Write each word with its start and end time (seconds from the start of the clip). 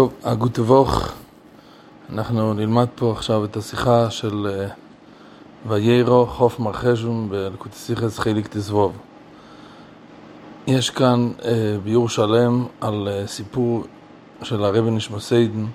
טוב, 0.00 0.12
הגוטבוך, 0.24 1.12
אנחנו 2.12 2.54
נלמד 2.54 2.86
פה 2.94 3.12
עכשיו 3.12 3.44
את 3.44 3.56
השיחה 3.56 4.10
של 4.10 4.46
אה, 4.50 4.68
ויירו 5.68 6.26
חוף 6.26 6.58
מרחז'ון 6.58 7.28
בלקוטסיכס 7.28 8.18
חיליק 8.18 8.48
תזבוב. 8.50 8.92
יש 10.66 10.90
כאן 10.90 11.30
אה, 11.44 11.76
ביור 11.84 12.08
שלם 12.08 12.66
על 12.80 13.08
אה, 13.08 13.26
סיפור 13.26 13.84
של 14.42 14.64
הרבי 14.64 14.90
נשמסיידן 14.90 15.66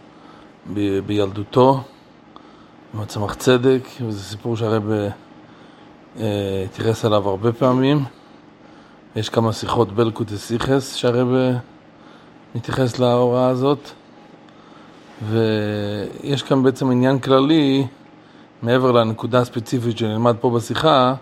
ב- 0.74 1.00
בילדותו, 1.00 1.84
עם 2.94 3.02
הצמח 3.02 3.34
צדק, 3.34 3.82
וזה 4.08 4.24
סיפור 4.24 4.58
שהרבי 4.58 5.08
אה, 6.20 6.66
אליו 7.06 7.30
הרבה 7.30 7.54
פעמים. 7.54 8.04
יש 9.16 9.30
כמה 9.30 9.54
שיחות 9.54 9.92
בלקוטסיכס 9.92 10.96
שהרבי 10.96 11.52
מתייחס 12.56 13.00
להוראה 13.00 13.48
הזאת. 13.48 13.92
ויש 15.24 16.44
כאן 16.44 16.64
בעצם 16.64 16.92
עניין 16.92 17.20
כללי, 17.20 17.88
מעבר 18.62 18.92
לנקודה 18.92 19.40
הספציפית 19.40 19.98
שנלמד 19.98 20.36
פה 20.42 20.50
בשיחה, 20.50 21.14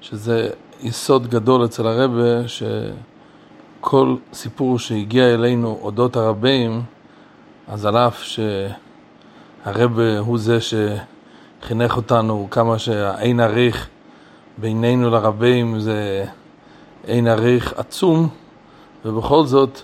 שזה 0.00 0.48
יסוד 0.82 1.26
גדול 1.26 1.64
אצל 1.64 1.86
הרבה, 1.86 2.48
שכל 2.48 4.16
סיפור 4.32 4.78
שהגיע 4.78 5.34
אלינו 5.34 5.78
אודות 5.82 6.16
הרבים, 6.16 6.82
אז 7.68 7.86
על 7.86 7.96
אף 7.96 8.22
שהרבה 9.64 10.18
הוא 10.18 10.38
זה 10.38 10.58
שחינך 10.60 11.96
אותנו 11.96 12.48
כמה 12.50 12.78
שהאין 12.78 13.40
עריך 13.40 13.88
בינינו 14.58 15.10
לרבים 15.10 15.78
זה 15.78 16.24
אין 17.04 17.26
עריך 17.26 17.74
עצום, 17.76 18.28
ובכל 19.04 19.44
זאת 19.44 19.80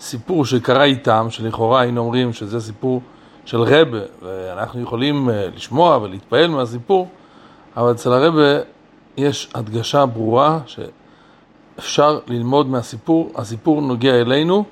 סיפור 0.00 0.44
שקרה 0.44 0.84
איתם, 0.84 1.26
שלכאורה 1.30 1.80
היינו 1.80 2.00
אומרים 2.00 2.32
שזה 2.32 2.60
סיפור 2.60 3.00
של 3.44 3.60
רבה, 3.60 3.98
ואנחנו 4.22 4.80
יכולים 4.80 5.28
לשמוע 5.56 5.98
ולהתפעל 6.02 6.50
מהסיפור, 6.50 7.08
אבל 7.76 7.90
אצל 7.90 8.12
הרבה 8.12 8.58
יש 9.16 9.48
הדגשה 9.54 10.06
ברורה 10.06 10.58
שאפשר 10.66 12.18
ללמוד 12.26 12.66
מהסיפור, 12.66 13.32
הסיפור 13.34 13.82
נוגע 13.82 14.20
אלינו, 14.20 14.64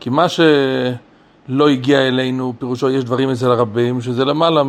כי 0.00 0.10
מה 0.10 0.26
שלא 0.28 1.68
הגיע 1.68 2.08
אלינו, 2.08 2.52
פירושו 2.58 2.90
יש 2.90 3.04
דברים 3.04 3.30
אצל 3.30 3.50
הרבים 3.50 4.00
שזה 4.00 4.24
למעלה 4.24 4.62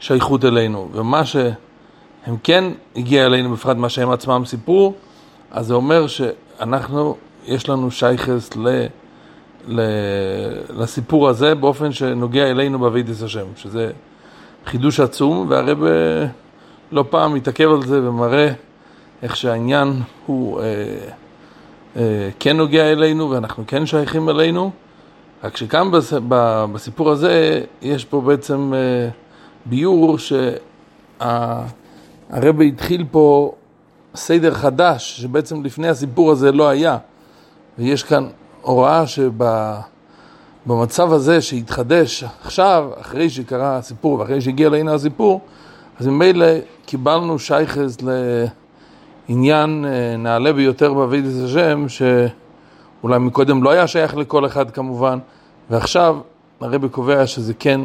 משייכות 0.00 0.44
אלינו, 0.44 0.88
ומה 0.92 1.24
שהם 1.24 2.36
כן 2.42 2.64
הגיע 2.96 3.26
אלינו, 3.26 3.52
בפרט 3.52 3.76
מה 3.76 3.88
שהם 3.88 4.10
עצמם 4.10 4.42
סיפרו, 4.44 4.94
אז 5.50 5.66
זה 5.66 5.74
אומר 5.74 6.06
שאנחנו 6.06 7.16
יש 7.46 7.68
לנו 7.68 7.90
שייכס 7.90 8.50
ל, 8.56 8.86
ל, 9.68 9.80
לסיפור 10.76 11.28
הזה 11.28 11.54
באופן 11.54 11.92
שנוגע 11.92 12.50
אלינו 12.50 12.78
באבידס 12.78 13.22
השם, 13.22 13.46
שזה 13.56 13.90
חידוש 14.66 15.00
עצום, 15.00 15.46
והרב 15.48 15.78
לא 16.92 17.04
פעם 17.10 17.34
מתעכב 17.34 17.70
על 17.70 17.82
זה 17.82 18.08
ומראה 18.08 18.52
איך 19.22 19.36
שהעניין 19.36 20.02
הוא 20.26 20.60
אה, 20.60 20.64
אה, 21.96 22.28
כן 22.38 22.56
נוגע 22.56 22.92
אלינו 22.92 23.30
ואנחנו 23.30 23.64
כן 23.66 23.86
שייכים 23.86 24.28
אלינו, 24.28 24.70
רק 25.44 25.56
שכאן 25.56 25.90
בס, 25.90 26.12
ב, 26.28 26.64
בסיפור 26.72 27.10
הזה 27.10 27.60
יש 27.82 28.04
פה 28.04 28.20
בעצם 28.20 28.72
אה, 28.74 29.08
ביור 29.66 30.18
שהרב 30.18 31.70
התחיל 32.68 33.04
פה 33.10 33.54
סדר 34.14 34.54
חדש, 34.54 35.20
שבעצם 35.20 35.64
לפני 35.64 35.88
הסיפור 35.88 36.32
הזה 36.32 36.52
לא 36.52 36.68
היה. 36.68 36.98
ויש 37.78 38.02
כאן 38.02 38.26
הוראה 38.62 39.04
שבמצב 40.66 41.12
הזה 41.12 41.42
שהתחדש 41.42 42.24
עכשיו, 42.44 42.90
אחרי 43.00 43.30
שקרה 43.30 43.76
הסיפור 43.76 44.18
ואחרי 44.18 44.40
שהגיע 44.40 44.68
לעניין 44.68 44.88
הסיפור, 44.88 45.40
אז 46.00 46.06
ממילא 46.06 46.46
קיבלנו 46.86 47.38
שייכס 47.38 47.96
לעניין 49.28 49.84
נעלה 50.18 50.52
ביותר 50.52 50.94
בעבידת 50.94 51.44
השם, 51.44 51.86
שאולי 51.88 53.18
מקודם 53.18 53.62
לא 53.62 53.70
היה 53.70 53.86
שייך 53.86 54.16
לכל 54.16 54.46
אחד 54.46 54.70
כמובן, 54.70 55.18
ועכשיו 55.70 56.16
הרבי 56.60 56.88
קובע 56.88 57.26
שזה 57.26 57.54
כן 57.54 57.80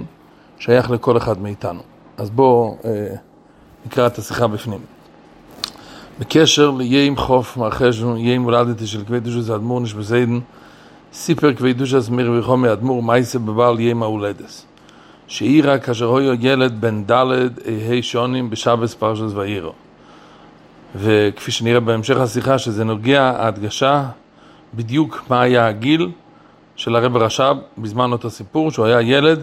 שייך 0.60 0.92
לכל 0.92 1.18
אחד 1.18 1.42
מאיתנו. 1.42 1.82
אז 2.18 2.30
בואו 2.30 2.78
אה, 2.86 3.16
נקרא 3.86 4.08
את 4.08 4.18
השיחה 4.18 4.48
בפנים. 4.48 4.99
בקשר 6.20 6.72
ליום 6.72 7.18
כ"ף 7.18 7.58
מרחשוון, 7.58 8.18
יום 8.18 8.44
הולדתו 8.44 8.88
של 8.88 9.06
כבוד 9.06 9.20
קדושת 9.20 9.50
אדמו"ר 9.50 9.80
נשמתו 9.80 10.16
עדן, 10.16 10.40
סיפר 11.14 11.54
כבוד 11.54 11.74
קדושת 11.74 12.10
מורי 12.10 12.58
וחמי 12.58 12.76
אדמו"ר 12.76 13.04
מעשה 13.04 13.40
בבעל 13.40 13.80
יום 13.80 14.04
ההולדת. 14.04 14.66
שאירע 15.28 15.78
כאשר 15.78 16.18
היה 16.18 16.34
ילד 16.40 16.82
בן 16.82 17.04
ד' 17.12 17.50
או 17.68 18.04
ה' 18.04 18.17
שנים 18.17 18.50
בשבת 18.50 18.94
פרשת 18.94 19.34
וירא. 19.34 19.74
וכפי 20.96 21.52
שנראה 21.52 21.80
בהמשך 21.80 22.18
השיחה, 22.18 22.58
שזה 22.58 22.84
נוגע 22.84 23.24
ההדגשה 23.24 24.06
בדיוק 24.74 25.24
מה 25.30 25.42
היה 25.42 25.68
הגיל 25.68 26.12
של 26.76 26.96
הרב 26.96 27.18
רש"ב 27.18 27.56
בזמן 27.78 28.12
אותו 28.12 28.30
סיפור, 28.30 28.72
שהוא 28.72 28.86
היה 28.86 29.02
ילד 29.02 29.40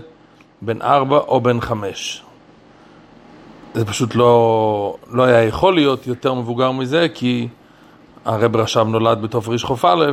בן 0.63 0.83
ארבע 0.83 1.19
או 1.19 1.41
בן 1.41 1.61
חמש. 1.61 2.26
זה 3.77 3.85
פשוט 3.85 4.15
לא, 4.15 4.97
לא 5.13 5.23
היה 5.23 5.43
יכול 5.43 5.75
להיות 5.75 6.07
יותר 6.07 6.35
מבוגר 6.35 6.71
מזה, 6.71 7.07
כי 7.15 7.49
הרב 8.25 8.57
רש"ב 8.57 8.87
נולד 8.89 9.23
בתוף 9.23 9.49
ריש 9.49 9.65
חוף 9.65 9.85
א', 9.85 10.05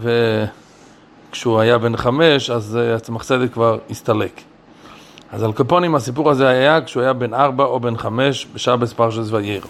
וכשהוא 0.00 1.60
היה 1.60 1.78
בן 1.78 1.96
חמש, 1.96 2.50
אז 2.50 2.78
הצמח 2.96 3.22
צדק 3.22 3.52
כבר 3.52 3.78
הסתלק. 3.90 4.40
אז 5.32 5.42
על 5.42 5.52
קפונים 5.52 5.94
הסיפור 5.94 6.30
הזה 6.30 6.48
היה 6.48 6.80
כשהוא 6.80 7.02
היה 7.02 7.12
בן 7.12 7.34
ארבע 7.34 7.64
או 7.64 7.80
בן 7.80 7.96
חמש 7.96 8.46
בשבס 8.54 8.92
פרשס 8.92 9.32
וייר. 9.32 9.62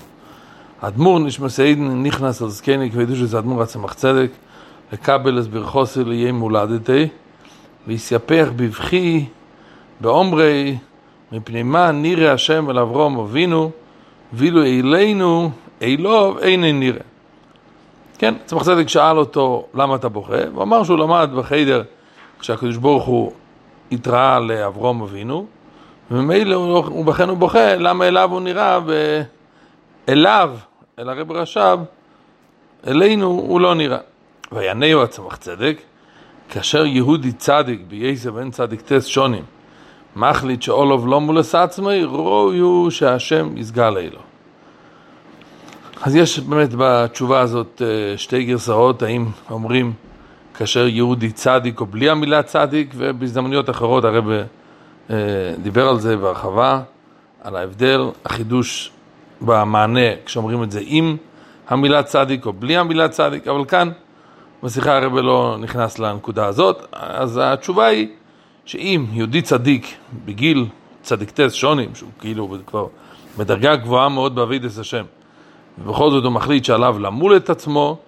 האדמו"ר 0.82 1.18
נשמסעידן 1.18 2.02
נכנס 2.02 2.42
על 2.42 2.48
זקני 2.48 2.90
כבדו 2.90 3.16
שזה 3.16 3.38
אדמו"ר 3.38 3.62
הצמח 3.62 3.92
צדק, 3.92 4.30
לקבל 4.92 5.38
את 5.38 5.46
ברכוסי 5.46 6.04
ליהיה 6.04 6.32
מולדתי, 6.32 7.08
ויסייפח 7.86 8.48
בבכי 8.56 9.24
באומרי 10.00 10.76
מפני 11.32 11.62
מה 11.62 11.92
נראה 11.92 12.32
השם 12.32 12.70
אל 12.70 12.78
אברום 12.78 13.18
אבינו, 13.18 13.70
ואילו 14.32 14.64
אלינו, 14.64 15.50
אלוב 15.82 16.38
אין 16.38 16.80
נראה. 16.80 17.00
כן, 18.18 18.34
צמח 18.46 18.62
צדק 18.62 18.88
שאל 18.88 19.18
אותו 19.18 19.66
למה 19.74 19.94
אתה 19.94 20.08
בוכה, 20.08 20.44
הוא 20.52 20.62
אמר 20.62 20.84
שהוא 20.84 20.98
למד 20.98 21.30
בחיידר 21.36 21.82
כשהקדוש 22.40 22.76
ברוך 22.76 23.04
הוא 23.04 23.32
התראה 23.92 24.40
לאברום 24.40 25.02
אבינו, 25.02 25.46
וממילא 26.10 26.54
הוא 26.54 27.04
בכן 27.04 27.28
הוא 27.28 27.38
בוכה, 27.38 27.76
למה 27.76 28.08
אליו 28.08 28.28
הוא 28.32 28.40
נראה, 28.40 28.78
ואליו, 30.06 30.56
אל 30.98 31.08
הרב 31.08 31.32
רש"ב, 31.32 31.78
אלינו 32.86 33.26
הוא 33.26 33.60
לא 33.60 33.74
נראה. 33.74 33.98
ויענהו 34.52 35.02
הצמח 35.02 35.36
צדק, 35.36 35.80
כאשר 36.48 36.86
יהודי 36.86 37.32
צדיק 37.32 37.80
בייסר 37.88 38.30
בן 38.30 38.50
צדיק 38.50 38.80
טס 38.80 39.06
שונים, 39.06 39.42
מחליט 40.16 40.62
שאולוב 40.62 41.08
לא 41.08 41.20
מולס 41.20 41.54
עצמי, 41.54 42.04
ראוי 42.04 42.90
שהשם 42.90 43.56
יסגל 43.56 43.96
אלו. 43.98 44.20
אז 46.02 46.16
יש 46.16 46.40
באמת 46.40 46.70
בתשובה 46.78 47.40
הזאת 47.40 47.82
שתי 48.16 48.44
גרסאות, 48.44 49.02
האם 49.02 49.26
אומרים 49.50 49.92
כאשר 50.54 50.86
יהודי 50.86 51.32
צדיק 51.32 51.80
או 51.80 51.86
בלי 51.86 52.10
המילה 52.10 52.42
צדיק, 52.42 52.94
ובהזדמנויות 52.96 53.70
אחרות 53.70 54.04
הרב 54.04 54.24
דיבר 55.62 55.88
על 55.88 56.00
זה 56.00 56.16
בהרחבה, 56.16 56.80
על 57.42 57.56
ההבדל, 57.56 58.00
החידוש 58.24 58.90
במענה 59.40 60.10
כשאומרים 60.26 60.62
את 60.62 60.70
זה 60.70 60.80
עם 60.84 61.16
המילה 61.68 62.02
צדיק 62.02 62.46
או 62.46 62.52
בלי 62.52 62.76
המילה 62.76 63.08
צדיק, 63.08 63.48
אבל 63.48 63.64
כאן 63.64 63.90
בשיחה 64.62 64.96
הרב 64.96 65.14
לא 65.14 65.56
נכנס 65.60 65.98
לנקודה 65.98 66.46
הזאת, 66.46 66.86
אז 66.92 67.40
התשובה 67.42 67.86
היא 67.86 68.08
שאם 68.68 69.04
יהודי 69.12 69.42
צדיק 69.42 69.94
בגיל 70.24 70.66
צדיקטס 71.02 71.52
שונים, 71.52 71.94
שהוא 71.94 72.10
כאילו 72.18 72.56
כבר 72.66 72.86
בדרגה 73.38 73.76
גבוהה 73.76 74.08
מאוד 74.08 74.34
באבידס 74.34 74.78
השם, 74.78 75.04
ובכל 75.78 76.10
זאת 76.10 76.24
הוא 76.24 76.32
מחליט 76.32 76.64
שעליו 76.64 76.98
למול 76.98 77.36
את 77.36 77.50
עצמו, 77.50 77.98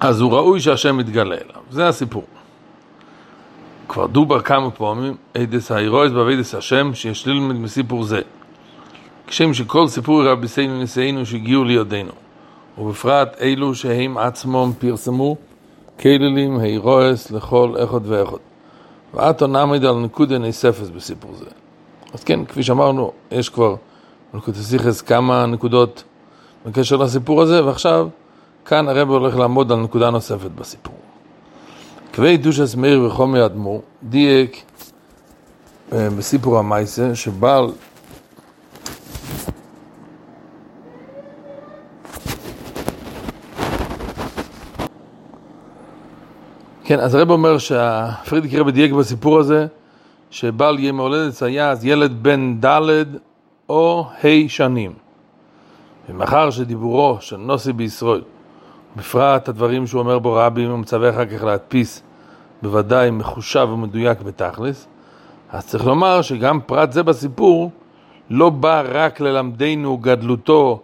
אז 0.00 0.20
הוא 0.20 0.32
ראוי 0.32 0.60
שהשם 0.60 1.00
יתגלה 1.00 1.34
אליו. 1.34 1.62
זה 1.70 1.88
הסיפור. 1.88 2.24
כבר 3.88 4.06
דובר 4.06 4.40
כמה 4.40 4.70
פעמים, 4.70 5.16
אידס 5.34 5.72
האירויס 5.72 6.12
באבידס 6.12 6.54
השם, 6.54 6.94
שיש 6.94 7.26
ללמד 7.26 7.56
מסיפור 7.56 8.04
זה. 8.04 8.20
כשם 9.26 9.54
שכל 9.54 9.88
סיפור 9.88 10.24
רבי 10.24 10.48
סיינו 10.48 10.82
נשיאנו 10.82 11.26
שהגיעו 11.26 11.64
לידינו, 11.64 12.12
ובפרט 12.78 13.36
אלו 13.40 13.74
שהם 13.74 14.18
עצמם 14.18 14.72
פרסמו, 14.78 15.36
כללים 16.00 16.58
האירויס 16.58 17.30
לכל 17.30 17.74
אחד 17.84 18.00
ואחד. 18.04 18.53
ואתו 19.14 19.46
נעמיד 19.46 19.84
על 19.84 19.96
נקודה 19.96 20.38
נאספס 20.38 20.88
בסיפור 20.88 21.34
זה. 21.34 21.44
אז 22.14 22.24
כן, 22.24 22.44
כפי 22.44 22.62
שאמרנו, 22.62 23.12
יש 23.30 23.48
כבר 23.48 23.76
בנקודה 24.32 24.58
סיכס 24.58 25.00
כמה 25.00 25.46
נקודות 25.46 26.04
בקשר 26.66 26.96
לסיפור 26.96 27.42
הזה, 27.42 27.64
ועכשיו 27.64 28.08
כאן 28.64 28.88
הרב 28.88 29.10
הולך 29.10 29.36
לעמוד 29.36 29.72
על 29.72 29.78
נקודה 29.78 30.10
נוספת 30.10 30.50
בסיפור. 30.50 30.94
כבי 32.12 32.36
דושס 32.36 32.74
מאיר 32.74 33.02
וחומר 33.02 33.46
אדמו"ר 33.46 33.82
דייק 34.02 34.62
אה, 35.92 36.10
בסיפור 36.10 36.58
המייסה 36.58 37.14
שבעל 37.14 37.66
כן, 46.86 47.00
אז 47.00 47.14
הרב 47.14 47.30
אומר 47.30 47.58
שהפרידיק 47.58 48.54
רבי 48.54 48.72
דייק 48.72 48.92
בסיפור 48.92 49.38
הזה 49.38 49.66
שבעל 50.30 50.78
ימי 50.78 51.00
הולדת 51.00 51.42
היה 51.42 51.70
אז 51.70 51.84
ילד 51.84 52.22
בן 52.22 52.56
ד' 52.64 53.04
או 53.68 54.06
ה' 54.24 54.48
שנים. 54.48 54.92
ומאחר 56.08 56.50
שדיבורו 56.50 57.16
של 57.20 57.36
נוסי 57.36 57.72
בישראל, 57.72 58.22
בפרט 58.96 59.48
הדברים 59.48 59.86
שהוא 59.86 59.98
אומר 59.98 60.18
בו 60.18 60.32
רבי, 60.32 60.64
הוא 60.64 60.78
מצווה 60.78 61.10
אחר 61.10 61.26
כך 61.26 61.44
להדפיס, 61.44 62.02
בוודאי 62.62 63.10
מחושב 63.10 63.68
ומדויק 63.72 64.20
בתכלס, 64.20 64.86
אז 65.50 65.66
צריך 65.66 65.86
לומר 65.86 66.22
שגם 66.22 66.60
פרט 66.60 66.92
זה 66.92 67.02
בסיפור 67.02 67.70
לא 68.30 68.50
בא 68.50 68.82
רק 68.92 69.20
ללמדנו 69.20 69.98
גדלותו 69.98 70.82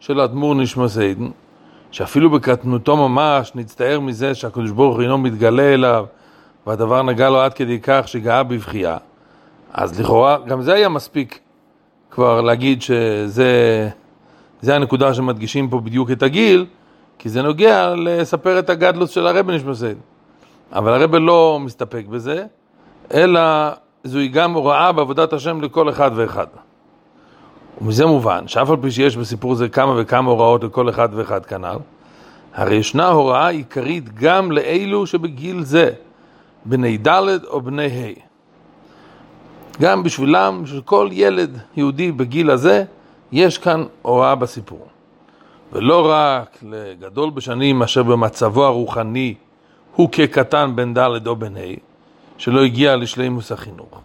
של 0.00 0.20
אדמו"ר 0.20 0.54
נשמע 0.54 0.88
סיידן, 0.88 1.28
שאפילו 1.92 2.30
בקטנותו 2.30 2.96
ממש 2.96 3.52
נצטער 3.54 4.00
מזה 4.00 4.34
שהקדוש 4.34 4.70
ברוך 4.70 4.94
הוא 4.94 5.02
אינו 5.02 5.18
מתגלה 5.18 5.74
אליו 5.74 6.04
והדבר 6.66 7.02
נגע 7.02 7.30
לו 7.30 7.40
עד 7.40 7.54
כדי 7.54 7.78
כך 7.82 8.08
שגאה 8.08 8.42
בבכייה. 8.42 8.96
אז 9.72 10.00
לכאורה 10.00 10.38
גם 10.46 10.62
זה 10.62 10.72
היה 10.72 10.88
מספיק 10.88 11.38
כבר 12.10 12.40
להגיד 12.40 12.82
שזה 12.82 13.88
זה 14.60 14.76
הנקודה 14.76 15.14
שמדגישים 15.14 15.70
פה 15.70 15.80
בדיוק 15.80 16.10
את 16.10 16.22
הגיל, 16.22 16.66
כי 17.18 17.28
זה 17.28 17.42
נוגע 17.42 17.94
לספר 17.94 18.58
את 18.58 18.70
הגדלוס 18.70 19.10
של 19.10 19.26
הרבי 19.26 19.56
נשמסד. 19.56 19.94
אבל 20.72 20.92
הרבי 20.92 21.18
לא 21.20 21.58
מסתפק 21.60 22.04
בזה, 22.10 22.44
אלא 23.14 23.40
זוהי 24.04 24.28
גם 24.28 24.52
הוראה 24.52 24.92
בעבודת 24.92 25.32
השם 25.32 25.60
לכל 25.60 25.90
אחד 25.90 26.10
ואחד. 26.14 26.46
ומזה 27.82 28.06
מובן 28.06 28.48
שאף 28.48 28.70
על 28.70 28.76
פי 28.82 28.90
שיש 28.90 29.16
בסיפור 29.16 29.54
זה 29.54 29.68
כמה 29.68 29.94
וכמה 29.98 30.30
הוראות 30.30 30.64
לכל 30.64 30.88
אחד 30.88 31.08
ואחד 31.12 31.46
כנ"ל, 31.46 31.76
הרי 32.54 32.74
ישנה 32.74 33.08
הוראה 33.08 33.48
עיקרית 33.48 34.14
גם 34.14 34.52
לאלו 34.52 35.06
שבגיל 35.06 35.62
זה, 35.62 35.90
בני 36.64 36.98
ד' 36.98 37.44
או 37.44 37.60
בני 37.60 37.86
ה'. 37.86 38.20
גם 39.80 40.02
בשבילם, 40.02 40.62
של 40.66 40.80
כל 40.80 41.08
ילד 41.12 41.58
יהודי 41.76 42.12
בגיל 42.12 42.50
הזה, 42.50 42.84
יש 43.32 43.58
כאן 43.58 43.84
הוראה 44.02 44.34
בסיפור. 44.34 44.86
ולא 45.72 46.10
רק 46.10 46.58
לגדול 46.62 47.30
בשנים 47.30 47.82
אשר 47.82 48.02
במצבו 48.02 48.64
הרוחני 48.64 49.34
הוא 49.96 50.08
כקטן 50.12 50.76
בן 50.76 50.94
ד' 50.94 51.26
או 51.26 51.36
בן 51.36 51.56
ה', 51.56 51.60
שלא 52.38 52.64
הגיע 52.64 52.96
לשלימוס 52.96 53.52
החינוך. 53.52 54.00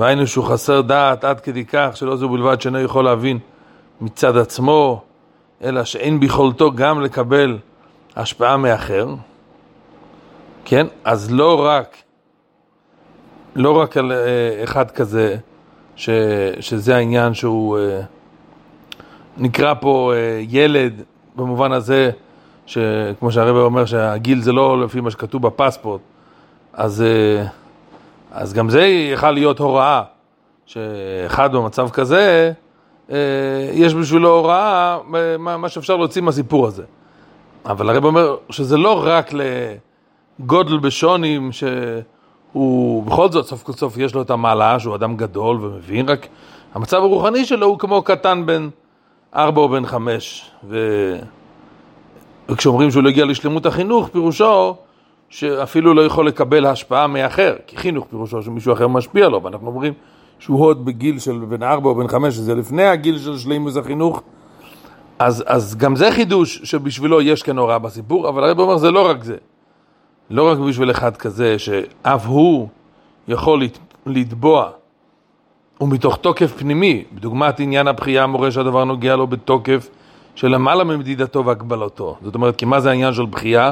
והיינו 0.00 0.26
שהוא 0.26 0.44
חסר 0.44 0.80
דעת 0.80 1.24
עד 1.24 1.40
כדי 1.40 1.64
כך 1.64 1.90
שלא 1.94 2.16
זו 2.16 2.28
בלבד 2.28 2.60
שאינו 2.60 2.80
יכול 2.80 3.04
להבין 3.04 3.38
מצד 4.00 4.36
עצמו, 4.36 5.02
אלא 5.62 5.84
שאין 5.84 6.20
ביכולתו 6.20 6.72
גם 6.72 7.00
לקבל 7.00 7.58
השפעה 8.16 8.56
מאחר. 8.56 9.06
כן? 10.64 10.86
אז 11.04 11.32
לא 11.32 11.66
רק, 11.66 11.96
לא 13.54 13.80
רק 13.80 13.96
על 13.96 14.12
אה, 14.12 14.64
אחד 14.64 14.90
כזה, 14.90 15.36
ש, 15.96 16.10
שזה 16.60 16.96
העניין 16.96 17.34
שהוא 17.34 17.78
אה, 17.78 18.00
נקרא 19.36 19.74
פה 19.80 20.12
אה, 20.14 20.40
ילד 20.48 21.02
במובן 21.36 21.72
הזה, 21.72 22.10
שכמו 22.66 23.32
שהרבא 23.32 23.58
אומר 23.58 23.84
שהגיל 23.84 24.42
זה 24.42 24.52
לא 24.52 24.84
לפי 24.84 25.00
מה 25.00 25.10
שכתוב 25.10 25.42
בפספורט, 25.42 26.00
אז, 26.72 27.04
אז 28.34 28.52
גם 28.52 28.70
זה 28.70 28.86
יכל 28.86 29.30
להיות 29.30 29.58
הוראה, 29.58 30.02
שאחד 30.66 31.52
במצב 31.52 31.88
כזה, 31.90 32.52
יש 33.72 33.94
בשבילו 33.94 34.28
הוראה, 34.28 34.98
מה 35.38 35.68
שאפשר 35.68 35.96
להוציא 35.96 36.22
מהסיפור 36.22 36.66
הזה. 36.66 36.82
אבל 37.66 37.90
הרב 37.90 38.04
אומר 38.04 38.36
שזה 38.50 38.76
לא 38.76 39.02
רק 39.06 39.30
לגודל 40.40 40.78
בשונים, 40.78 41.50
שהוא 41.52 43.02
בכל 43.02 43.30
זאת 43.30 43.46
סוף 43.46 43.62
כל 43.62 43.72
סוף 43.72 43.98
יש 43.98 44.14
לו 44.14 44.22
את 44.22 44.30
המעלה, 44.30 44.78
שהוא 44.78 44.94
אדם 44.94 45.16
גדול 45.16 45.58
ומבין, 45.64 46.08
רק 46.08 46.26
המצב 46.74 46.96
הרוחני 46.96 47.44
שלו 47.44 47.66
הוא 47.66 47.78
כמו 47.78 48.02
קטן 48.02 48.46
בן 48.46 48.68
ארבע 49.36 49.60
או 49.60 49.68
בן 49.68 49.86
חמש. 49.86 50.50
ו... 50.68 50.78
וכשאומרים 52.48 52.90
שהוא 52.90 53.02
לא 53.02 53.08
הגיע 53.08 53.24
לשלמות 53.24 53.66
החינוך, 53.66 54.08
פירושו 54.08 54.76
שאפילו 55.32 55.94
לא 55.94 56.06
יכול 56.06 56.26
לקבל 56.26 56.66
השפעה 56.66 57.06
מאחר, 57.06 57.54
כי 57.66 57.76
חינוך 57.76 58.06
פירושו 58.10 58.42
שמישהו 58.42 58.72
אחר 58.72 58.88
משפיע 58.88 59.28
לו, 59.28 59.42
ואנחנו 59.42 59.66
אומרים 59.66 59.92
שהוא 60.38 60.60
עוד 60.60 60.84
בגיל 60.84 61.18
של 61.18 61.38
בן 61.48 61.62
ארבע 61.62 61.88
או 61.88 61.94
בן 61.94 62.08
חמש, 62.08 62.34
שזה 62.34 62.54
לפני 62.54 62.84
הגיל 62.84 63.18
של 63.18 63.38
שלימוס 63.38 63.76
החינוך, 63.76 64.22
אז, 65.18 65.44
אז 65.46 65.76
גם 65.76 65.96
זה 65.96 66.10
חידוש 66.12 66.60
שבשבילו 66.64 67.22
יש 67.22 67.42
כאן 67.42 67.58
הוראה 67.58 67.78
בסיפור, 67.78 68.28
אבל 68.28 68.44
הרב 68.44 68.58
אומר 68.58 68.76
זה 68.76 68.90
לא 68.90 69.08
רק 69.08 69.24
זה. 69.24 69.36
לא 70.30 70.50
רק 70.50 70.58
בשביל 70.58 70.90
אחד 70.90 71.16
כזה 71.16 71.58
שאף 71.58 72.26
הוא 72.26 72.68
יכול 73.28 73.62
לתבוע 74.06 74.70
ומתוך 75.80 76.16
תוקף 76.16 76.52
פנימי, 76.58 77.04
בדוגמת 77.12 77.60
עניין 77.60 77.88
הבחייה 77.88 78.22
המורה 78.22 78.50
שהדבר 78.50 78.84
נוגע 78.84 79.16
לו 79.16 79.26
בתוקף 79.26 79.88
של 80.34 80.48
למעלה 80.48 80.84
ממדידתו 80.84 81.44
והגבלתו. 81.44 82.16
זאת 82.22 82.34
אומרת, 82.34 82.56
כי 82.56 82.64
מה 82.64 82.80
זה 82.80 82.90
העניין 82.90 83.12
של 83.12 83.26
בחייה? 83.26 83.70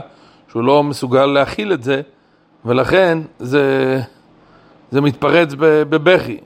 שהוא 0.51 0.63
לא 0.63 0.83
מסוגל 0.83 1.27
להכיל 1.27 1.73
את 1.73 1.83
זה, 1.83 2.01
ולכן 2.65 3.19
זה, 3.39 4.01
זה 4.91 5.01
מתפרץ 5.01 5.55
בבכי. 5.59 6.39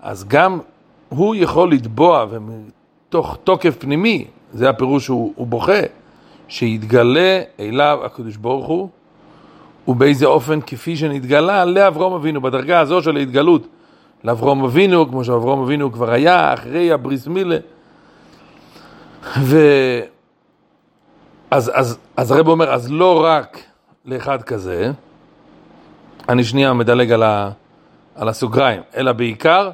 אז 0.00 0.24
גם 0.28 0.58
הוא 1.08 1.34
יכול 1.34 1.72
לתבוע, 1.72 2.26
תוך 3.08 3.38
תוקף 3.44 3.76
פנימי, 3.78 4.24
זה 4.52 4.70
הפירוש 4.70 5.04
שהוא 5.04 5.46
בוכה, 5.46 5.80
שיתגלה 6.48 7.40
אליו 7.60 7.98
הקדוש 8.04 8.36
ברוך 8.36 8.66
הוא, 8.66 8.88
ובאיזה 9.88 10.26
אופן 10.26 10.60
כפי 10.60 10.96
שנתגלה 10.96 11.64
לאברום 11.64 12.12
אבינו, 12.12 12.40
בדרגה 12.40 12.80
הזו 12.80 13.02
של 13.02 13.16
ההתגלות 13.16 13.66
לאברום 14.24 14.64
אבינו, 14.64 15.08
כמו 15.08 15.24
שאברום 15.24 15.62
אבינו 15.62 15.92
כבר 15.92 16.10
היה, 16.10 16.54
אחרי 16.54 16.92
הבריס 16.92 17.26
מילה. 17.26 17.56
ו... 19.40 19.58
אז, 21.50 21.70
אז, 21.74 21.98
אז 22.16 22.30
הרב 22.30 22.48
אומר, 22.48 22.72
אז 22.72 22.92
לא 22.92 23.24
רק 23.24 23.58
לאחד 24.04 24.42
כזה, 24.42 24.92
אני 26.28 26.44
שנייה 26.44 26.72
מדלג 26.72 27.12
על, 27.12 27.22
ה, 27.22 27.50
על 28.14 28.28
הסוגריים, 28.28 28.82
אלא 28.96 29.12
בעיקר 29.12 29.70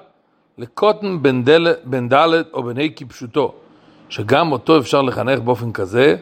לקוטן 0.59 1.23
בן, 1.23 1.45
דל, 1.45 1.75
בן 1.85 2.09
דלת 2.09 2.47
או 2.53 2.62
בן 2.62 2.79
ה' 2.79 2.89
כפשוטו, 2.97 3.55
שגם 4.09 4.53
אותו 4.53 4.79
אפשר 4.79 5.03
לחנך 5.03 5.39
באופן 5.39 5.73
כזה, 5.73 6.17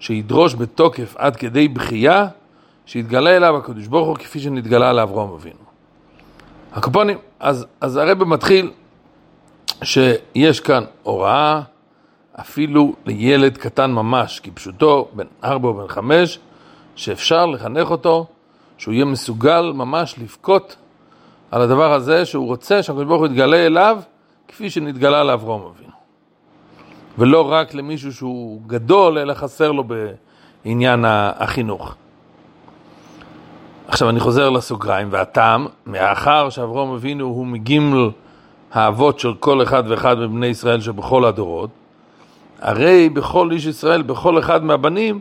שידרוש 0.00 0.54
בתוקף 0.54 1.14
עד 1.16 1.36
כדי 1.36 1.68
בכייה, 1.68 2.26
שיתגלה 2.86 3.36
אליו 3.36 3.56
הקדוש 3.56 3.86
ברוך 3.86 4.08
הוא 4.08 4.16
כפי 4.16 4.40
שנתגלה 4.40 4.92
לאברהם 4.92 5.30
אבינו. 5.30 5.68
הקופונים, 6.72 7.18
אז, 7.40 7.66
אז 7.80 7.96
הרב 7.96 8.24
מתחיל 8.24 8.70
שיש 9.82 10.60
כאן 10.60 10.84
הוראה 11.02 11.62
אפילו 12.40 12.94
לילד 13.06 13.56
קטן 13.58 13.92
ממש, 13.92 14.40
כפשוטו, 14.40 15.08
בן 15.12 15.26
ארבע 15.44 15.68
או 15.68 15.74
בן 15.74 15.88
חמש, 15.88 16.38
שאפשר 16.96 17.46
לחנך 17.46 17.90
אותו, 17.90 18.26
שהוא 18.78 18.94
יהיה 18.94 19.04
מסוגל 19.04 19.72
ממש 19.74 20.14
לבכות 20.18 20.76
על 21.50 21.62
הדבר 21.62 21.92
הזה 21.92 22.24
שהוא 22.24 22.46
רוצה 22.46 22.82
שהקדוש 22.82 23.04
ברוך 23.04 23.18
הוא 23.18 23.26
יתגלה 23.26 23.66
אליו 23.66 23.98
כפי 24.48 24.70
שנתגלה 24.70 25.24
לאברהם 25.24 25.60
אבינו. 25.60 25.92
ולא 27.18 27.52
רק 27.52 27.74
למישהו 27.74 28.12
שהוא 28.12 28.60
גדול, 28.66 29.18
אלא 29.18 29.34
חסר 29.34 29.72
לו 29.72 29.84
בעניין 30.64 31.04
החינוך. 31.08 31.94
עכשיו 33.88 34.10
אני 34.10 34.20
חוזר 34.20 34.50
לסוגריים, 34.50 35.08
והטעם, 35.10 35.66
מאחר 35.86 36.50
שאברהם 36.50 36.90
אבינו 36.90 37.24
הוא 37.24 37.46
מגימל 37.46 38.10
האבות 38.72 39.18
של 39.18 39.34
כל 39.34 39.62
אחד 39.62 39.82
ואחד 39.88 40.18
מבני 40.18 40.46
ישראל 40.46 40.80
שבכל 40.80 41.24
הדורות, 41.24 41.70
הרי 42.60 43.08
בכל 43.08 43.52
איש 43.52 43.66
ישראל, 43.66 44.02
בכל 44.02 44.38
אחד 44.38 44.64
מהבנים, 44.64 45.18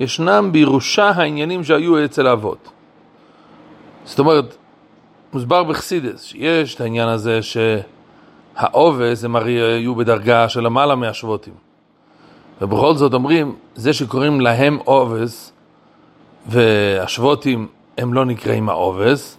ישנם 0.00 0.48
בירושה 0.52 1.08
העניינים 1.08 1.64
שהיו 1.64 2.04
אצל 2.04 2.26
האבות. 2.26 2.68
זאת 4.04 4.18
אומרת, 4.18 4.56
מוסבר 5.32 5.64
בחסידס, 5.64 6.22
שיש 6.22 6.74
את 6.74 6.80
העניין 6.80 7.08
הזה 7.08 7.40
שהעובס 7.42 9.24
הם 9.24 9.36
הרי 9.36 9.62
היו 9.62 9.94
בדרגה 9.94 10.48
של 10.48 10.60
למעלה 10.60 10.94
מהשבותים. 10.94 11.54
ובכל 12.60 12.94
זאת 12.94 13.14
אומרים, 13.14 13.54
זה 13.74 13.92
שקוראים 13.92 14.40
להם 14.40 14.78
עובס, 14.84 15.52
והשבותים 16.46 17.66
הם 17.98 18.14
לא 18.14 18.24
נקראים 18.24 18.68
העובס, 18.68 19.38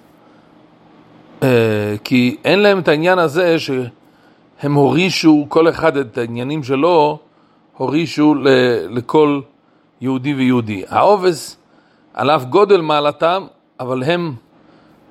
אה, 1.44 1.96
כי 2.04 2.38
אין 2.44 2.60
להם 2.60 2.80
את 2.80 2.88
העניין 2.88 3.20
הזה 3.20 3.60
שהם 3.60 4.74
הורישו, 4.74 5.46
כל 5.50 5.70
אחד 5.70 5.98
את 5.98 6.18
העניינים 6.18 6.64
שלו, 6.64 7.20
הורישו 7.78 8.36
לכל 8.90 9.42
יהודי 10.02 10.34
ויהודי. 10.34 10.84
העובס 10.90 11.58
על 12.14 12.30
אף 12.30 12.46
גודל 12.46 12.82
מעלתם, 12.82 13.46
אבל 13.80 14.04
הם, 14.04 14.34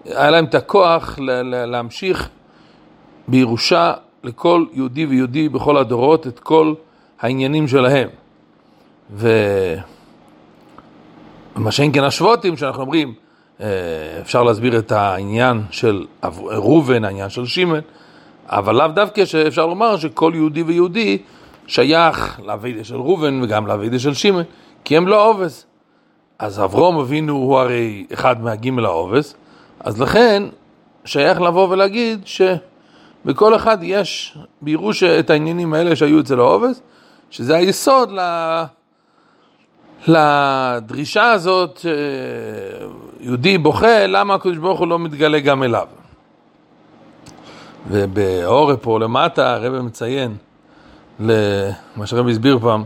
היה 0.04 0.30
להם 0.30 0.44
את 0.44 0.54
הכוח 0.54 1.18
להמשיך 1.66 2.28
בירושה 3.28 3.92
לכל 4.25 4.64
יהודי 4.73 5.06
ויהודי 5.06 5.49
בכל 5.49 5.76
הדורות 5.76 6.26
את 6.26 6.38
כל 6.38 6.75
העניינים 7.21 7.68
שלהם. 7.68 8.09
ומה 9.11 9.33
שאין 11.71 11.92
כן 11.92 12.04
השבוטים, 12.04 12.56
שאנחנו 12.56 12.83
אומרים, 12.83 13.14
אה, 13.61 13.66
אפשר 14.21 14.42
להסביר 14.42 14.78
את 14.78 14.92
העניין 14.92 15.62
של 15.71 16.06
ראובן, 16.23 17.04
העניין 17.04 17.28
של 17.28 17.47
שמעון, 17.47 17.80
אבל 18.49 18.75
לאו 18.75 18.88
דווקא 18.88 19.25
שאפשר 19.25 19.66
לומר 19.66 19.97
שכל 19.97 20.33
יהודי 20.35 20.62
ויהודי 20.62 21.18
שייך 21.66 22.40
לאבידה 22.44 22.85
של 22.85 22.97
ראובן 22.97 23.42
וגם 23.42 23.66
לאבידה 23.66 23.99
של 23.99 24.14
שמעון, 24.14 24.44
כי 24.85 24.97
הם 24.97 25.09
לא 25.09 25.28
עובס. 25.28 25.66
אז 26.38 26.61
אברום 26.61 26.99
אבינו 26.99 27.33
הוא 27.33 27.59
הרי 27.59 28.06
אחד 28.12 28.42
מהגימל 28.42 28.85
העובס, 28.85 29.35
אז 29.80 30.00
לכן 30.00 30.42
שייך 31.04 31.40
לבוא 31.40 31.68
ולהגיד 31.68 32.21
שבכל 32.26 33.56
אחד 33.56 33.78
יש 33.83 34.38
בירוש 34.62 35.02
את 35.02 35.30
העניינים 35.30 35.75
האלה 35.75 35.97
שהיו 35.97 36.21
אצל 36.21 36.40
העובס, 36.40 36.80
שזה 37.30 37.56
היסוד 37.56 38.11
ל... 38.11 38.21
לדרישה 40.06 41.30
הזאת, 41.30 41.87
יהודי 43.21 43.59
בוכה, 43.59 44.06
למה 44.06 44.35
הקדוש 44.35 44.56
ברוך 44.56 44.78
הוא 44.78 44.88
לא 44.88 44.99
מתגלה 44.99 45.40
גם 45.40 45.62
אליו. 45.62 45.87
ובאורם 47.88 48.76
פה 48.76 49.00
למטה 49.00 49.54
הרב 49.54 49.80
מציין 49.80 50.37
למה 51.21 52.06
שהרב 52.06 52.28
הסביר 52.28 52.59
פעם, 52.59 52.85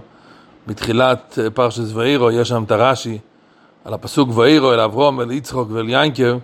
בתחילת 0.67 1.39
פרשת 1.55 1.83
ואירו, 1.95 2.31
יש 2.31 2.49
שם 2.49 2.63
את 2.63 2.71
הרש"י 2.71 3.19
על 3.85 3.95
הפסוק 3.95 4.29
ואירו 4.37 4.73
אל 4.73 4.81
אברום, 4.81 5.21
אל 5.21 5.31
יצחוק 5.31 5.69
ואל 5.73 5.89
ינקב, 5.89 6.39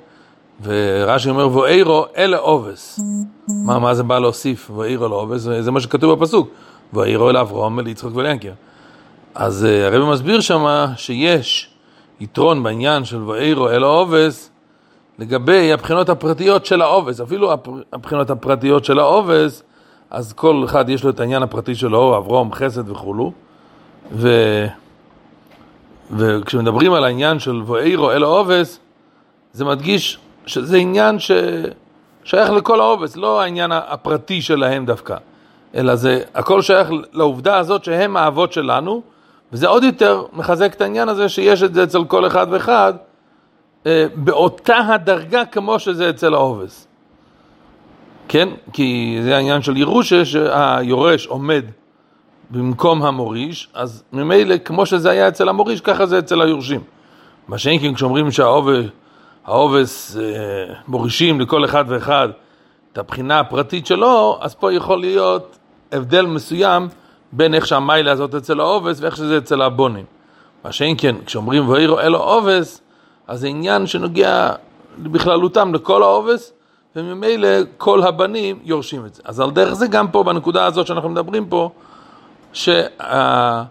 ורש"י 0.62 1.30
אומר 1.30 1.56
ואירו 1.56 2.06
אל 2.16 2.34
עובס. 2.34 3.00
מה, 3.66 3.78
מה 3.78 3.94
זה 3.94 4.02
בא 4.02 4.18
להוסיף 4.18 4.70
ואירו 4.70 5.08
לעובס? 5.08 5.40
זה 5.40 5.70
מה 5.70 5.80
שכתוב 5.80 6.18
בפסוק, 6.18 6.48
ואירו 6.92 7.30
אל 7.30 7.36
אברום, 7.36 7.80
אל 7.80 7.86
יצחוק 7.86 8.16
ואל 8.16 8.26
ינקב. 8.26 8.48
אז 9.34 9.64
אה, 9.64 9.86
הרב 9.86 10.12
מסביר 10.12 10.40
שמה 10.40 10.92
שיש 10.96 11.70
יתרון 12.20 12.62
בעניין 12.62 13.04
של 13.04 13.22
ואירו 13.22 13.68
אל 13.68 13.84
העובס 13.84 14.50
לגבי 15.18 15.72
הבחינות 15.72 16.08
הפרטיות 16.08 16.66
של 16.66 16.82
העובס, 16.82 17.20
אפילו 17.20 17.52
הבחינות 17.92 18.30
הפרטיות 18.30 18.84
של 18.84 18.98
העובס, 18.98 19.62
אז 20.14 20.32
כל 20.32 20.62
אחד 20.64 20.88
יש 20.88 21.04
לו 21.04 21.10
את 21.10 21.20
העניין 21.20 21.42
הפרטי 21.42 21.74
שלו, 21.74 22.16
אברום, 22.16 22.52
חסד 22.52 22.88
וכולו, 22.88 23.32
ו... 24.12 24.28
וכשמדברים 26.10 26.92
על 26.92 27.04
העניין 27.04 27.38
של 27.38 27.62
ואירו 27.66 28.10
אל 28.10 28.22
העובס, 28.22 28.78
זה 29.52 29.64
מדגיש 29.64 30.18
שזה 30.46 30.76
עניין 30.76 31.16
ששייך 31.18 32.50
לכל 32.50 32.80
העובס, 32.80 33.16
לא 33.16 33.40
העניין 33.40 33.72
הפרטי 33.72 34.42
שלהם 34.42 34.86
דווקא, 34.86 35.16
אלא 35.74 35.94
זה 35.94 36.22
הכל 36.34 36.62
שייך 36.62 36.88
לעובדה 37.12 37.58
הזאת 37.58 37.84
שהם 37.84 38.16
האבות 38.16 38.52
שלנו, 38.52 39.02
וזה 39.52 39.68
עוד 39.68 39.84
יותר 39.84 40.24
מחזק 40.32 40.74
את 40.74 40.80
העניין 40.80 41.08
הזה 41.08 41.28
שיש 41.28 41.62
את 41.62 41.74
זה 41.74 41.82
אצל 41.82 42.04
כל 42.04 42.26
אחד 42.26 42.46
ואחד 42.50 42.94
אה, 43.86 44.06
באותה 44.14 44.76
הדרגה 44.76 45.44
כמו 45.44 45.78
שזה 45.78 46.10
אצל 46.10 46.34
העובס. 46.34 46.86
כן? 48.28 48.48
כי 48.72 49.18
זה 49.22 49.36
העניין 49.36 49.62
של 49.62 49.76
ירושה 49.76 50.24
שהיורש 50.24 51.26
עומד 51.26 51.64
במקום 52.50 53.02
המוריש, 53.02 53.68
אז 53.74 54.02
ממילא 54.12 54.58
כמו 54.58 54.86
שזה 54.86 55.10
היה 55.10 55.28
אצל 55.28 55.48
המוריש, 55.48 55.80
ככה 55.80 56.06
זה 56.06 56.18
אצל 56.18 56.42
היורשים. 56.42 56.80
מה 57.48 57.58
שאין 57.58 57.80
כן 57.80 57.94
כשאומרים 57.94 58.30
שהעובס 58.30 60.16
אה, 60.16 60.74
מורישים 60.88 61.40
לכל 61.40 61.64
אחד 61.64 61.84
ואחד 61.88 62.28
את 62.92 62.98
הבחינה 62.98 63.40
הפרטית 63.40 63.86
שלו, 63.86 64.38
אז 64.40 64.54
פה 64.54 64.72
יכול 64.72 65.00
להיות 65.00 65.58
הבדל 65.92 66.26
מסוים 66.26 66.88
בין 67.32 67.54
איך 67.54 67.66
שהמיילה 67.66 68.12
הזאת 68.12 68.34
אצל 68.34 68.60
העובס 68.60 69.00
ואיך 69.00 69.16
שזה 69.16 69.38
אצל 69.38 69.62
הבונים. 69.62 70.04
מה 70.64 70.72
שאין 70.72 70.94
כן, 70.98 71.16
כשאומרים 71.26 71.68
ואירו 71.68 72.00
אלו 72.00 72.18
עובס, 72.18 72.80
אז 73.26 73.40
זה 73.40 73.46
עניין 73.46 73.86
שנוגע 73.86 74.52
בכללותם 74.98 75.74
לכל 75.74 76.02
העובס, 76.02 76.52
וממילא 76.96 77.48
כל 77.76 78.02
הבנים 78.02 78.58
יורשים 78.64 79.06
את 79.06 79.14
זה. 79.14 79.22
אז 79.24 79.40
על 79.40 79.50
דרך 79.50 79.74
זה 79.74 79.86
גם 79.86 80.08
פה, 80.08 80.22
בנקודה 80.22 80.64
הזאת 80.64 80.86
שאנחנו 80.86 81.08
מדברים 81.08 81.46
פה, 81.46 81.70
שהעובס 82.52 83.68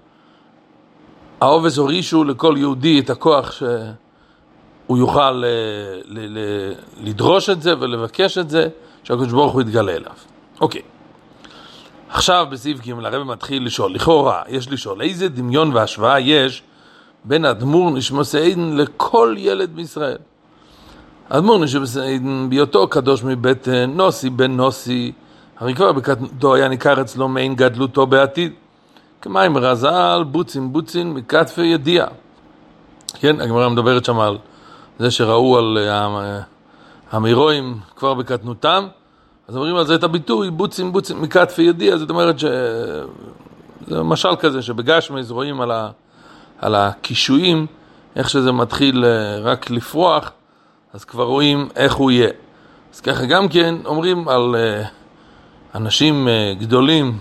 הורישו 1.78 2.24
לכל 2.24 2.56
יהודי 2.58 3.00
את 3.00 3.10
הכוח 3.10 3.52
שהוא 3.52 4.98
יוכל 4.98 5.44
אה, 5.44 5.50
לדרוש 7.04 7.50
את 7.50 7.62
זה 7.62 7.74
ולבקש 7.80 8.38
את 8.38 8.50
זה, 8.50 8.68
שהקדוש 9.04 9.32
ברוך 9.32 9.54
הוא 9.54 9.62
יתגלה 9.62 9.96
אליו. 9.96 10.14
אוקיי. 10.62 10.82
עכשיו 12.10 12.48
בסעיף 12.52 12.80
ג' 12.88 12.92
הרב 13.06 13.24
מתחיל 13.24 13.66
לשאול, 13.66 13.94
לכאורה 13.94 14.44
יש 14.48 14.72
לשאול, 14.72 15.02
איזה 15.02 15.30
דמיון 15.30 15.74
והשוואה 15.74 16.20
יש 16.20 16.64
בין 17.24 17.46
אדמו"ר 17.46 17.92
נשמוס 17.92 18.36
עדן 18.36 18.78
לכל 18.78 19.36
ילד 19.38 19.76
בישראל? 19.76 20.18
אדמו"ר 21.36 21.64
עדן 22.04 22.50
בהיותו 22.50 22.88
קדוש 22.88 23.24
מבית 23.24 23.68
נוסי 23.88 24.30
בן 24.30 24.52
נוסי, 24.52 25.12
הרי 25.60 25.76
כבר 25.76 25.92
בקטנותו 25.92 26.56
היה 26.56 26.68
ניכר 26.68 27.02
אצלו 27.02 27.28
מעין 27.28 27.56
גדלותו 27.56 28.06
בעתיד. 28.06 28.52
כמים 29.22 29.58
רזל, 29.58 30.24
בוצין 30.32 30.74
בוצין, 30.74 31.14
מכתפי 31.14 31.62
ידיעה. 31.62 32.08
כן, 33.14 33.42
הגמרא 33.42 33.70
מדברת 33.70 34.06
שם 34.06 34.20
על 34.20 34.38
זה 35.00 35.12
שראו 35.12 35.58
על 35.58 35.78
אה, 35.78 36.40
המהירואים 37.12 37.78
כבר 37.96 38.14
בקטנותם, 38.14 38.88
אז 39.48 39.56
אומרים 39.56 39.76
על 39.76 39.86
זה 39.86 39.96
את 39.96 40.04
הביטוי, 40.04 40.52
בוצים 40.52 40.94
בוצים 40.94 41.22
מכתפי 41.22 41.62
ידיע, 41.62 41.98
זאת 41.98 42.10
אומרת 42.10 42.40
ש... 42.40 42.46
זה 43.88 44.04
משל 44.04 44.36
כזה 44.36 44.62
שבגשמיז 44.62 45.32
רואים 45.32 45.62
על, 45.62 45.72
ה... 45.72 45.90
על 46.60 46.76
הקישואים, 46.76 47.66
איך 48.16 48.30
שזה 48.30 48.52
מתחיל 48.52 49.06
אה, 49.06 49.40
רק 49.42 49.70
לפרוח, 49.70 50.32
אז 50.94 51.06
כבר 51.06 51.24
רואים 51.24 51.70
איך 51.76 51.94
הוא 51.94 52.12
יהיה. 52.12 52.30
אז 52.94 53.02
ככה 53.02 53.26
גם 53.26 53.48
כן 53.48 53.76
אומרים 53.86 54.28
על 54.28 54.56
אה, 54.56 54.84
אנשים 55.76 56.28
אה, 56.28 56.54
גדולים 56.60 57.20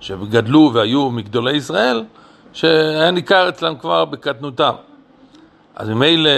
שגדלו 0.00 0.70
והיו 0.74 1.10
מגדולי 1.10 1.56
ישראל, 1.56 2.04
שהיה 2.52 3.10
ניכר 3.10 3.48
אצלם 3.48 3.76
כבר 3.76 4.04
בקטנותם. 4.04 4.72
אז 5.76 5.88
ממילא 5.88 6.30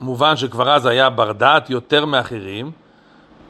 מובן 0.00 0.36
שכבר 0.36 0.70
אז 0.70 0.86
היה 0.86 1.10
בר 1.10 1.32
דעת 1.32 1.70
יותר 1.70 2.04
מאחרים, 2.04 2.70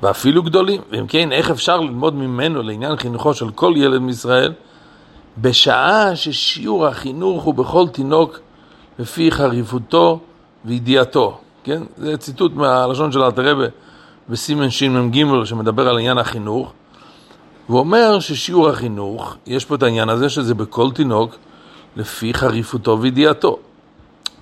ואפילו 0.02 0.42
גדולים. 0.42 0.80
ואם 0.90 1.06
כן, 1.06 1.32
איך 1.32 1.50
אפשר 1.50 1.80
ללמוד 1.80 2.14
ממנו 2.14 2.62
לעניין 2.62 2.97
חינוכו 2.97 3.35
של 3.35 3.50
כל 3.50 3.73
ילד 3.76 4.00
מישראל, 4.00 4.52
בשעה 5.38 6.16
ששיעור 6.16 6.87
החינוך 6.87 7.42
הוא 7.42 7.54
בכל 7.54 7.88
תינוק 7.88 8.40
לפי 8.99 9.30
חריפותו 9.30 10.21
וידיעתו. 10.64 11.40
כן? 11.64 11.83
זה 11.97 12.16
ציטוט 12.16 12.52
מהלשון 12.54 13.12
של 13.12 13.23
אלתרבה 13.23 13.66
בסימן 14.28 14.71
שמ"ג 14.71 15.45
שמדבר 15.45 15.88
על 15.88 15.99
עניין 15.99 16.19
החינוך. 16.19 16.73
הוא 17.66 17.78
אומר 17.78 18.21
ששיעור 18.21 18.69
החינוך, 18.69 19.37
יש 19.47 19.64
פה 19.64 19.75
את 19.75 19.83
העניין 19.83 20.09
הזה 20.09 20.28
שזה 20.28 20.54
בכל 20.54 20.90
תינוק 20.90 21.37
לפי 21.97 22.35
חריפותו 22.35 22.99
וידיעתו. 23.00 23.59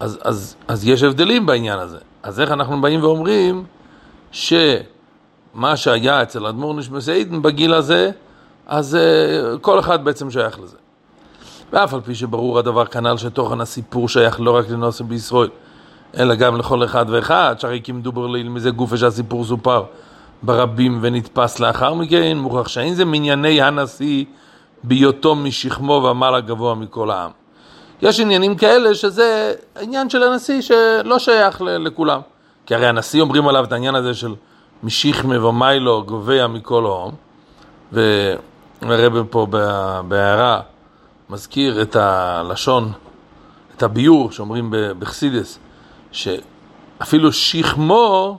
אז, 0.01 0.19
אז, 0.23 0.57
אז 0.69 0.89
יש 0.89 1.03
הבדלים 1.03 1.47
בעניין 1.47 1.79
הזה. 1.79 1.99
אז 2.23 2.41
איך 2.41 2.51
אנחנו 2.51 2.81
באים 2.81 3.03
ואומרים 3.03 3.65
ש... 4.33 4.53
מה 5.55 5.77
שהיה 5.77 6.23
אצל 6.23 6.47
אדמו"ר 6.47 6.75
נשמס 6.75 7.09
עידן 7.09 7.43
בגיל 7.43 7.75
הזה, 7.75 8.11
אז 8.67 8.99
uh, 9.55 9.59
כל 9.59 9.79
אחד 9.79 10.05
בעצם 10.05 10.31
שייך 10.31 10.61
לזה. 10.61 10.77
ואף 11.73 11.95
על 11.95 12.01
פי 12.01 12.15
שברור 12.15 12.59
הדבר 12.59 12.85
כנ"ל 12.85 13.17
שתוכן 13.17 13.61
הסיפור 13.61 14.09
שייך 14.09 14.41
לא 14.41 14.57
רק 14.57 14.69
לנוסם 14.69 15.09
בישראל, 15.09 15.49
אלא 16.19 16.35
גם 16.35 16.57
לכל 16.57 16.85
אחד 16.85 17.07
ואחד, 17.09 17.57
שהרי 17.59 17.81
כמדובר 17.85 18.27
ליל 18.27 18.49
מזה 18.49 18.71
גופה 18.71 18.97
שהסיפור 18.97 19.45
סופר 19.45 19.83
ברבים 20.43 20.99
ונתפס 21.03 21.61
לאחר 21.61 21.95
מכן, 21.95 22.39
מוכרח 22.39 22.69
שאין 22.69 22.95
זה 22.95 23.05
מנייני 23.05 23.63
הנשיא 23.63 24.25
בהיותו 24.83 25.35
משכמו 25.35 25.93
ומעלה 25.93 26.41
גבוה 26.41 26.75
מכל 26.75 27.11
העם. 27.11 27.31
יש 28.03 28.21
עניינים 28.21 28.57
כאלה 28.57 28.95
שזה 28.95 29.55
עניין 29.81 30.11
של 30.11 30.23
הנשיא 30.23 30.61
שלא 30.61 31.19
שייך 31.19 31.61
לכולם. 31.61 32.21
כי 32.67 32.75
הרי 32.75 32.87
הנשיא 32.87 33.21
אומרים 33.21 33.49
עליו 33.49 33.65
את 33.65 33.73
העניין 33.73 33.95
הזה 33.95 34.15
של 34.15 34.35
משיחמה 34.83 35.47
ומיילו 35.47 36.03
גובע 36.07 36.47
מכל 36.47 36.85
הום, 36.85 37.15
והרבא 37.93 39.23
פה 39.31 39.47
בהערה 40.09 40.61
מזכיר 41.31 41.83
את 41.83 41.97
הלשון, 41.97 42.93
את 43.77 43.83
הביור 43.83 44.33
שאומרים 44.33 44.75
בחסידס, 44.99 45.59
שאפילו 46.13 47.33
שכמו, 47.33 48.39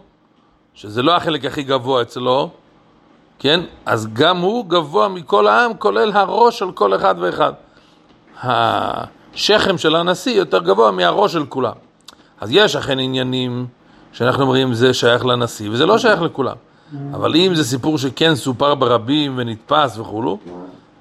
שזה 0.73 1.01
לא 1.01 1.15
החלק 1.15 1.45
הכי 1.45 1.63
גבוה 1.63 2.01
אצלו, 2.01 2.49
כן? 3.39 3.59
אז 3.85 4.07
גם 4.13 4.37
הוא 4.37 4.65
גבוה 4.65 5.07
מכל 5.07 5.47
העם, 5.47 5.73
כולל 5.73 6.11
הראש 6.11 6.59
של 6.59 6.71
כל 6.71 6.95
אחד 6.95 7.15
ואחד. 7.19 7.53
השכם 8.43 9.77
של 9.77 9.95
הנשיא 9.95 10.37
יותר 10.37 10.59
גבוה 10.59 10.91
מהראש 10.91 11.33
של 11.33 11.45
כולם. 11.45 11.73
אז 12.41 12.49
יש 12.51 12.75
אכן 12.75 12.99
עניינים 12.99 13.67
שאנחנו 14.13 14.43
אומרים 14.43 14.73
זה 14.73 14.93
שייך 14.93 15.25
לנשיא, 15.25 15.69
וזה 15.69 15.85
לא 15.85 15.97
שייך 15.97 16.21
לכולם. 16.21 16.55
אבל 17.13 17.35
אם 17.35 17.55
זה 17.55 17.63
סיפור 17.63 17.97
שכן 17.97 18.35
סופר 18.35 18.75
ברבים 18.75 19.33
ונתפס 19.37 19.97
וכולו, 19.97 20.37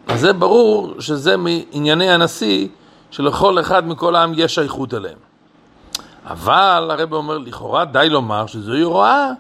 אז 0.09 0.21
זה 0.21 0.33
ברור 0.33 0.95
שזה 1.01 1.37
מענייני 1.37 2.11
הנשיא, 2.11 2.69
שלכל 3.11 3.61
אחד 3.61 3.89
מכל 3.89 4.17
העם 4.17 4.33
יש 4.37 4.55
שייכות 4.55 4.95
אליהם. 4.95 5.30
אבל 6.27 6.89
הרב 6.91 7.13
אומר, 7.13 7.39
לכאורה 7.39 7.85
די 7.85 8.09
לומר 8.11 8.47
שזוהי 8.47 8.83
הוראה 8.83 9.31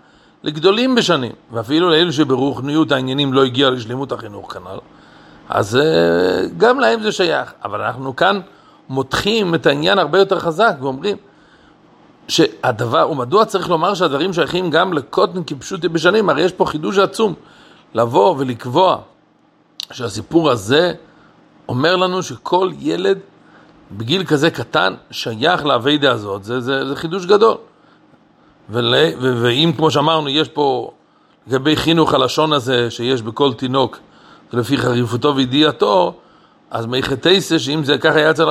לגדולים 0.42 0.94
בשנים, 0.94 1.32
ואפילו 1.52 1.90
לאלו 1.90 2.12
שברוחניות 2.12 2.92
העניינים 2.92 3.32
לא 3.32 3.44
הגיע 3.44 3.70
לשלימות 3.70 4.12
החינוך 4.12 4.52
כנ"ל, 4.52 4.78
אז 5.48 5.76
אה, 5.76 6.46
גם 6.56 6.80
להם 6.80 7.02
זה 7.02 7.12
שייך. 7.12 7.52
אבל 7.64 7.82
אנחנו 7.82 8.16
כאן 8.16 8.40
מותחים 8.88 9.54
את 9.54 9.66
העניין 9.66 9.98
הרבה 9.98 10.18
יותר 10.18 10.38
חזק 10.38 10.74
ואומרים 10.80 11.16
שהדבר, 12.28 13.10
ומדוע 13.10 13.44
צריך 13.44 13.68
לומר 13.68 13.94
שהדברים 13.94 14.32
שייכים 14.32 14.70
גם 14.70 14.92
לקוטן 14.92 15.40
כפשוטי 15.46 15.88
בשנים? 15.88 16.30
הרי 16.30 16.42
יש 16.42 16.52
פה 16.52 16.66
חידוש 16.66 16.98
עצום 16.98 17.34
לבוא 17.94 18.34
ולקבוע 18.38 18.98
שהסיפור 19.92 20.50
הזה 20.50 20.92
אומר 21.68 21.96
לנו 21.96 22.22
שכל 22.22 22.70
ילד 22.78 23.18
בגיל 23.92 24.24
כזה 24.24 24.50
קטן 24.50 24.94
שייך 25.10 25.66
לאביידה 25.66 26.12
הזאת, 26.12 26.44
זה, 26.44 26.60
זה, 26.60 26.88
זה 26.88 26.96
חידוש 26.96 27.26
גדול. 27.26 27.56
ול, 28.70 28.94
ו, 29.20 29.42
ואם 29.42 29.72
כמו 29.76 29.90
שאמרנו, 29.90 30.28
יש 30.28 30.48
פה 30.48 30.90
לגבי 31.46 31.76
חינוך 31.76 32.14
הלשון 32.14 32.52
הזה 32.52 32.90
שיש 32.90 33.22
בכל 33.22 33.52
תינוק, 33.52 33.98
לפי 34.52 34.76
חריפותו 34.76 35.36
וידיעתו, 35.36 36.14
אז 36.70 36.86
מייחתייסה 36.86 37.58
שאם 37.58 37.84
זה 37.84 37.98
ככה 37.98 38.18
היה 38.18 38.30
אצל 38.30 38.48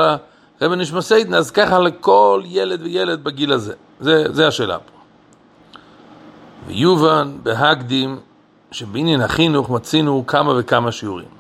הרב 0.62 0.74
נשמע 0.74 1.02
סיידן, 1.02 1.34
אז 1.34 1.52
ככה 1.52 1.80
לכל 1.80 2.42
ילד 2.46 2.82
וילד 2.82 3.24
בגיל 3.24 3.54
הזה. 3.54 3.74
זה, 4.00 4.24
זה 4.34 4.48
השאלה 4.48 4.78
פה. 4.78 5.00
ויובן 6.68 7.38
בהקדים 7.44 8.20
שבעניין 8.72 9.22
החינוך 9.22 9.70
מצינו 9.70 10.24
כמה 10.28 10.54
וכמה 10.58 10.92
שיעורים. 10.92 11.39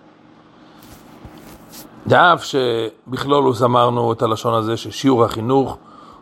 דאף 2.09 2.43
שבכלולוס 2.43 3.61
אמרנו 3.61 4.13
את 4.13 4.21
הלשון 4.21 4.53
הזה 4.53 4.77
ששיעור 4.77 5.25
החינוך 5.25 5.77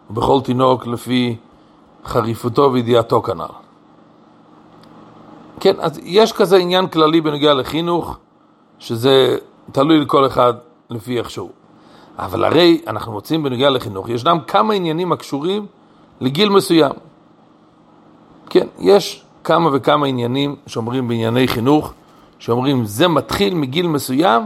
הוא 0.07 0.15
בכל 0.15 0.39
תינוק 0.43 0.87
לפי 0.87 1.35
חריפותו 2.05 2.69
וידיעתו 2.73 3.21
כנ"ל. 3.21 3.53
כן, 5.59 5.73
אז 5.79 5.99
יש 6.03 6.33
כזה 6.33 6.57
עניין 6.57 6.87
כללי 6.87 7.21
בנוגע 7.21 7.53
לחינוך, 7.53 8.17
שזה 8.79 9.37
תלוי 9.71 9.99
לכל 9.99 10.27
אחד 10.27 10.53
לפי 10.89 11.19
איך 11.19 11.29
שהוא. 11.29 11.49
אבל 12.17 12.43
הרי 12.43 12.81
אנחנו 12.87 13.11
מוצאים 13.11 13.43
בנוגע 13.43 13.69
לחינוך, 13.69 14.09
ישנם 14.09 14.37
כמה 14.47 14.73
עניינים 14.73 15.11
הקשורים 15.11 15.65
לגיל 16.21 16.49
מסוים. 16.49 16.91
כן, 18.49 18.67
יש 18.79 19.23
כמה 19.43 19.69
וכמה 19.73 20.07
עניינים 20.07 20.55
שאומרים 20.67 21.07
בענייני 21.07 21.47
חינוך, 21.47 21.93
שאומרים 22.39 22.85
זה 22.85 23.07
מתחיל 23.07 23.53
מגיל 23.53 23.87
מסוים, 23.87 24.43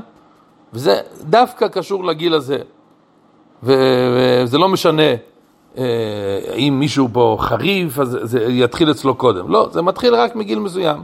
וזה 0.73 0.99
דווקא 1.21 1.67
קשור 1.67 2.03
לגיל 2.03 2.33
הזה. 2.33 2.57
וזה 3.63 4.57
לא 4.57 4.69
משנה 4.69 5.11
אה, 5.77 5.83
אם 6.55 6.75
מישהו 6.79 7.09
פה 7.13 7.37
חריף, 7.39 7.99
אז 7.99 8.17
זה 8.21 8.43
יתחיל 8.49 8.91
אצלו 8.91 9.15
קודם. 9.15 9.49
לא, 9.49 9.69
זה 9.71 9.81
מתחיל 9.81 10.15
רק 10.15 10.35
מגיל 10.35 10.59
מסוים. 10.59 11.01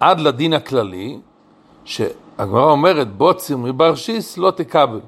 עד 0.00 0.20
לדין 0.20 0.52
הכללי, 0.52 1.18
שהגמרא 1.84 2.70
אומרת, 2.70 3.16
בוצר 3.16 3.56
מברשיס 3.56 4.38
לא 4.38 4.50
תקבל. 4.50 5.00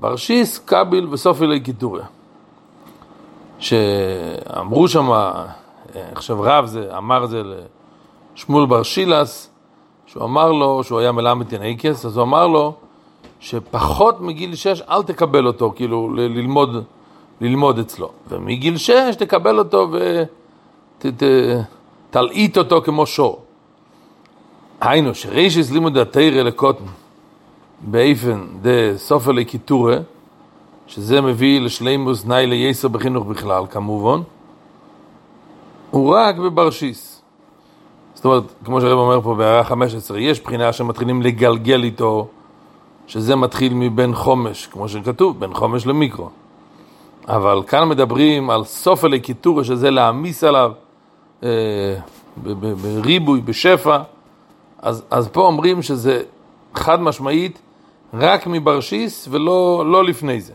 ברשיס 0.00 0.58
קביל 0.58 1.08
וסוף 1.08 1.42
אלי 1.42 1.60
קיטוריה. 1.60 2.04
שאמרו 3.58 4.88
שם, 4.88 5.10
עכשיו 5.94 6.42
רב 6.42 6.66
זה, 6.66 6.96
אמר 6.96 7.26
זה 7.26 7.42
לשמואל 8.34 8.66
בר 8.66 8.82
שילס, 8.82 9.50
שהוא 10.06 10.24
אמר 10.24 10.52
לו, 10.52 10.84
שהוא 10.84 10.98
היה 10.98 11.12
מלמד 11.12 11.52
ינקס, 11.52 12.06
אז 12.06 12.16
הוא 12.16 12.22
אמר 12.22 12.46
לו 12.46 12.74
שפחות 13.40 14.20
מגיל 14.20 14.54
6 14.54 14.80
אל 14.80 15.02
תקבל 15.02 15.46
אותו, 15.46 15.72
כאילו 15.76 16.14
ללמוד, 16.14 16.84
ללמוד 17.40 17.78
אצלו. 17.78 18.10
ומגיל 18.28 18.76
6 18.76 18.92
תקבל 19.18 19.58
אותו 19.58 19.88
ותלעיט 21.00 22.58
אותו 22.58 22.82
כמו 22.82 23.06
שור. 23.06 23.42
היינו, 24.80 25.14
שרישיס 25.14 25.70
לימוד 25.70 25.96
התרא 25.96 26.42
לקוטן 26.42 26.84
באיפן 27.80 28.46
דה 28.62 28.96
סופר 28.96 29.32
לקיטורה, 29.32 29.96
שזה 30.86 31.20
מביא 31.20 31.60
לשלימוס 31.60 32.26
נאי 32.26 32.46
לייסר 32.46 32.88
בחינוך 32.88 33.26
בכלל, 33.26 33.64
כמובן, 33.70 34.20
הוא 35.90 36.14
רק 36.14 36.36
בברשיס. 36.36 37.22
זאת 38.14 38.24
אומרת, 38.24 38.42
כמו 38.64 38.80
שהרב 38.80 38.98
אומר 38.98 39.20
פה 39.20 39.34
בהערה 39.34 39.64
15, 39.64 40.20
יש 40.20 40.40
בחינה 40.40 40.72
שמתחילים 40.72 41.22
לגלגל 41.22 41.82
איתו, 41.82 42.28
שזה 43.06 43.36
מתחיל 43.36 43.74
מבין 43.74 44.14
חומש, 44.14 44.66
כמו 44.66 44.88
שכתוב, 44.88 45.40
בין 45.40 45.54
חומש 45.54 45.86
למיקרו. 45.86 46.28
אבל 47.28 47.62
כאן 47.66 47.88
מדברים 47.88 48.50
על 48.50 48.64
סוף 48.64 49.04
אלי 49.04 49.20
קיטורה, 49.20 49.64
שזה 49.64 49.90
להעמיס 49.90 50.44
עליו 50.44 50.72
אה, 51.42 51.48
בריבוי, 52.82 53.40
בשפע, 53.40 53.98
אז, 54.82 55.02
אז 55.10 55.28
פה 55.28 55.40
אומרים 55.40 55.82
שזה 55.82 56.22
חד 56.74 57.00
משמעית 57.00 57.58
רק 58.14 58.46
מברשיס 58.46 59.28
ולא 59.30 59.84
לא 59.86 60.04
לפני 60.04 60.40
זה. 60.40 60.52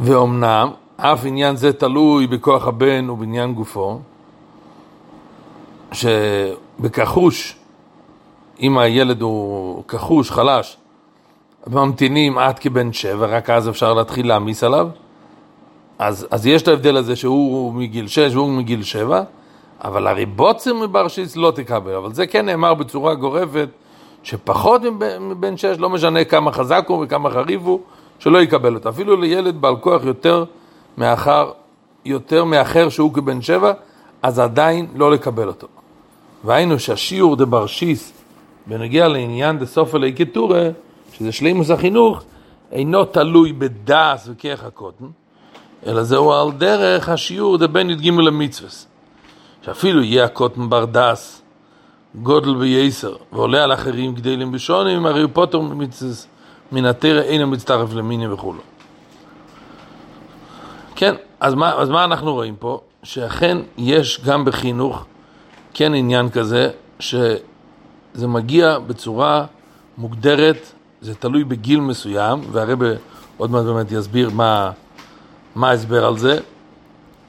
ואומנם, 0.00 0.70
אף 0.96 1.24
עניין 1.24 1.56
זה 1.56 1.72
תלוי 1.72 2.26
בכוח 2.26 2.66
הבן 2.66 3.10
ובעניין 3.10 3.54
גופו, 3.54 4.00
שבכחוש, 5.92 7.56
אם 8.62 8.78
הילד 8.78 9.22
הוא 9.22 9.84
כחוש, 9.88 10.30
חלש, 10.30 10.76
ממתינים 11.66 12.38
עד 12.38 12.58
כבן 12.58 12.92
שבע, 12.92 13.26
רק 13.26 13.50
אז 13.50 13.68
אפשר 13.68 13.94
להתחיל 13.94 14.28
להעמיס 14.28 14.64
עליו. 14.64 14.88
אז, 15.98 16.26
אז 16.30 16.46
יש 16.46 16.62
את 16.62 16.68
ההבדל 16.68 16.96
הזה 16.96 17.16
שהוא 17.16 17.72
מגיל 17.72 18.06
שש 18.06 18.34
והוא 18.34 18.50
מגיל 18.50 18.82
שבע, 18.82 19.22
אבל 19.84 20.06
הריבוצר 20.06 20.74
מברשיס 20.74 21.36
לא 21.36 21.50
תקבל. 21.50 21.94
אבל 21.94 22.12
זה 22.12 22.26
כן 22.26 22.46
נאמר 22.46 22.74
בצורה 22.74 23.14
גורפת, 23.14 23.68
שפחות 24.22 24.82
מבן 25.20 25.56
שש, 25.56 25.76
לא 25.78 25.90
משנה 25.90 26.24
כמה 26.24 26.52
חזק 26.52 26.84
הוא 26.88 27.04
וכמה 27.04 27.30
חריף 27.30 27.62
הוא, 27.64 27.80
שלא 28.18 28.42
יקבל 28.42 28.74
אותו. 28.74 28.88
אפילו 28.88 29.16
לילד 29.16 29.60
בעל 29.60 29.76
כוח 29.76 30.04
יותר 30.04 30.44
מאחר, 30.98 31.50
יותר 32.04 32.44
מאחר 32.44 32.88
שהוא 32.88 33.14
כבן 33.14 33.42
שבע, 33.42 33.72
אז 34.22 34.38
עדיין 34.38 34.86
לא 34.94 35.10
לקבל 35.10 35.48
אותו. 35.48 35.66
והיינו 36.44 36.78
שהשיעור 36.78 37.36
דו' 37.36 37.46
בנוגע 38.66 39.08
לעניין 39.08 39.58
דספי 39.58 39.66
ליה 39.66 39.98
כתורא, 39.98 40.68
שזהו 41.12 41.32
שלימות 41.32 41.70
החינוך, 41.70 42.22
אינו 42.72 43.04
תלוי 43.04 43.52
בדעת 43.52 44.28
וכוח 44.30 44.64
הקטן, 44.64 45.04
אלא 45.86 46.02
זהו 46.02 46.32
על 46.32 46.52
דרך 46.52 47.08
השיעור 47.08 47.58
דבן 47.58 47.90
י"ג 47.90 48.08
למצוות. 48.08 48.86
שאפילו 49.62 50.02
יהיה 50.02 50.24
הקטן 50.24 50.70
בר 50.70 50.84
דעת, 50.84 51.42
גודל 52.14 52.56
וייסר, 52.56 53.16
ועולה 53.32 53.64
על 53.64 53.72
אחרים 53.72 54.14
גדלים 54.14 54.52
בשונים, 54.52 55.06
הרי 55.06 55.28
פוטר 55.28 55.60
מצווס 55.60 56.26
מן 56.72 56.84
התרא 56.84 57.20
אינו 57.20 57.46
מצטרף 57.46 57.94
למיני 57.94 58.28
וכולו. 58.28 58.60
כן, 60.96 61.14
אז 61.40 61.54
מה, 61.54 61.72
אז 61.74 61.90
מה 61.90 62.04
אנחנו 62.04 62.32
רואים 62.32 62.56
פה? 62.58 62.80
שאכן 63.02 63.58
יש 63.78 64.20
גם 64.26 64.44
בחינוך 64.44 65.04
כן 65.74 65.94
עניין 65.94 66.30
כזה, 66.30 66.70
שזה 68.14 68.26
מגיע 68.26 68.78
בצורה 68.78 69.46
מוגדרת, 69.98 70.72
זה 71.00 71.14
תלוי 71.14 71.44
בגיל 71.44 71.80
מסוים, 71.80 72.40
והרב 72.52 72.78
עוד 73.36 73.50
מעט 73.50 73.64
באמת 73.64 73.92
יסביר 73.92 74.30
מה, 74.30 74.70
מה 75.54 75.70
ההסבר 75.70 76.06
על 76.06 76.18
זה, 76.18 76.38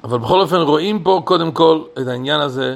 אבל 0.04 0.18
בכל 0.18 0.42
אופן 0.42 0.56
רואים 0.56 1.04
פה 1.04 1.22
קודם 1.26 1.52
כל 1.52 1.82
את 2.02 2.08
העניין 2.08 2.42
הזה 2.42 2.76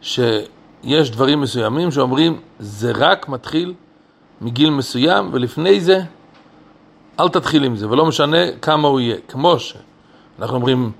שיש 0.00 1.10
דברים 1.10 1.40
מסוימים 1.40 1.90
שאומרים 1.90 2.40
זה 2.58 2.92
רק 2.94 3.28
מתחיל 3.28 3.74
מגיל 4.40 4.70
מסוים, 4.70 5.30
ולפני 5.32 5.80
זה 5.80 6.00
אל 7.20 7.28
תתחיל 7.28 7.64
עם 7.64 7.76
זה, 7.76 7.90
ולא 7.90 8.06
משנה 8.06 8.52
כמה 8.62 8.88
הוא 8.88 9.00
יהיה. 9.00 9.16
כמו 9.28 9.56
שאנחנו 9.58 10.56
אומרים 10.56 10.92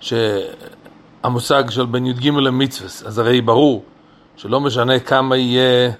שהמושג 0.00 1.70
של 1.70 1.86
בין 1.86 2.06
י"ג 2.06 2.28
למצווס, 2.28 3.02
אז 3.02 3.18
הרי 3.18 3.40
ברור 3.40 3.84
שלא 4.36 4.60
משנה 4.60 4.98
כמה 4.98 5.36
יהיה 5.36 5.92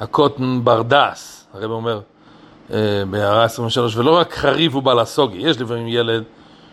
הקוטן 0.00 0.60
ברדס, 0.64 1.46
הרב 1.54 1.70
אומר 1.70 2.00
אה, 2.72 3.02
בהערה 3.10 3.44
23, 3.44 3.96
ולא 3.96 4.16
רק 4.16 4.34
חריף 4.34 4.74
הוא 4.74 4.82
בעל 4.82 4.98
הסוגי, 4.98 5.38
יש 5.38 5.60
לפעמים 5.60 5.88
ילד 5.88 6.22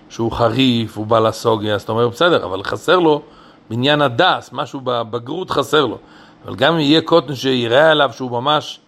שהוא 0.10 0.32
חריף, 0.32 0.98
הוא 0.98 1.06
בעל 1.06 1.26
הסוגי, 1.26 1.72
אז 1.72 1.82
אתה 1.82 1.92
אומר 1.92 2.08
בסדר, 2.10 2.46
אבל 2.46 2.64
חסר 2.64 3.00
לו 3.00 3.22
בניין 3.70 4.02
הדס, 4.02 4.50
משהו 4.54 4.82
בבגרות 4.84 5.50
חסר 5.50 5.86
לו. 5.86 5.98
אבל 6.46 6.56
גם 6.56 6.74
אם 6.74 6.80
יהיה 6.80 7.02
קוטן 7.02 7.36
שיראה 7.36 7.92
עליו 7.92 8.10
שהוא 8.14 8.32
ממש 8.32 8.80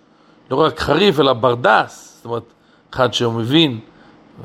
לא 0.52 0.56
רק 0.56 0.80
חריף, 0.80 1.20
אלא 1.20 1.34
ברדס, 1.34 2.14
זאת 2.16 2.26
אומרת, 2.26 2.44
אחד 2.94 3.14
שהוא 3.14 3.34
מבין 3.34 3.80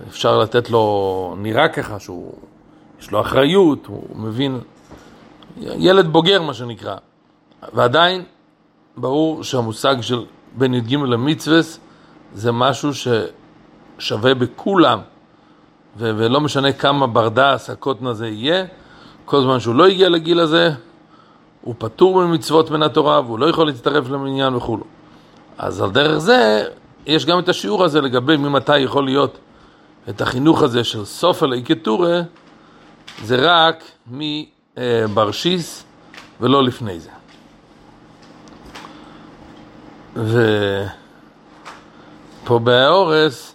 אפשר 0.09 0.39
לתת 0.39 0.71
לו, 0.71 1.35
נראה 1.39 1.69
ככה 1.69 2.01
שהוא, 2.01 2.33
יש 3.01 3.11
לו 3.11 3.21
אחריות, 3.21 3.87
הוא 3.87 4.17
מבין, 4.17 4.61
ילד 5.61 6.07
בוגר 6.07 6.43
מה 6.43 6.55
שנקרא, 6.55 6.97
ועדיין 7.73 8.25
ברור 8.97 9.45
שהמושג 9.45 9.97
של 10.01 10.25
בין 10.57 10.75
י"ג 10.75 10.95
למצווה 10.95 11.61
זה 12.35 12.53
משהו 12.53 12.91
ששווה 12.95 14.35
בכולם, 14.35 14.99
ו- 15.97 16.13
ולא 16.17 16.41
משנה 16.41 16.73
כמה 16.73 17.07
ברדס 17.07 17.71
הקוטנה 17.71 18.15
זה 18.15 18.29
יהיה, 18.29 18.65
כל 19.25 19.43
זמן 19.43 19.61
שהוא 19.61 19.75
לא 19.75 19.87
הגיע 19.87 20.09
לגיל 20.09 20.41
הזה, 20.41 20.71
הוא 21.61 21.75
פטור 21.79 22.27
ממצוות 22.27 22.71
מן 22.71 22.83
התורה 22.83 23.21
והוא 23.21 23.39
לא 23.39 23.47
יכול 23.47 23.67
להצטרף 23.67 24.11
למניין 24.11 24.55
וכולו. 24.55 24.85
אז 25.59 25.81
על 25.81 25.91
דרך 25.91 26.19
זה, 26.19 26.65
יש 27.07 27.27
גם 27.27 27.39
את 27.39 27.49
השיעור 27.49 27.85
הזה 27.85 28.01
לגבי 28.01 28.37
ממתי 28.37 28.79
יכול 28.79 29.05
להיות 29.05 29.39
את 30.09 30.21
החינוך 30.21 30.63
הזה 30.63 30.85
של 30.85 31.05
סוף 31.05 31.43
אלי 31.43 31.63
קטורה, 31.63 32.21
זה 33.25 33.37
רק 33.41 33.85
מברשיס 34.07 35.85
ולא 36.41 36.65
לפני 36.65 37.01
זה. 37.01 37.18
ופה 40.27 40.49
בהאורס, 42.59 43.55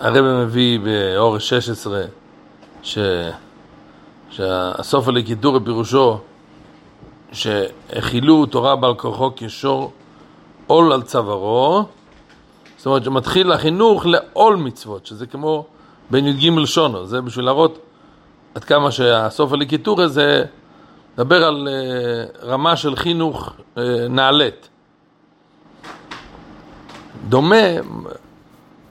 הרב 0.00 0.24
מביא 0.24 0.78
באורס 0.78 1.42
16, 1.42 2.02
ש... 2.82 2.98
שהסוף 4.30 5.08
קטורה 5.36 5.60
פירושו 5.60 6.18
שהחילו 7.32 8.46
תורה 8.46 8.76
בעל 8.76 8.94
כוחו 8.94 9.30
כשור 9.36 9.92
עול 10.66 10.92
על 10.92 11.02
צווארו, 11.02 11.84
זאת 12.76 12.86
אומרת 12.86 13.04
שמתחיל 13.04 13.52
החינוך 13.52 14.06
לעול 14.06 14.56
מצוות, 14.56 15.06
שזה 15.06 15.26
כמו 15.26 15.66
בין 16.10 16.26
י"ג 16.26 16.64
שונו, 16.64 17.06
זה 17.06 17.20
בשביל 17.20 17.44
להראות 17.44 17.78
עד 18.54 18.64
כמה 18.64 18.90
שהסוף 18.90 19.52
הליקיטורה 19.52 20.08
זה 20.08 20.44
מדבר 21.14 21.44
על 21.44 21.68
uh, 21.68 22.44
רמה 22.44 22.76
של 22.76 22.96
חינוך 22.96 23.48
uh, 23.48 23.80
נעלית. 24.10 24.68
דומה, 27.28 27.66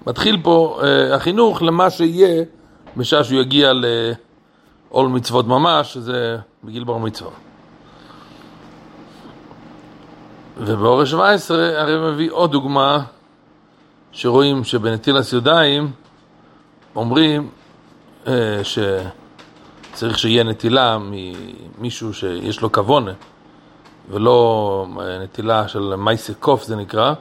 מתחיל 0.07 0.39
פה 0.43 0.79
uh, 0.81 1.15
החינוך 1.15 1.61
למה 1.61 1.89
שיהיה 1.89 2.43
בשעה 2.97 3.23
שהוא 3.23 3.41
יגיע 3.41 3.71
לעול 3.73 5.07
מצוות 5.07 5.47
ממש, 5.47 5.93
שזה 5.93 6.37
בגיל 6.63 6.83
בר 6.83 6.97
מצווה. 6.97 7.31
ובאורש 10.57 11.11
17 11.11 11.81
הרי 11.81 12.11
מביא 12.11 12.31
עוד 12.31 12.51
דוגמה 12.51 13.03
שרואים 14.11 14.63
שבנטילת 14.63 15.33
ידיים 15.33 15.91
אומרים 16.95 17.49
אה, 18.27 18.61
שצריך 18.63 20.19
שיהיה 20.19 20.43
נטילה 20.43 20.97
ממישהו 21.77 22.13
שיש 22.13 22.61
לו 22.61 22.71
כוונה 22.71 23.13
ולא 24.09 24.85
אה, 24.99 25.19
נטילה 25.23 25.67
של 25.67 25.95
מייסה 25.95 26.33
קוף 26.33 26.63
זה 26.63 26.75
נקרא 26.75 27.13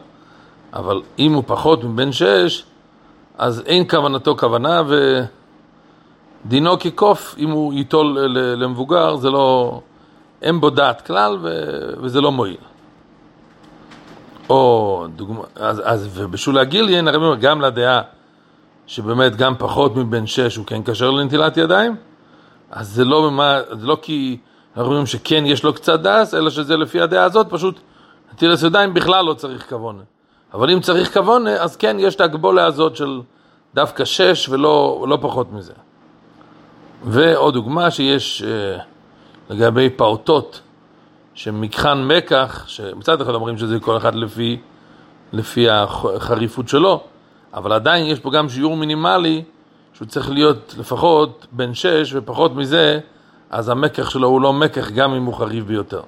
אבל 0.72 1.02
אם 1.18 1.32
הוא 1.32 1.44
פחות 1.46 1.84
מבן 1.84 2.12
שש 2.12 2.64
אז 3.38 3.62
אין 3.66 3.88
כוונתו 3.88 4.36
כוונה 4.36 4.82
ודינו 6.46 6.78
כקוף 6.78 7.34
אם 7.38 7.50
הוא 7.50 7.74
ייטול 7.74 8.18
למבוגר 8.56 9.16
זה 9.16 9.30
לא, 9.30 9.80
אין 10.42 10.60
בו 10.60 10.70
דעת 10.70 11.06
כלל 11.06 11.38
וזה 12.00 12.20
לא 12.20 12.32
מועיל 12.32 12.56
או 14.50 15.06
דוגמה, 15.16 15.42
אז, 15.56 15.82
אז 15.84 16.08
ובשול 16.14 16.58
הגיליין, 16.58 17.08
הרי 17.08 17.16
אומר, 17.16 17.36
גם 17.36 17.60
לדעה 17.60 18.00
שבאמת 18.86 19.36
גם 19.36 19.54
פחות 19.58 19.96
מבן 19.96 20.26
שש 20.26 20.56
הוא 20.56 20.66
כן 20.66 20.82
קשר 20.82 21.10
לנטילת 21.10 21.56
ידיים, 21.56 21.96
אז 22.70 22.88
זה 22.88 23.04
לא, 23.04 23.26
במה, 23.26 23.58
זה 23.80 23.86
לא 23.86 23.98
כי 24.02 24.36
אנחנו 24.76 24.90
אומרים 24.90 25.06
שכן 25.06 25.46
יש 25.46 25.64
לו 25.64 25.74
קצת 25.74 26.00
דס, 26.00 26.34
אלא 26.34 26.50
שזה 26.50 26.76
לפי 26.76 27.00
הדעה 27.00 27.24
הזאת, 27.24 27.46
פשוט 27.50 27.80
נטילת 28.32 28.62
ידיים 28.62 28.94
בכלל 28.94 29.24
לא 29.24 29.34
צריך 29.34 29.68
כוונה. 29.68 30.02
אבל 30.54 30.70
אם 30.70 30.80
צריך 30.80 31.12
כוונה, 31.12 31.50
אז 31.50 31.76
כן, 31.76 31.96
יש 32.00 32.14
את 32.14 32.20
ההגבולה 32.20 32.64
הזאת 32.64 32.96
של 32.96 33.20
דווקא 33.74 34.04
שש 34.04 34.48
ולא 34.48 35.04
לא 35.08 35.18
פחות 35.20 35.52
מזה. 35.52 35.72
ועוד 37.04 37.54
דוגמה 37.54 37.90
שיש 37.90 38.42
אה, 38.42 38.82
לגבי 39.50 39.90
פעוטות, 39.90 40.60
שמכחן 41.34 42.04
מקח, 42.04 42.64
שמצד 42.66 43.20
אחד 43.20 43.34
אומרים 43.34 43.58
שזה 43.58 43.80
כל 43.80 43.96
אחד 43.96 44.14
לפי, 44.14 44.60
לפי 45.32 45.70
החריפות 45.70 46.68
שלו, 46.68 47.00
אבל 47.54 47.72
עדיין 47.72 48.06
יש 48.06 48.20
פה 48.20 48.30
גם 48.30 48.48
שיעור 48.48 48.76
מינימלי 48.76 49.42
שהוא 49.94 50.08
צריך 50.08 50.30
להיות 50.30 50.74
לפחות 50.78 51.46
בין 51.52 51.74
שש 51.74 52.14
ופחות 52.14 52.56
מזה, 52.56 53.00
אז 53.50 53.68
המקח 53.68 54.10
שלו 54.10 54.28
הוא 54.28 54.40
לא 54.40 54.52
מקח 54.52 54.90
גם 54.90 55.14
אם 55.14 55.24
הוא 55.24 55.34
חריף 55.34 55.64
ביותר. 55.64 56.00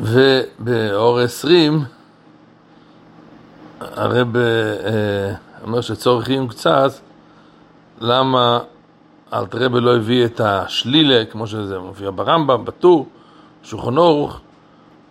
ובאור 0.00 1.18
עשרים, 1.18 1.84
הרב 3.80 4.36
אה, 4.36 5.34
אומר 5.62 5.80
שצורכים 5.80 6.48
קצת 6.48 6.90
למה 8.00 8.58
אלתרבה 9.32 9.80
לא 9.80 9.96
הביא 9.96 10.24
את 10.24 10.40
השלילה, 10.40 11.24
כמו 11.24 11.46
שזה 11.46 11.78
מופיע 11.78 12.10
ברמב"ם, 12.14 12.64
בטור, 12.64 13.08
שולחן 13.62 13.96
אורוך, 13.96 14.40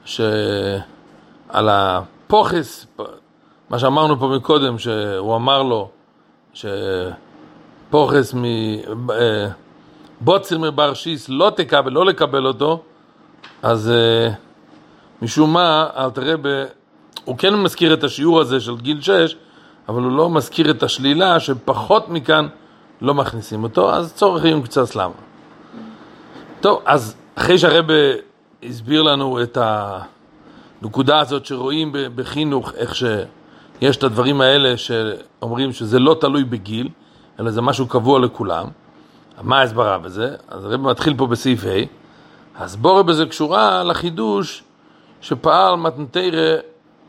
שעל 0.06 1.70
הפוכס, 1.70 2.88
מה 3.70 3.80
שאמרנו 3.80 4.20
פה 4.20 4.28
מקודם, 4.28 4.80
שהוא 4.80 5.36
אמר 5.36 5.64
לו, 5.64 5.90
שפוכס 6.54 8.36
מבוצר 10.22 10.56
אה, 10.56 10.62
מברשיס 10.62 11.30
לא 11.30 11.52
תקבל, 11.56 11.92
לא 11.92 12.06
לקבל 12.06 12.48
אותו, 12.48 12.84
אז 13.62 13.90
אה, 13.90 14.34
משום 15.24 15.54
מה, 15.54 15.88
אלתרבה, 15.98 16.50
הוא 17.26 17.38
כן 17.38 17.56
מזכיר 17.56 17.94
את 17.94 18.04
השיעור 18.04 18.42
הזה 18.42 18.60
של 18.60 18.78
גיל 18.78 19.02
6, 19.02 19.36
אבל 19.90 20.02
הוא 20.02 20.12
לא 20.12 20.30
מזכיר 20.30 20.72
את 20.72 20.84
השלילה 20.84 21.40
שפחות 21.40 22.10
מכאן 22.10 22.48
לא 23.02 23.14
מכניסים 23.14 23.64
אותו, 23.64 23.94
אז 23.94 24.14
צורכים 24.14 24.64
קצת 24.64 24.96
למה. 24.96 25.14
טוב, 26.62 26.82
אז 26.86 27.16
אחרי 27.36 27.58
שהרבא 27.58 27.94
הסביר 28.64 29.02
לנו 29.02 29.42
את 29.44 29.58
הנקודה 30.82 31.20
הזאת 31.20 31.46
שרואים 31.46 31.92
בחינוך, 32.16 32.74
איך 32.76 32.96
שיש 32.96 33.98
את 33.98 34.04
הדברים 34.04 34.42
האלה 34.42 34.78
שאומרים 34.78 35.74
שזה 35.74 36.00
לא 36.00 36.18
תלוי 36.22 36.44
בגיל, 36.44 36.90
אלא 37.40 37.52
זה 37.52 37.62
משהו 37.62 37.88
קבוע 37.88 38.20
לכולם, 38.20 38.68
מה 39.42 39.60
ההסברה 39.60 39.98
בזה? 39.98 40.36
אז 40.48 40.66
הרב 40.66 40.82
מתחיל 40.82 41.14
פה 41.18 41.28
בסעיף 41.28 41.64
ה', 41.66 42.64
הסבורה 42.64 43.04
בזה 43.04 43.26
קשורה 43.26 43.84
לחידוש 43.84 44.64
שפעל 45.24 45.76
מתנתרא 45.76 46.58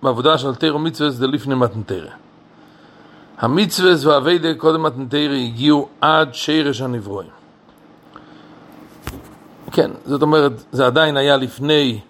בעבודה 0.02 0.38
של 0.38 0.54
תירו 0.54 0.78
מצווה 0.78 1.10
זה 1.10 1.26
לפני 1.26 1.54
מתנתרא. 1.54 2.10
המצווה 3.38 3.92
והאביידה 4.04 4.54
קודם 4.54 4.82
מתנתרא 4.82 5.34
הגיעו 5.34 5.88
עד 6.00 6.34
שרש 6.34 6.80
הנברואים. 6.80 7.30
כן, 9.70 9.90
זאת 10.04 10.22
אומרת, 10.22 10.52
זה 10.72 10.86
עדיין 10.86 11.16
היה 11.16 11.36
לפני 11.36 12.00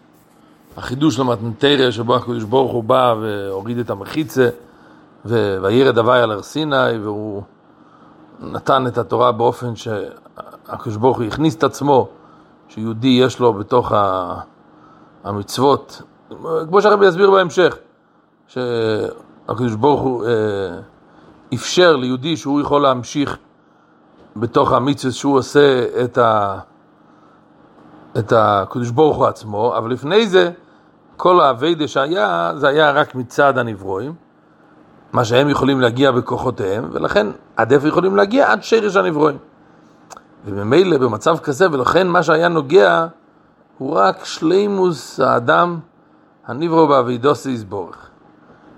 החידוש 0.77 1.19
למתנתרא, 1.19 1.91
שבו 1.91 2.17
הקדוש 2.17 2.45
ברוך 2.45 2.73
הוא 2.73 2.85
בא 2.85 3.15
והוריד 3.21 3.79
את 3.79 3.91
המחיצה, 3.91 4.49
וירד 5.25 5.99
הוואי 5.99 6.21
על 6.21 6.31
הר 6.31 6.43
סיני, 6.43 6.99
והוא 7.03 7.43
נתן 8.41 8.87
את 8.87 8.99
התורה 8.99 9.33
באופן 9.33 9.77
שהקדוש 9.77 10.97
ברוך 10.97 11.17
הוא 11.17 11.27
הכניס 11.27 11.57
את 11.57 11.65
עצמו, 11.65 12.09
שיהודי 12.69 13.09
יש 13.23 13.39
לו 13.39 13.53
בתוך 13.53 13.93
המצוות, 15.25 16.03
כמו 16.69 16.83
שהרבי 16.83 17.07
יסביר 17.07 17.31
בהמשך, 17.31 17.77
שהקדוש 18.47 19.75
ברוך 19.75 20.01
הוא... 20.01 20.25
אה, 20.25 20.31
אפשר 21.55 21.97
ליהודי 21.97 22.37
שהוא 22.37 22.61
יכול 22.61 22.83
להמשיך 22.83 23.37
בתוך 24.37 24.73
המצווה 24.73 25.13
שהוא 25.13 25.39
עושה 25.39 25.87
את, 26.05 26.19
ה... 26.19 26.59
את 28.19 28.33
הקדוש 28.37 28.91
ברוך 28.91 29.17
הוא 29.17 29.27
עצמו, 29.27 29.77
אבל 29.77 29.91
לפני 29.91 30.27
זה, 30.27 30.51
כל 31.17 31.41
האביידה 31.41 31.89
שהיה, 31.89 32.53
זה 32.57 32.69
היה 32.69 32.91
רק 32.91 33.15
מצד 33.15 33.59
הנברואים, 33.59 34.15
מה 35.13 35.25
שהם 35.25 35.49
יכולים 35.49 35.81
להגיע 35.81 36.11
בכוחותיהם, 36.11 36.89
ולכן 36.93 37.27
עד 37.57 37.73
איפה 37.73 37.89
יכולים 37.89 38.17
להגיע? 38.17 38.53
עד 38.53 38.63
שרש 38.63 38.97
הנברואים. 38.97 39.39
וממילא 40.45 40.99
במצב 40.99 41.39
כזה, 41.39 41.67
ולכן 41.73 42.09
מה 42.09 42.23
שהיה 42.23 42.49
נוגע 42.49 43.07
הוא 43.79 43.97
רק 43.97 44.25
שלימוס 44.25 45.21
האדם 45.21 45.79
הנברו 46.47 46.89
באבידוסי 46.89 47.51
יסבורך. 47.51 48.11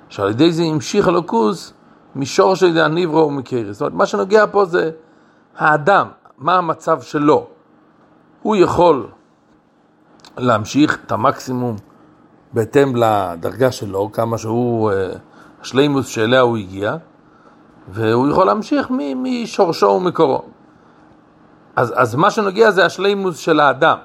שעל 0.09 0.31
ידי 0.31 0.53
זה 0.53 0.63
המשיך 0.63 1.09
אלוקוס 1.09 1.73
מישור 2.15 2.55
של 2.55 2.79
הניברו 2.79 3.27
ומקרי. 3.29 3.73
זאת 3.73 3.81
אומרת, 3.81 3.95
מה 3.95 4.07
שנוגע 4.07 4.45
פה 4.51 4.65
זה 4.65 4.91
האדם, 5.57 6.09
מה 6.39 6.59
המצב 6.59 7.01
שלו. 7.01 7.47
הוא 8.43 8.57
יכול 8.57 9.07
להמשיך 10.37 10.99
את 11.07 11.13
המקסימום 11.13 11.77
בהתאם 12.53 12.97
לדרגה 12.97 13.73
שלו, 13.73 14.13
כמה 14.13 14.39
שהוא, 14.39 14.91
השלימוס 15.61 16.07
שאליה 16.07 16.41
הוא 16.41 16.57
הגיע, 16.57 16.97
והוא 17.89 18.29
יכול 18.29 18.47
להמשיך 18.47 18.91
משורשו 19.17 19.87
ומקורו. 19.87 20.43
אז, 21.77 21.95
אז 21.97 22.15
מה 22.15 22.31
שנוגע 22.31 22.71
זה 22.71 22.87
השלימוס 22.87 23.39
של 23.39 23.61
האדם, 23.61 23.99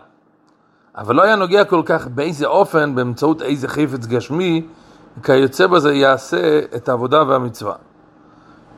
אבל 0.98 1.16
לא 1.16 1.22
היה 1.22 1.36
נוגע 1.36 1.64
כל 1.64 1.82
כך 1.86 2.08
באיזה 2.08 2.46
אופן, 2.46 2.96
באמצעות 2.96 3.42
איזה 3.42 3.68
חפץ 3.68 4.06
גשמי, 4.06 4.68
כיוצא 5.24 5.68
בזה 5.68 5.94
יעשה 5.94 6.60
את 6.76 6.90
העבודה 6.90 7.24
והמצווה. 7.28 7.76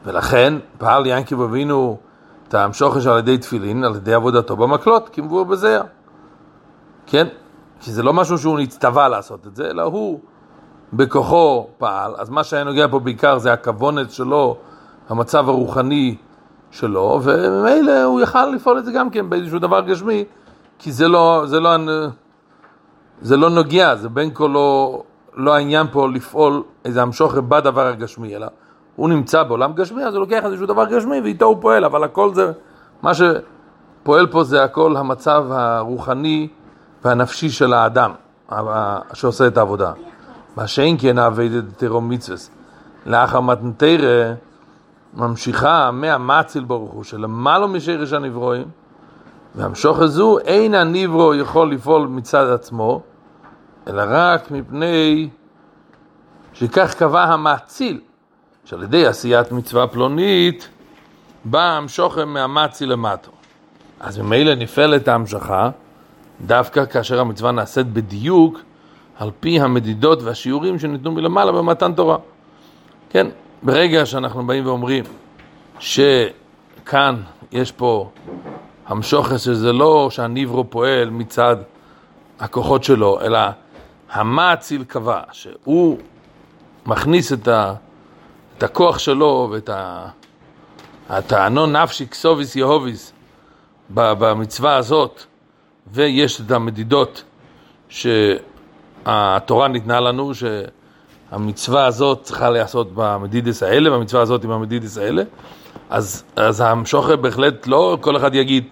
ולכן 0.06 0.54
פעל 0.78 1.06
ינקב 1.06 1.42
אבינו 1.42 1.98
את 2.48 2.54
המשוחש 2.54 3.08
על 3.08 3.18
ידי 3.18 3.38
תפילין, 3.38 3.84
על 3.84 3.96
ידי 3.96 4.14
עבודתו 4.14 4.56
במקלות, 4.56 5.10
כמבואר 5.14 5.44
בזיע. 5.44 5.82
כן? 7.08 7.28
כי 7.80 7.92
זה 7.92 8.04
לא 8.04 8.14
משהו 8.14 8.38
שהוא 8.38 8.60
נצטווה 8.60 9.10
לעשות 9.10 9.48
את 9.48 9.56
זה, 9.56 9.70
אלא 9.70 9.82
הוא 9.82 10.20
בכוחו 10.94 11.68
פעל. 11.78 12.16
אז 12.18 12.30
מה 12.30 12.44
שהיה 12.44 12.64
נוגע 12.64 12.88
פה 12.92 13.00
בעיקר 13.00 13.38
זה 13.38 13.54
הכוונת 13.54 14.12
שלו, 14.12 14.58
המצב 15.10 15.50
הרוחני 15.50 16.16
שלו, 16.72 17.20
וממילא 17.24 18.04
הוא 18.04 18.22
יכל 18.22 18.46
לפעול 18.46 18.78
את 18.78 18.86
זה 18.86 18.92
גם 18.92 19.10
כן 19.10 19.30
באיזשהו 19.30 19.60
דבר 19.60 19.82
גשמי, 19.82 20.26
כי 20.80 20.92
זה 20.92 21.08
לא, 21.08 21.44
זה 21.46 21.60
לא, 21.60 21.70
זה 23.22 23.38
לא 23.38 23.50
נוגע, 23.50 23.96
זה 23.96 24.10
בין 24.10 24.30
כה 24.34 24.48
לא, 24.48 25.02
לא 25.34 25.56
העניין 25.56 25.88
פה 25.92 26.08
לפעול 26.10 26.64
איזה 26.86 27.02
המשוכר 27.02 27.42
בדבר 27.42 27.88
הגשמי, 27.88 28.36
אלא 28.36 28.48
הוא 28.96 29.10
נמצא 29.10 29.44
בעולם 29.44 29.74
גשמי, 29.74 30.04
אז 30.04 30.14
הוא 30.14 30.22
לוקח 30.22 30.46
איזשהו 30.46 30.66
דבר 30.66 30.86
גשמי 30.86 31.22
ואיתו 31.22 31.46
הוא 31.46 31.58
פועל, 31.62 31.86
אבל 31.86 32.04
הכל 32.04 32.34
זה, 32.34 32.52
מה 33.02 33.12
שפועל 33.14 34.28
פה 34.28 34.44
זה 34.44 34.64
הכל 34.64 34.98
המצב 34.98 35.46
הרוחני 35.52 36.48
והנפשי 37.06 37.50
של 37.50 37.74
האדם 37.74 38.12
שעושה 39.14 39.48
את 39.48 39.58
העבודה. 39.58 39.92
מה 40.58 40.68
שאין 40.68 40.98
כן 41.00 41.20
אביידד 41.20 41.74
תרום 41.78 42.10
מצווה. 42.10 42.38
לאחר 43.06 43.42
מתנתרא 43.42 44.34
ממשיכה 45.14 45.92
מהמציל 45.92 46.64
ברוך 46.64 46.92
הוא 46.92 47.04
שלמעלה 47.04 47.68
משרש 47.68 48.14
הנברואים 48.14 48.68
והמשוך 49.56 50.00
הזו 50.00 50.40
אין 50.40 50.76
הנברו 50.76 51.36
יכול 51.36 51.72
לפעול 51.72 52.08
מצד 52.08 52.50
עצמו 52.50 53.02
אלא 53.88 54.04
רק 54.08 54.52
מפני 54.52 55.30
שכך 56.54 56.94
קבע 56.94 57.24
המאציל 57.24 58.00
שעל 58.66 58.84
ידי 58.84 59.06
עשיית 59.06 59.52
מצווה 59.52 59.88
פלונית 59.88 60.70
בא 61.46 61.64
המשוכם 61.64 62.30
מהמצי 62.30 62.86
למטו. 62.86 63.32
אז 64.00 64.20
ממילא 64.20 64.56
נפעלת 64.56 65.08
ההמשכה 65.08 65.70
דווקא 66.42 66.86
כאשר 66.86 67.20
המצווה 67.20 67.52
נעשית 67.52 67.88
בדיוק 67.88 68.60
על 69.18 69.32
פי 69.40 69.60
המדידות 69.60 70.24
והשיעורים 70.24 70.80
שניתנו 70.80 71.12
מלמעלה 71.12 71.52
במתן 71.52 71.94
תורה. 71.94 72.18
כן, 73.10 73.28
ברגע 73.64 74.06
שאנחנו 74.06 74.48
באים 74.48 74.66
ואומרים 74.66 75.04
שכאן 75.80 77.16
יש 77.52 77.72
פה 77.72 78.10
המשוכס, 78.94 79.42
שזה 79.42 79.74
לא 79.74 80.08
שהניברו 80.12 80.70
פועל 80.70 81.10
מצד 81.10 81.56
הכוחות 82.40 82.84
שלו, 82.84 83.22
אלא 83.22 83.40
המאציל 84.12 84.84
קבע 84.84 85.22
שהוא 85.32 85.98
מכניס 86.86 87.34
את, 87.34 87.48
ה, 87.48 87.74
את 88.58 88.64
הכוח 88.64 89.00
שלו 89.00 89.50
ואת 89.52 89.70
הטענו 91.10 91.66
נפשי 91.66 92.08
כסוביס 92.08 92.56
יהוביס 92.56 93.14
במצווה 93.90 94.76
הזאת, 94.76 95.24
ויש 95.94 96.42
את 96.42 96.52
המדידות 96.52 97.24
שהתורה 97.90 99.68
ניתנה 99.68 100.00
לנו, 100.00 100.32
שהמצווה 100.34 101.86
הזאת 101.86 102.24
צריכה 102.24 102.50
להיעשות 102.50 102.88
במדידס 102.96 103.64
האלה, 103.64 103.92
והמצווה 103.92 104.22
הזאת 104.22 104.44
עם 104.44 104.52
המדידס 104.52 104.98
האלה, 104.98 105.24
אז, 105.90 106.24
אז 106.36 106.62
המשוכר 106.62 107.16
בהחלט 107.16 107.68
לא 107.68 107.98
כל 108.02 108.18
אחד 108.18 108.36
יגיד 108.36 108.64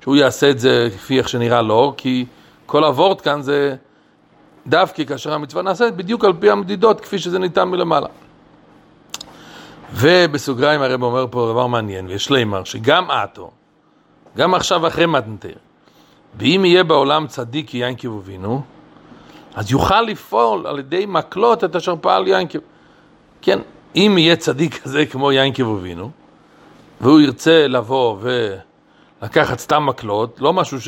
שהוא 0.00 0.16
יעשה 0.16 0.50
את 0.50 0.58
זה 0.58 0.88
כפי 0.96 1.18
איך 1.18 1.28
שנראה 1.28 1.62
לו, 1.62 1.94
כי 1.96 2.26
כל 2.66 2.84
הוורט 2.84 3.20
כאן 3.20 3.42
זה 3.42 3.76
דווקא 4.66 5.04
כאשר 5.04 5.32
המצווה 5.32 5.62
נעשית 5.62 5.96
בדיוק 5.96 6.24
על 6.24 6.32
פי 6.40 6.50
המדידות 6.50 7.00
כפי 7.00 7.18
שזה 7.18 7.38
ניתן 7.38 7.68
מלמעלה. 7.68 8.06
ובסוגריים 9.92 10.82
הרב 10.82 11.02
אומר 11.02 11.26
פה 11.30 11.48
דבר 11.52 11.66
מעניין, 11.66 12.06
ויש 12.06 12.30
לימר, 12.30 12.64
שגם 12.64 13.10
עתו, 13.10 13.50
גם 14.36 14.54
עכשיו 14.54 14.86
אחרי 14.86 15.06
מתנתר, 15.06 15.54
ואם 16.38 16.62
יהיה 16.64 16.84
בעולם 16.84 17.26
צדיק 17.26 17.74
יינקב 17.74 18.16
אבינו, 18.16 18.62
אז 19.54 19.70
יוכל 19.70 20.02
לפעול 20.02 20.66
על 20.66 20.78
ידי 20.78 21.06
מקלות 21.08 21.64
את 21.64 21.76
אשר 21.76 21.94
פעל 22.00 22.28
ינקב. 22.28 22.58
כן, 23.42 23.58
אם 23.96 24.14
יהיה 24.18 24.36
צדיק 24.36 24.82
כזה 24.82 25.06
כמו 25.06 25.32
ינקב 25.32 25.76
אבינו, 25.78 26.10
והוא 27.00 27.20
ירצה 27.20 27.66
לבוא 27.68 28.16
ולקחת 29.22 29.58
סתם 29.58 29.86
מקלות, 29.86 30.40
לא 30.40 30.52
משהו 30.52 30.78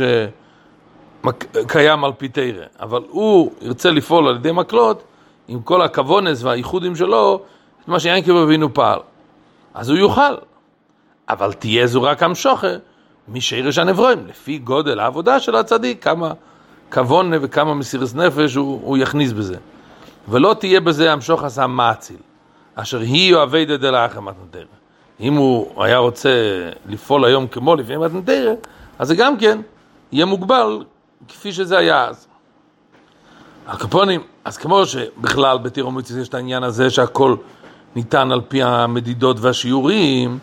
שקיים 1.23 2.05
על 2.05 2.13
פי 2.19 2.29
תרא, 2.29 2.65
אבל 2.81 3.03
הוא 3.09 3.53
ירצה 3.61 3.91
לפעול 3.91 4.29
על 4.29 4.37
ידי 4.37 4.53
מקלות, 4.53 5.03
עם 5.49 5.63
כל 5.63 5.83
הכוונס 5.83 6.43
והייחודים 6.43 6.97
שלו, 6.97 7.43
את 7.83 7.89
מה 7.89 8.01
שיינקב 8.01 8.37
אבינו 8.37 8.75
פעל. 8.75 8.99
אז 9.75 9.89
הוא 9.89 9.99
יוכל, 9.99 10.35
אבל 11.29 11.53
תהיה 11.53 11.87
זו 11.87 12.03
רק 12.03 12.23
המשוכר 12.23 12.79
משרש 13.29 13.79
הנברואים, 13.79 14.27
לפי 14.27 14.59
גודל 14.59 15.01
העבודה 15.01 15.41
של 15.41 15.57
הצדיק, 15.57 16.05
כמה 16.05 16.33
כוונה 16.93 17.37
וכמה 17.41 17.75
מסירס 17.75 18.15
נפש 18.15 18.55
הוא, 18.55 18.81
הוא 18.85 18.99
יכניס 18.99 19.33
בזה. 19.33 19.57
ולא 20.29 20.57
תהיה 20.59 20.81
בזה 20.81 21.13
המשוך 21.13 21.45
עשה 21.45 21.67
מאציל, 21.67 22.17
אשר 22.75 23.01
היא 23.01 23.35
אוהבי 23.35 23.65
דדלה 23.65 24.07
אחר 24.07 24.21
מתנתרא. 24.21 24.82
אם 25.23 25.35
הוא 25.35 25.85
היה 25.85 25.99
רוצה 25.99 26.31
לפעול 26.89 27.25
היום 27.25 27.47
כמו 27.47 27.77
לפני 27.77 27.97
מתנתרא, 27.97 28.53
אז 28.99 29.09
זה 29.09 29.15
גם 29.15 29.37
כן 29.37 29.61
יהיה 30.13 30.27
מוגבל 30.27 30.85
כפי 31.29 31.53
שזה 31.53 31.79
היה 31.79 32.05
אז. 32.05 32.27
הקופונים, 33.67 34.21
אז 34.45 34.57
כמו 34.57 34.87
שבכלל 34.87 35.59
בתירומיציס 35.59 36.17
יש 36.17 36.29
את 36.29 36.35
העניין 36.35 36.63
הזה 36.63 36.91
שהכל 36.91 37.37
ניתן 37.97 38.33
על 38.33 38.41
פי 38.49 38.63
המדידות 38.63 39.37
והשיעורים, 39.41 40.39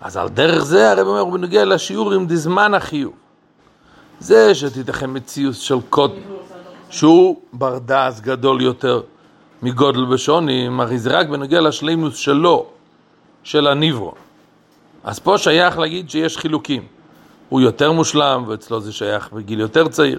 אז 0.00 0.16
על 0.16 0.28
דרך 0.28 0.64
זה 0.64 0.90
הרב 0.90 1.06
אומר, 1.06 1.20
הוא 1.20 1.32
בנוגע 1.32 1.64
לשיעורים 1.64 2.26
דזמן 2.26 2.74
החיוב. 2.74 3.12
זה 4.20 4.54
שתיתכן 4.54 5.10
מציאות 5.12 5.54
של 5.54 5.76
קוט 5.90 6.12
שהוא 6.90 7.36
בר 7.52 7.78
דעת 7.78 8.20
גדול 8.20 8.62
יותר 8.62 9.00
מגודל 9.62 10.04
בשונים, 10.04 10.80
הרי 10.80 10.98
זה 10.98 11.18
רק 11.18 11.28
בנוגע 11.28 11.60
לשלימוס 11.60 12.16
שלו, 12.16 12.66
של 13.44 13.66
הניברו. 13.66 14.14
אז 15.04 15.18
פה 15.18 15.38
שייך 15.38 15.78
להגיד 15.78 16.10
שיש 16.10 16.38
חילוקים. 16.38 16.82
הוא 17.48 17.60
יותר 17.60 17.92
מושלם, 17.92 18.44
ואצלו 18.46 18.80
זה 18.80 18.92
שייך 18.92 19.32
בגיל 19.32 19.60
יותר 19.60 19.88
צעיר, 19.88 20.18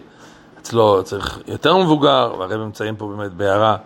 אצלו 0.61 1.03
צריך 1.03 1.39
יותר 1.47 1.77
מבוגר, 1.77 2.35
והרב 2.39 2.67
מציין 2.67 2.95
פה 2.97 3.07
באמת 3.07 3.31
בהערה 3.31 3.77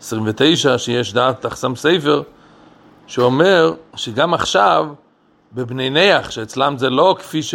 29, 0.00 0.78
שיש 0.78 1.12
דעת 1.12 1.40
תחסם 1.40 1.76
ספר, 1.76 2.22
שאומר 3.06 3.74
שגם 3.94 4.34
עכשיו, 4.34 4.86
בבני 5.52 5.90
ניח, 5.90 6.30
שאצלם 6.30 6.78
זה 6.78 6.90
לא 6.90 7.16
כפי 7.18 7.42
ש... 7.42 7.54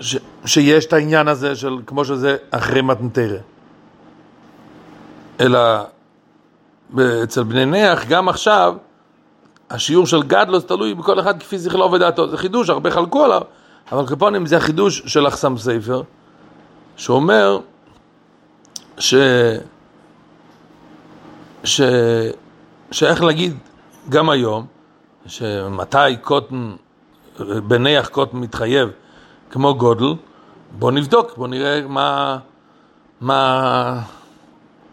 ש... 0.00 0.16
שיש 0.46 0.86
את 0.86 0.92
העניין 0.92 1.28
הזה 1.28 1.56
של 1.56 1.78
כמו 1.86 2.04
שזה 2.04 2.36
אחרי 2.50 2.82
מתנתרא. 2.82 3.38
אלא 5.40 5.60
אצל 7.22 7.42
בני 7.42 7.66
ניח, 7.66 8.04
גם 8.08 8.28
עכשיו, 8.28 8.74
השיעור 9.70 10.06
של 10.06 10.22
גדלוס 10.22 10.64
תלוי 10.64 10.94
בכל 10.94 11.20
אחד 11.20 11.40
כפי 11.40 11.58
זכרו 11.58 11.92
ודעתו. 11.92 12.28
זה 12.28 12.36
חידוש, 12.36 12.70
הרבה 12.70 12.90
חלקו 12.90 13.24
עליו, 13.24 13.42
אבל 13.92 14.06
קפונים 14.06 14.46
זה 14.46 14.56
החידוש 14.56 15.02
של 15.06 15.28
אחסם 15.28 15.58
ספר, 15.58 16.02
שאומר 16.96 17.58
ש... 18.98 19.14
ש... 21.64 21.80
שאיך 22.90 23.22
להגיד 23.22 23.56
גם 24.08 24.30
היום, 24.30 24.66
שמתי 25.26 26.16
קוטן, 26.22 26.76
בניח 27.40 28.08
קוטן 28.08 28.36
מתחייב 28.36 28.90
כמו 29.50 29.74
גודל, 29.74 30.14
בוא 30.78 30.90
נבדוק, 30.90 31.36
בוא 31.36 31.48
נראה 31.48 31.80
מה, 31.88 32.38
מה 33.20 34.00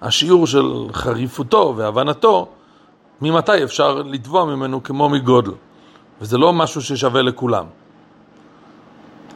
השיעור 0.02 0.48
של 0.48 0.88
חריפותו 0.94 1.74
והבנתו, 1.78 2.48
ממתי 3.22 3.64
אפשר 3.64 3.96
לתבוע 3.96 4.46
ממנו 4.46 4.84
כמו 4.84 5.10
מגודל. 5.10 5.52
וזה 6.22 6.38
לא 6.38 6.54
משהו 6.54 6.82
ששווה 6.82 7.22
לכולם. 7.22 7.66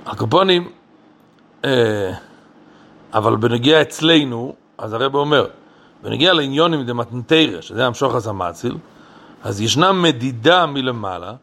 הקופונים, 0.06 0.70
אה, 1.65 2.13
אבל 3.13 3.36
בנגיע 3.36 3.82
אצלנו, 3.82 4.54
אז 4.78 4.94
הרב 4.94 5.15
אומר, 5.15 5.48
בנגיע 6.04 6.34
לעניונים 6.34 6.86
דמתנתרא, 6.86 7.62
שזה 7.62 7.86
המשוך 7.86 8.15
הזמציל, 8.15 8.78
אז 9.44 9.62
ישנה 9.62 9.92
מדידה 9.92 10.65
מלמעלה, 10.65 11.34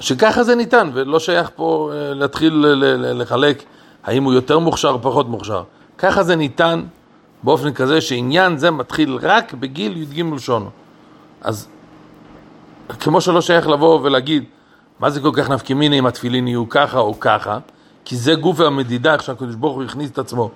שככה 0.00 0.42
זה 0.42 0.54
ניתן, 0.54 0.90
ולא 0.94 1.18
שייך 1.18 1.50
פה 1.56 1.90
אה, 1.92 2.14
להתחיל 2.14 2.64
לחלק 3.14 3.62
האם 4.04 4.24
הוא 4.24 4.32
יותר 4.32 4.58
מוכשר 4.58 4.88
או 4.88 5.02
פחות 5.02 5.28
מוכשר. 5.28 5.62
ככה 5.98 6.22
זה 6.22 6.36
ניתן 6.36 6.84
באופן 7.42 7.72
כזה 7.72 8.00
שעניין 8.00 8.56
זה 8.56 8.70
מתחיל 8.70 9.18
רק 9.22 9.54
בגיל 9.54 9.96
י"ג 9.96 10.38
שונו. 10.38 10.70
אז 11.40 11.68
כמו 13.00 13.20
שלא 13.20 13.40
שייך 13.40 13.68
לבוא 13.68 14.00
ולהגיד, 14.02 14.44
מה 15.00 15.10
זה 15.10 15.20
כל 15.20 15.30
כך 15.34 15.50
נפקא 15.50 15.72
מיני 15.72 15.98
אם 15.98 16.06
התפילין 16.06 16.48
יהיו 16.48 16.68
ככה 16.68 16.98
או 16.98 17.20
ככה, 17.20 17.58
כי 18.04 18.16
זה 18.16 18.34
גוף 18.34 18.60
המדידה, 18.60 19.12
איך 19.12 19.22
שהקדוש 19.22 19.54
ברוך 19.54 19.74
הוא 19.74 19.84
הכניס 19.84 20.10
את 20.10 20.18
עצמו, 20.18 20.50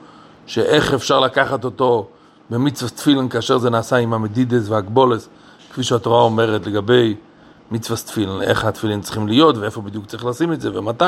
שאיך 0.46 0.94
אפשר 0.94 1.20
לקחת 1.20 1.64
אותו 1.64 2.08
במצוות 2.50 2.92
תפילין 2.92 3.28
כאשר 3.28 3.58
זה 3.58 3.70
נעשה 3.70 3.96
עם 3.96 4.14
המדידס 4.14 4.68
והגבולס, 4.68 5.28
כפי 5.72 5.82
שהתורה 5.82 6.22
אומרת 6.22 6.66
לגבי 6.66 7.14
מצוות 7.70 7.98
תפילין, 7.98 8.42
איך 8.42 8.64
התפילין 8.64 9.00
צריכים 9.00 9.28
להיות 9.28 9.56
ואיפה 9.56 9.80
בדיוק 9.80 10.06
צריך 10.06 10.24
לשים 10.24 10.52
את 10.52 10.60
זה 10.60 10.78
ומתי. 10.78 11.04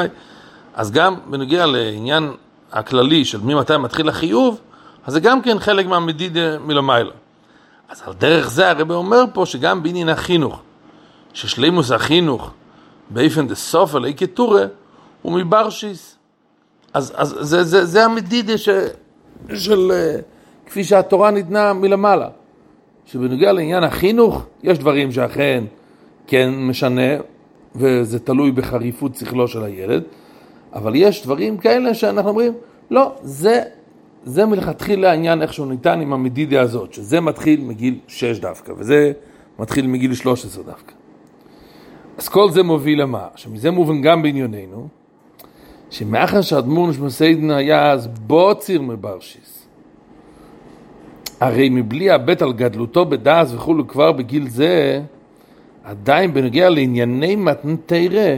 אז 0.75 0.91
גם 0.91 1.15
בנוגע 1.31 1.67
לעניין 1.67 2.33
הכללי 2.73 3.25
של 3.25 3.41
ממתי 3.41 3.77
מתחיל 3.77 4.09
החיוב, 4.09 4.61
אז 5.07 5.13
זה 5.13 5.21
גם 5.21 5.43
כן 5.43 5.59
חלק 5.59 5.87
מהמדידה 5.87 6.59
מלמעלה. 6.59 7.13
אז 7.95 8.03
על 8.07 8.13
דרך 8.13 8.51
זה 8.51 8.71
הרב 8.71 8.91
אומר 8.91 9.25
פה 9.33 9.47
שגם 9.47 9.83
בעניין 9.83 10.09
החינוך, 10.09 10.63
ששלימוס 11.33 11.91
החינוך 11.91 12.51
באיפן 13.11 13.49
דה 13.49 13.55
סוף 13.55 13.97
אלי 13.97 14.15
כתורה 14.15 14.65
הוא 15.23 15.33
מברשיס. 15.33 16.17
אז, 16.95 17.13
אז 17.17 17.37
זה, 17.41 17.65
זה, 17.65 17.85
זה 17.85 18.05
המדידה 18.05 18.59
ש, 18.59 18.69
של 19.55 19.93
אה, 19.93 20.17
כפי 20.67 20.85
שהתורה 20.85 21.31
ניתנה 21.31 21.73
מלמעלה. 21.73 22.29
שבנוגע 23.07 23.53
לעניין 23.53 23.85
החינוך, 23.85 24.47
יש 24.63 24.79
דברים 24.79 25.13
שאכן 25.13 25.65
כן 26.27 26.51
משנה, 26.55 27.13
וזה 27.75 28.19
תלוי 28.19 28.53
בחריפות 28.53 29.15
שכלו 29.15 29.49
של 29.49 29.65
הילד, 29.65 30.03
אבל 30.73 30.93
יש 30.95 31.25
דברים 31.25 31.57
כאלה 31.59 31.95
שאנחנו 31.95 32.31
אומרים, 32.31 32.53
לא, 32.91 33.13
זה, 33.23 33.63
זה 34.25 34.47
מלכתחילה 34.47 35.11
העניין 35.11 35.43
איך 35.43 35.53
שהוא 35.53 35.67
ניתן 35.67 36.01
עם 36.01 36.13
המדידה 36.13 36.61
הזאת, 36.61 36.93
שזה 36.93 37.21
מתחיל 37.21 37.61
מגיל 37.61 37.99
6 38.09 38.39
דווקא, 38.39 38.73
וזה 38.77 39.13
מתחיל 39.59 39.87
מגיל 39.87 40.15
13 40.15 40.65
דווקא. 40.65 40.93
אז 42.19 42.29
כל 42.29 42.51
זה 42.51 42.63
מוביל 42.63 43.03
למה? 43.03 43.27
שמזה 43.37 43.71
מובן 43.71 44.03
גם 44.03 44.23
בענייננו, 44.23 44.89
שמאחר 45.91 46.41
שאדמור 46.41 46.89
נשמסיידן 46.89 47.51
היה 47.51 47.93
אז 47.93 48.07
בוציר 48.07 48.83
מברשיס, 48.83 49.67
הרי 51.41 51.69
מבלי 51.69 52.11
הבט 52.11 52.43
על 52.43 52.53
גדלותו 52.53 53.05
בדעס 53.05 53.53
וכולו 53.55 53.89
כבר 53.89 54.13
בגיל 54.13 54.49
זה, 54.49 55.03
עדיין 55.85 56.35
בנוגע 56.35 56.69
לענייני 56.69 57.37
מתן 57.37 57.77
תרא, 57.87 58.37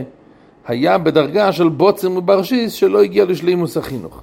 היה 0.67 0.97
בדרגה 0.97 1.51
של 1.51 1.69
בוצר 1.69 2.09
מברשיס 2.09 2.73
שלא 2.73 3.03
הגיע 3.03 3.25
לשלימוס 3.25 3.77
החינוך. 3.77 4.21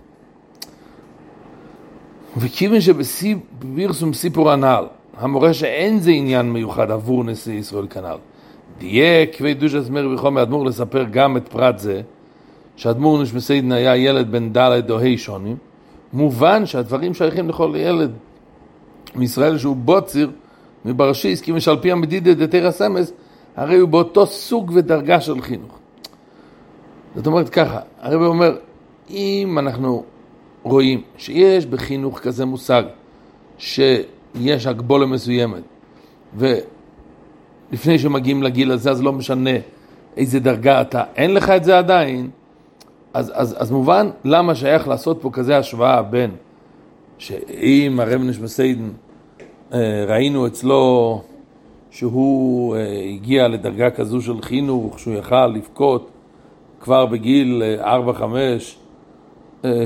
וכיוון 2.37 2.81
שבפרסום 2.81 4.13
סיפור 4.13 4.51
הנ"ל, 4.51 4.85
המורה 5.17 5.55
שאין 5.55 5.99
זה 5.99 6.11
עניין 6.11 6.53
מיוחד 6.53 6.91
עבור 6.91 7.25
נשיא 7.25 7.55
ישראל 7.55 7.87
כנ"ל, 7.91 8.17
דייק 8.79 9.39
ודוש 9.41 9.75
אסמר 9.75 10.09
וחומר 10.15 10.43
אדמו"ר 10.43 10.65
לספר 10.65 11.05
גם 11.11 11.37
את 11.37 11.49
פרט 11.49 11.79
זה, 11.79 12.01
שאדמו"ר 12.77 13.23
נשמסיידן 13.23 13.73
היה 13.73 13.97
ילד 13.97 14.33
בן 14.33 14.53
ד' 14.53 14.91
או 14.91 15.01
ה' 15.01 15.17
שונים, 15.17 15.57
מובן 16.13 16.67
שהדברים 16.67 17.15
שייכים 17.15 17.49
לכל 17.49 17.73
ילד 17.77 18.11
מישראל 19.15 19.59
שהוא 19.59 19.77
בוצר 19.77 20.29
מבראשיס, 20.85 21.41
כי 21.41 21.53
משל 21.53 21.77
פי 21.77 21.93
המדידה 21.93 22.35
דתר 22.35 22.67
הסמס, 22.67 23.13
הרי 23.57 23.79
הוא 23.79 23.89
באותו 23.89 24.27
סוג 24.27 24.73
ודרגה 24.75 25.21
של 25.21 25.41
חינוך. 25.41 25.79
זאת 27.17 27.27
אומרת 27.27 27.49
ככה, 27.49 27.81
הרב 28.01 28.23
אומר, 28.23 28.57
אם 29.11 29.57
אנחנו 29.59 30.05
רואים 30.65 31.03
שיש 31.17 31.67
בחינוך 31.67 32.19
כזה 32.19 32.45
מושג 32.45 32.83
שיש 33.59 34.67
הגבולה 34.67 35.07
מסוימת, 35.07 35.63
ולפני 36.37 37.99
שמגיעים 37.99 38.43
לגיל 38.43 38.73
הזה, 38.73 38.91
אז 38.91 39.03
לא 39.03 39.13
משנה 39.13 39.51
איזה 40.17 40.41
דרגה 40.41 40.81
אתה, 40.81 41.03
אין 41.17 41.35
לך 41.35 41.51
את 41.51 41.65
זה 41.65 41.79
עדיין, 41.79 42.31
אז, 43.15 43.33
אז, 43.35 43.57
אז 43.59 43.71
מובן 43.71 44.11
למה 44.25 44.55
שייך 44.55 44.89
לעשות 44.89 45.19
פה 45.23 45.31
כזה 45.33 45.59
השוואה 45.59 46.03
בין 46.03 46.31
שאם 47.19 48.01
הרב 48.01 48.23
נשמסיידן 48.23 48.89
אה, 49.73 50.05
ראינו 50.09 50.47
אצלו 50.47 51.23
שהוא 51.91 52.77
אה, 52.77 53.03
הגיע 53.15 53.49
לדרגה 53.49 53.91
כזו 53.91 54.21
של 54.21 54.43
חינוך, 54.43 54.99
שהוא 54.99 55.15
יכל 55.15 55.47
לבכות 55.47 56.11
כבר 56.81 57.07
בגיל 57.07 57.63
4-5, 57.81 57.85
אה, 57.85 58.57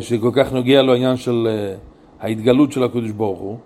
שכל 0.00 0.30
כך 0.32 0.52
נוגע 0.52 0.82
לו 0.82 0.92
העניין 0.92 1.16
של 1.16 1.48
ההתגלות 2.20 2.72
של 2.72 2.82
הקדוש 2.82 3.10
ברוך 3.10 3.38
הוא, 3.38 3.58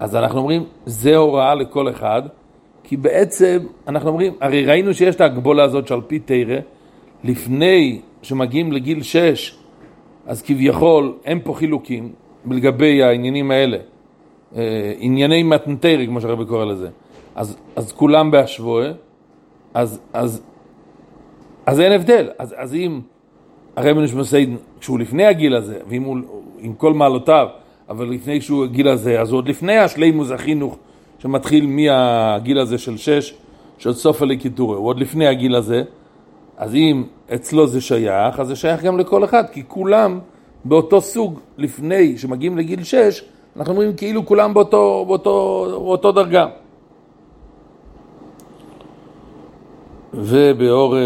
אז 0.00 0.16
אנחנו 0.16 0.38
אומרים, 0.38 0.64
זה 0.86 1.16
הוראה 1.16 1.54
לכל 1.54 1.90
אחד, 1.90 2.22
כי 2.84 2.96
בעצם 2.96 3.58
אנחנו 3.88 4.08
אומרים, 4.08 4.32
הרי 4.40 4.64
ראינו 4.64 4.94
שיש 4.94 5.14
את 5.14 5.20
ההגבולה 5.20 5.64
הזאת 5.64 5.86
שעל 5.86 6.00
פי 6.00 6.18
תרא, 6.18 6.56
לפני 7.24 8.00
שמגיעים 8.22 8.72
לגיל 8.72 9.02
6, 9.02 9.58
אז 10.26 10.42
כביכול 10.42 11.14
אין 11.24 11.40
פה 11.44 11.54
חילוקים 11.54 12.12
לגבי 12.50 13.02
העניינים 13.02 13.50
האלה. 13.50 13.78
אה, 14.56 14.92
ענייני 14.98 15.42
מתנתרי, 15.42 16.06
כמו 16.06 16.20
שהרבי 16.20 16.44
קורא 16.44 16.64
לזה, 16.64 16.88
אז, 17.34 17.56
אז 17.76 17.92
כולם 17.92 18.30
בהשוואה, 18.30 18.92
אז, 19.74 20.00
אז, 20.12 20.42
אז 21.66 21.80
אין 21.80 21.92
הבדל. 21.92 22.28
אז, 22.38 22.54
אז 22.58 22.74
אם 22.74 23.00
הרבי 23.78 24.02
נשמע 24.02 24.22
כשהוא 24.80 24.98
לפני 24.98 25.26
הגיל 25.26 25.56
הזה, 25.56 25.78
ואם 25.88 26.02
הוא 26.02 26.18
עם 26.58 26.74
כל 26.74 26.94
מעלותיו, 26.94 27.46
אבל 27.88 28.08
לפני 28.10 28.40
שהוא 28.40 28.64
הגיל 28.64 28.88
הזה, 28.88 29.20
אז 29.20 29.32
עוד 29.32 29.48
לפני 29.48 29.78
השלימוס 29.78 30.30
החינוך 30.30 30.76
שמתחיל 31.18 31.66
מהגיל 31.66 32.58
הזה 32.58 32.78
של 32.78 32.96
שש, 32.96 33.34
של 33.78 33.92
סוף 33.92 34.22
הליקיטורי, 34.22 34.76
הוא 34.76 34.86
עוד 34.86 34.98
לפני 35.00 35.26
הגיל 35.26 35.54
הזה, 35.54 35.82
אז 36.56 36.74
אם 36.74 37.04
אצלו 37.34 37.66
זה 37.66 37.80
שייך, 37.80 38.40
אז 38.40 38.46
זה 38.46 38.56
שייך 38.56 38.82
גם 38.82 38.98
לכל 38.98 39.24
אחד, 39.24 39.44
כי 39.52 39.62
כולם 39.68 40.18
באותו 40.64 41.00
סוג 41.00 41.40
לפני 41.58 42.18
שמגיעים 42.18 42.58
לגיל 42.58 42.82
שש, 42.82 43.24
אנחנו 43.56 43.72
אומרים 43.72 43.96
כאילו 43.96 44.26
כולם 44.26 44.54
באותו, 44.54 45.04
באותו, 45.08 45.66
באותו 45.70 46.12
דרגה. 46.12 46.46
ובאור 50.14 50.96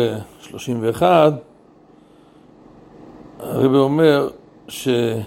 31 0.40 1.32
אה, 1.32 1.51
הרב 3.42 3.74
אומר 3.74 4.28
שבעצם 4.68 5.22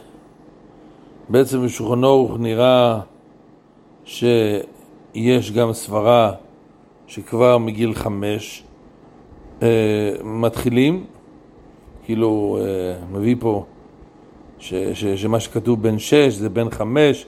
בשולחנו 1.65 2.08
הוא 2.08 2.38
נראה 2.39 2.99
שיש 4.06 5.51
גם 5.51 5.73
סברה 5.73 6.32
שכבר 7.08 7.58
מגיל 7.58 7.93
חמש 7.93 8.63
אה, 9.62 9.67
מתחילים, 10.23 11.06
כאילו 12.04 12.58
אה, 12.62 12.65
מביא 13.12 13.36
פה 13.39 13.65
ש, 14.60 14.73
ש, 14.73 15.06
שמה 15.06 15.39
שכתוב 15.39 15.82
בין 15.82 15.99
שש 15.99 16.34
זה 16.34 16.49
בין 16.49 16.69
חמש 16.69 17.25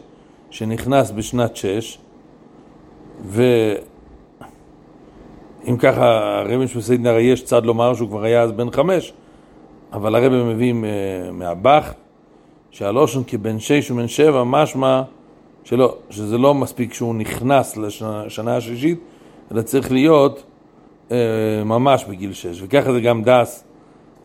שנכנס 0.50 1.12
בשנת 1.12 1.56
שש 1.56 1.97
ואם 3.26 3.67
ככה 5.80 6.39
הרבי 6.39 6.67
שמסיידנר 6.67 7.17
יש 7.17 7.43
צד 7.43 7.65
לומר 7.65 7.93
שהוא 7.93 8.10
כבר 8.10 8.23
היה 8.23 8.41
אז 8.41 8.52
בן 8.52 8.71
חמש 8.71 9.13
אבל 9.93 10.15
הרבי 10.15 10.43
מביא 10.43 10.73
מהבח 11.32 11.93
שהלשון 12.71 13.21
כבן 13.28 13.60
שש 13.60 13.91
ובן 13.91 14.08
שבע 14.08 14.43
משמע 14.43 15.02
שלא, 15.63 15.95
שזה 16.10 16.38
לא 16.38 16.54
מספיק 16.54 16.93
שהוא 16.93 17.15
נכנס 17.15 17.78
לשנה 17.78 18.56
השלישית 18.58 19.00
אלא 19.52 19.62
צריך 19.62 19.91
להיות 19.91 20.43
אה, 21.12 21.17
ממש 21.65 22.06
בגיל 22.06 22.34
שש. 22.34 22.62
וככה 22.62 22.93
זה 22.93 23.02
גם 23.02 23.23
דעת 23.23 23.63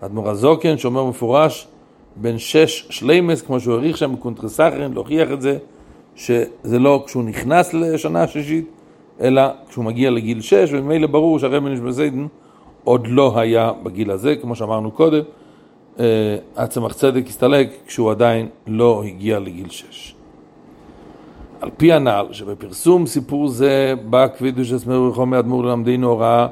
אדמו"ר 0.01 0.31
הזקן 0.31 0.79
שאומר 0.79 1.05
מפורש 1.05 1.69
בן 2.17 2.39
שש 2.39 2.87
שלימות, 2.91 3.43
כמו 3.43 3.61
שהוא 3.61 3.75
האריך 3.75 3.97
שם 3.97 4.13
בקונטרס 4.13 4.56
אחרון, 4.56 4.93
להוכיח 4.93 5.33
את 5.33 5.43
זה, 5.43 5.59
שזה 6.17 6.79
לא 6.79 7.03
כשהוא 7.07 7.25
נכנס 7.25 7.75
לשנה 7.75 8.23
השישית, 8.23 8.69
אלא 9.21 9.43
כשהוא 9.69 9.85
מגיע 9.85 10.11
לגיל 10.11 10.41
שש, 10.41 10.69
וממילא 10.73 11.07
ברור 11.07 11.39
שהרבי 11.39 11.71
נשבזיידן 11.71 12.27
עוד 12.85 13.07
לא 13.07 13.39
היה 13.39 13.73
בגיל 13.83 14.11
הזה, 14.11 14.37
כמו 14.37 14.57
שאמרנו 14.57 14.91
קודם, 14.91 15.23
הצמח 16.57 16.93
צדק 16.93 17.27
הסתלק 17.27 17.71
כשהוא 17.87 18.11
עדיין 18.11 18.49
לא 18.67 19.03
הגיע 19.07 19.39
לגיל 19.39 19.69
שש. 19.69 20.15
על 21.61 21.71
פי 21.77 21.93
הנ"ל, 21.93 22.27
שבפרסום 22.33 23.07
סיפור 23.07 23.49
זה 23.49 23.95
בא 24.11 24.27
כבידוש 24.29 24.73
אסמר 24.73 25.03
וחומר 25.03 25.39
אדמו"ר 25.39 25.63
ללמדנו 25.63 26.09
הוראה 26.09 26.47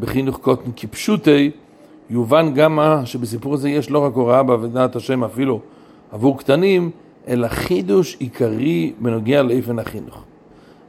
בחינוך 0.00 0.38
קוטן 0.38 0.70
כפשוטי, 0.76 1.50
יובן 2.10 2.54
גם 2.54 2.78
שבסיפור 3.04 3.54
הזה 3.54 3.70
יש 3.70 3.90
לא 3.90 3.98
רק 3.98 4.14
הוראה 4.14 4.42
בעבודת 4.42 4.96
השם 4.96 5.24
אפילו 5.24 5.60
עבור 6.12 6.38
קטנים, 6.38 6.90
אלא 7.28 7.48
חידוש 7.48 8.16
עיקרי 8.18 8.92
בנוגע 8.98 9.42
לאיפן 9.42 9.78
החינוך. 9.78 10.24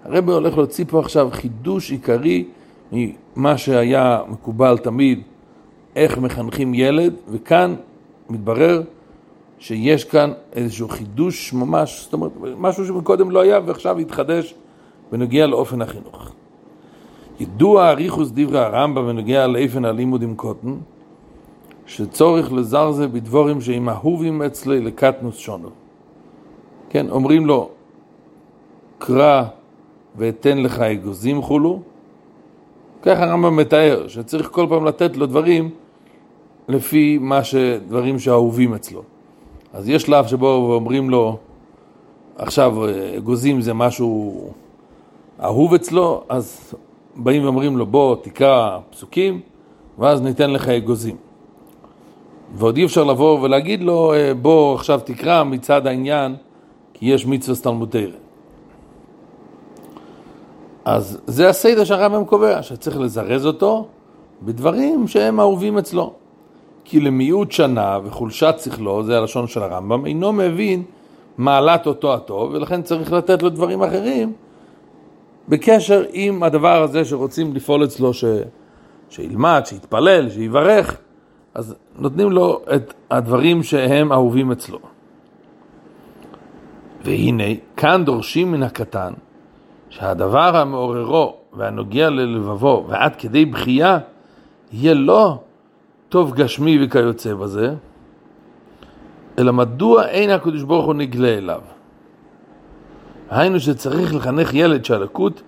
הרב 0.04 0.30
הולך 0.30 0.58
להוציא 0.58 0.86
פה 0.88 1.00
עכשיו 1.00 1.30
חידוש 1.32 1.92
עיקרי 1.92 2.46
ממה 2.92 3.58
שהיה 3.58 4.22
מקובל 4.28 4.78
תמיד, 4.78 5.22
איך 5.96 6.18
מחנכים 6.18 6.74
ילד, 6.74 7.14
וכאן 7.30 7.76
מתברר 8.30 8.82
שיש 9.60 10.06
כאן 10.06 10.32
איזשהו 10.54 10.88
חידוש 10.90 11.54
ממש, 11.54 12.02
זאת 12.04 12.14
אומרת, 12.14 12.32
משהו 12.58 12.86
שמקודם 12.86 13.32
לא 13.32 13.42
היה 13.42 13.60
ועכשיו 13.66 14.00
התחדש 14.00 14.56
בנוגע 15.12 15.48
לאופן 15.48 15.82
החינוך. 15.82 16.32
ידוע 17.40 17.90
אריכוס 17.90 18.32
דברי 18.34 18.60
הרמב"ם 18.60 19.08
בנוגע 19.08 19.48
לאיפן 19.48 19.86
הלימוד 19.86 20.22
עם 20.22 20.36
קוטן, 20.36 20.76
שצורך 21.86 22.52
לזרזה 22.52 23.08
בדבורים 23.08 23.62
שהם 23.62 23.90
אהובים 23.90 24.42
אצלי 24.42 24.82
לקטנוס 24.82 25.38
שונו. 25.38 25.70
כן, 26.90 27.10
אומרים 27.10 27.46
לו, 27.46 27.70
קרא 28.98 29.44
ואתן 30.16 30.58
לך 30.58 30.80
אגוזים 30.80 31.42
חולו. 31.42 31.82
ככה 33.02 33.24
הרמב"ם 33.24 33.56
מתאר, 33.56 34.08
שצריך 34.08 34.50
כל 34.52 34.66
פעם 34.70 34.86
לתת 34.86 35.18
לו 35.18 35.26
דברים 35.26 35.70
לפי 36.68 37.18
מה 37.22 37.44
שדברים 37.44 38.20
שאהובים 38.20 38.74
אצלו. 38.74 39.02
אז 39.74 39.90
יש 39.90 40.04
שלב 40.04 40.28
שבו 40.28 40.76
אומרים 40.76 41.10
לו, 41.10 41.38
עכשיו 42.38 42.76
אגוזים 43.18 43.62
זה 43.62 43.74
משהו 43.74 44.42
אהוב 45.44 45.74
אצלו, 45.74 46.24
אז 46.30 46.74
באים 47.16 47.44
ואומרים 47.44 47.78
לו, 47.78 47.86
בוא 47.86 48.16
תקרא 48.22 48.80
פסוקים, 48.90 49.42
ואז 50.00 50.22
ניתן 50.22 50.50
לך 50.50 50.70
אגוזים. 50.70 51.16
ועוד 52.56 52.78
אי 52.78 52.86
אפשר 52.86 53.04
לבוא 53.04 53.40
ולהגיד 53.40 53.82
לו, 53.82 54.14
אה, 54.14 54.34
בוא 54.34 54.76
עכשיו 54.76 55.00
תקרא 55.06 55.44
מצד 55.44 55.88
העניין, 55.88 56.36
כי 56.94 57.06
יש 57.06 57.26
מצווה 57.26 57.58
תלמודי. 57.58 58.08
אז 60.86 61.20
זה 61.28 61.50
הסדר 61.50 61.84
שהרמב"ם 61.84 62.26
קובע, 62.26 62.64
שצריך 62.64 62.98
לזרז 63.00 63.46
אותו 63.46 63.88
בדברים 64.42 65.08
שהם 65.08 65.40
אהובים 65.40 65.78
אצלו. 65.78 66.14
כי 66.86 67.00
למיעוט 67.00 67.52
שנה 67.52 68.00
וחולשת 68.04 68.56
שכלו, 68.64 69.04
זה 69.04 69.18
הלשון 69.18 69.48
של 69.48 69.64
הרמב"ם, 69.64 70.06
אינו 70.06 70.34
מבין 70.34 70.84
מעלת 71.38 71.88
אותו 71.88 72.14
הטוב, 72.14 72.52
ולכן 72.54 72.82
צריך 72.82 73.12
לתת 73.12 73.44
לו 73.44 73.50
דברים 73.50 73.84
אחרים 73.84 74.34
בקשר 75.50 76.04
עם 76.12 76.44
הדבר 76.44 76.84
הזה 76.84 77.06
שרוצים 77.06 77.56
לפעול 77.56 77.84
אצלו, 77.84 78.14
ש... 78.14 78.26
שילמד, 79.10 79.62
שיתפלל, 79.66 80.30
שיברך, 80.30 80.98
אז 81.54 81.76
נותנים 82.00 82.32
לו 82.32 82.62
את 82.76 82.94
הדברים 83.12 83.64
שהם 83.64 84.12
אהובים 84.12 84.52
אצלו. 84.52 84.80
והנה, 87.04 87.44
כאן 87.78 88.06
דורשים 88.06 88.52
מן 88.52 88.64
הקטן, 88.64 89.14
שהדבר 89.90 90.58
המעוררו 90.58 91.36
והנוגע 91.54 92.10
ללבבו 92.10 92.86
ועד 92.88 93.16
כדי 93.16 93.46
בכייה, 93.46 94.00
יהיה 94.72 94.94
לא 94.94 95.40
טוב 96.14 96.34
גשמי 96.34 96.86
וכיוצא 96.86 97.34
בזה, 97.34 97.74
אלא 99.40 99.54
מדוע 99.54 100.06
אין 100.06 100.30
הקדוש 100.30 100.64
ברוך 100.64 100.86
הוא 100.86 100.94
נגלה 100.94 101.28
אליו. 101.28 101.62
היינו 103.30 103.60
שצריך 103.60 104.16
לחנך 104.16 104.54
ילד 104.54 104.86
שהלקות 104.86 105.42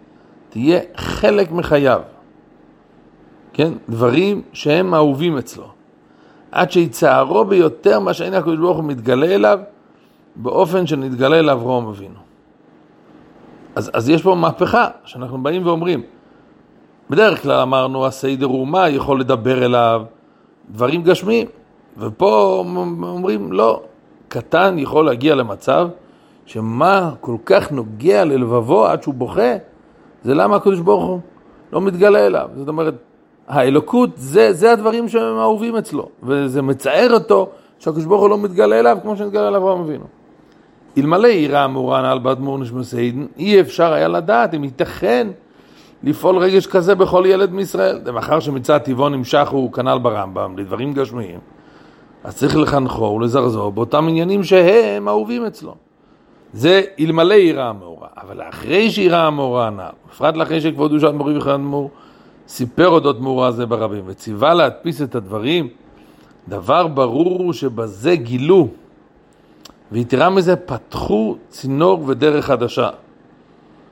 תהיה 0.50 0.80
חלק 0.96 1.52
מחייו. 1.52 2.02
כן? 3.54 3.74
דברים 3.90 4.42
שהם 4.54 4.94
אהובים 4.94 5.38
אצלו. 5.38 5.68
עד 6.52 6.72
שיצערו 6.72 7.46
ביותר 7.46 8.00
מה 8.00 8.14
שאין 8.14 8.34
הקדוש 8.34 8.58
ברוך 8.58 8.78
הוא 8.78 8.86
מתגלה 8.86 9.36
אליו, 9.36 9.60
באופן 10.36 10.88
שנתגלה 10.88 11.40
אליו 11.40 11.60
רום 11.62 11.88
אבינו. 11.88 12.20
אז, 13.76 13.92
אז 13.94 14.10
יש 14.10 14.22
פה 14.22 14.36
מהפכה 14.36 14.88
שאנחנו 15.04 15.44
באים 15.44 15.66
ואומרים. 15.66 16.02
בדרך 17.10 17.42
כלל 17.42 17.60
אמרנו, 17.60 18.06
הסיידר 18.06 18.48
אומה 18.48 18.90
יכול 18.90 19.20
לדבר 19.20 19.66
אליו 19.66 20.06
דברים 20.72 21.04
גשמיים, 21.04 21.48
ופה 21.98 22.64
אומרים, 23.04 23.52
לא, 23.52 23.82
קטן 24.28 24.76
יכול 24.78 25.06
להגיע 25.06 25.36
למצב 25.36 25.88
שמה 26.46 27.12
כל 27.22 27.36
כך 27.46 27.72
נוגע 27.72 28.26
ללבבו 28.26 28.86
עד 28.86 29.04
שהוא 29.04 29.14
בוכה, 29.14 29.54
זה 30.24 30.34
למה 30.36 30.56
הקדוש 30.56 30.80
ברוך 30.80 31.06
הוא 31.06 31.20
לא 31.74 31.82
מתגלה 31.82 32.26
אליו. 32.26 32.50
זאת 32.56 32.68
אומרת, 32.68 32.94
האלוקות, 33.48 34.10
זה, 34.16 34.54
זה 34.54 34.72
הדברים 34.72 35.10
שהם 35.10 35.38
אהובים 35.38 35.76
אצלו, 35.76 36.10
וזה 36.24 36.62
מצער 36.62 37.14
אותו 37.14 37.50
שהקדוש 37.80 38.06
ברוך 38.06 38.22
הוא 38.22 38.30
לא 38.30 38.38
מתגלה 38.38 38.80
אליו 38.80 38.98
כמו 39.02 39.16
שנתגלה 39.16 39.48
אליו 39.48 39.62
אברהם 39.62 39.80
אבינו. 39.80 40.06
אלמלא 40.98 41.28
יראה 41.28 41.68
מורן 41.68 42.06
על 42.06 42.20
באדמו"ר 42.20 42.58
נשמסיידן, 42.58 43.26
אי 43.38 43.62
אפשר 43.62 43.94
היה 43.94 44.08
לדעת 44.08 44.54
אם 44.54 44.64
ייתכן 44.64 45.28
לפעול 46.06 46.38
רגש 46.38 46.68
כזה 46.68 46.96
בכל 46.96 47.24
ילד 47.28 47.52
מישראל. 47.52 48.00
ומאחר 48.06 48.40
שמצד 48.40 48.78
טבעו 48.78 49.10
נמשך 49.10 49.50
הוא 49.50 49.72
כנ"ל 49.72 49.98
ברמב"ם 50.02 50.58
לדברים 50.58 50.94
גשמיים, 50.94 51.40
אז 52.24 52.38
צריך 52.38 52.58
לחנכו 52.58 53.04
ולזרזו 53.04 53.72
באותם 53.72 54.08
עניינים 54.08 54.44
שהם 54.44 55.08
אהובים 55.08 55.46
אצלו. 55.46 55.76
זה 56.54 56.82
אלמלא 57.00 57.34
יראה 57.34 57.70
המאורע, 57.70 58.08
אבל 58.18 58.42
אחרי 58.50 58.92
שיראה 58.92 59.28
המאורע 59.28 59.68
הנ"ל, 59.68 59.90
בפרט 60.10 60.36
לאחרי 60.36 60.62
שכבוד 60.62 60.92
קדושת 60.92 61.12
מורי 61.14 61.38
וחייאת 61.38 61.60
מור, 61.60 61.90
סיפר 62.48 62.88
אודות 62.88 63.22
מאורע 63.22 63.52
זה 63.52 63.66
ברבים, 63.66 64.04
וציווה 64.08 64.54
להדפיס 64.54 65.02
את 65.02 65.16
הדברים, 65.16 65.68
דבר 66.48 66.88
ברור 66.88 67.44
הוא 67.44 67.54
שבזה 67.54 68.16
גילו, 68.16 68.68
ויתרה 69.92 70.30
מזה 70.30 70.56
פתחו 70.56 71.36
צינור 71.50 72.04
ודרך 72.08 72.46
חדשה. 72.46 72.90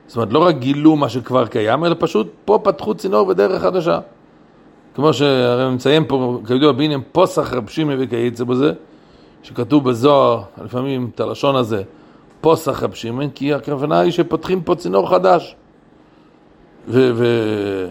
זאת 0.06 0.16
אומרת, 0.16 0.32
לא 0.32 0.38
רק 0.38 0.58
גילו 0.58 0.96
מה 0.96 1.08
שכבר 1.08 1.46
קיים, 1.46 1.84
אלא 1.84 1.96
פשוט 1.98 2.32
פה 2.44 2.58
פתחו 2.62 2.94
צינור 2.94 3.28
ודרך 3.28 3.62
חדשה. 3.62 3.98
כמו 4.94 5.12
שהרי 5.12 5.70
מציין 5.74 6.04
פה, 6.08 6.40
כידוע 6.46 6.72
ביניהם 6.72 7.02
פוסח 7.12 7.52
רב 7.52 7.68
שימי 7.68 7.94
וכייצא 7.98 8.44
בזה, 8.44 8.72
שכתוב 9.42 9.88
בזוהר, 9.88 10.42
לפעמים 10.64 11.10
את 11.14 11.20
הלשון 11.20 11.56
הזה, 11.56 11.82
פוסח 12.40 12.82
רב 12.82 12.94
שמעון, 12.94 13.30
כי 13.30 13.54
הכוונה 13.54 14.00
היא 14.00 14.12
שפותחים 14.12 14.62
פה 14.62 14.74
צינור 14.74 15.10
חדש. 15.10 15.56
ו- 16.88 17.10
ו- 17.14 17.90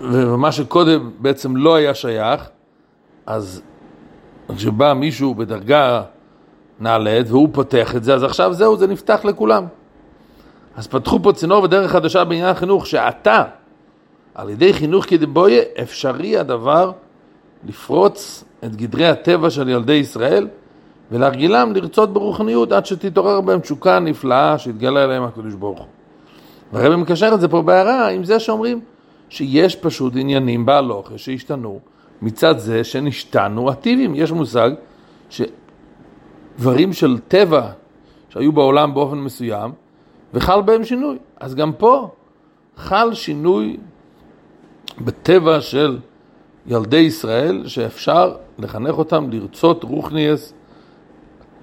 ומה 0.00 0.52
שקודם 0.52 1.10
בעצם 1.18 1.56
לא 1.56 1.74
היה 1.74 1.94
שייך, 1.94 2.48
אז 3.26 3.62
כשבא 4.56 4.92
מישהו 4.92 5.34
בדרגה 5.34 6.02
נעלית 6.80 7.30
והוא 7.30 7.48
פותח 7.52 7.96
את 7.96 8.04
זה, 8.04 8.14
אז 8.14 8.22
עכשיו 8.22 8.54
זהו, 8.54 8.76
זה 8.76 8.86
נפתח 8.86 9.24
לכולם. 9.24 9.66
אז 10.76 10.86
פתחו 10.86 11.22
פה 11.22 11.32
צינור 11.32 11.62
ודרך 11.64 11.90
חדשה 11.90 12.24
בעניין 12.24 12.48
החינוך, 12.48 12.86
שעתה, 12.86 13.44
על 14.34 14.50
ידי 14.50 14.72
חינוך 14.72 15.04
כדבויה, 15.08 15.62
אפשרי 15.82 16.36
הדבר 16.36 16.92
לפרוץ 17.68 18.44
את 18.64 18.76
גדרי 18.76 19.08
הטבע 19.08 19.50
של 19.50 19.68
ילדי 19.68 19.92
ישראל 19.92 20.48
ולהרגילם 21.10 21.72
לרצות 21.74 22.12
ברוחניות 22.12 22.72
עד 22.72 22.86
שתתעורר 22.86 23.40
בהם 23.40 23.60
תשוקה 23.60 23.98
נפלאה 23.98 24.58
שהתגלה 24.58 25.04
אליהם 25.04 25.22
הקדוש 25.22 25.54
ברוך 25.54 25.78
הוא. 25.78 25.86
והרבי 26.72 26.96
מקשר 26.96 27.30
את 27.34 27.40
זה 27.40 27.48
פה 27.48 27.62
בהערה 27.62 28.08
עם 28.08 28.24
זה 28.24 28.40
שאומרים 28.40 28.80
שיש 29.28 29.76
פשוט 29.76 30.12
עניינים 30.16 30.66
בהלוכה 30.66 31.18
שהשתנו 31.18 31.80
מצד 32.22 32.58
זה 32.58 32.84
שנשתנו 32.84 33.70
הטיבים. 33.70 34.14
יש 34.14 34.32
מושג 34.32 34.70
שדברים 35.30 36.92
של 36.92 37.18
טבע 37.28 37.68
שהיו 38.28 38.52
בעולם 38.52 38.94
באופן 38.94 39.18
מסוים 39.18 39.72
וחל 40.34 40.62
בהם 40.62 40.84
שינוי. 40.84 41.18
אז 41.40 41.54
גם 41.54 41.72
פה 41.72 42.08
חל 42.76 43.14
שינוי 43.14 43.76
בטבע 45.00 45.60
של 45.60 45.98
ילדי 46.66 46.96
ישראל 46.96 47.62
שאפשר 47.66 48.34
לחנך 48.58 48.98
אותם 48.98 49.30
לרצות 49.30 49.84
רוחניאס 49.84 50.54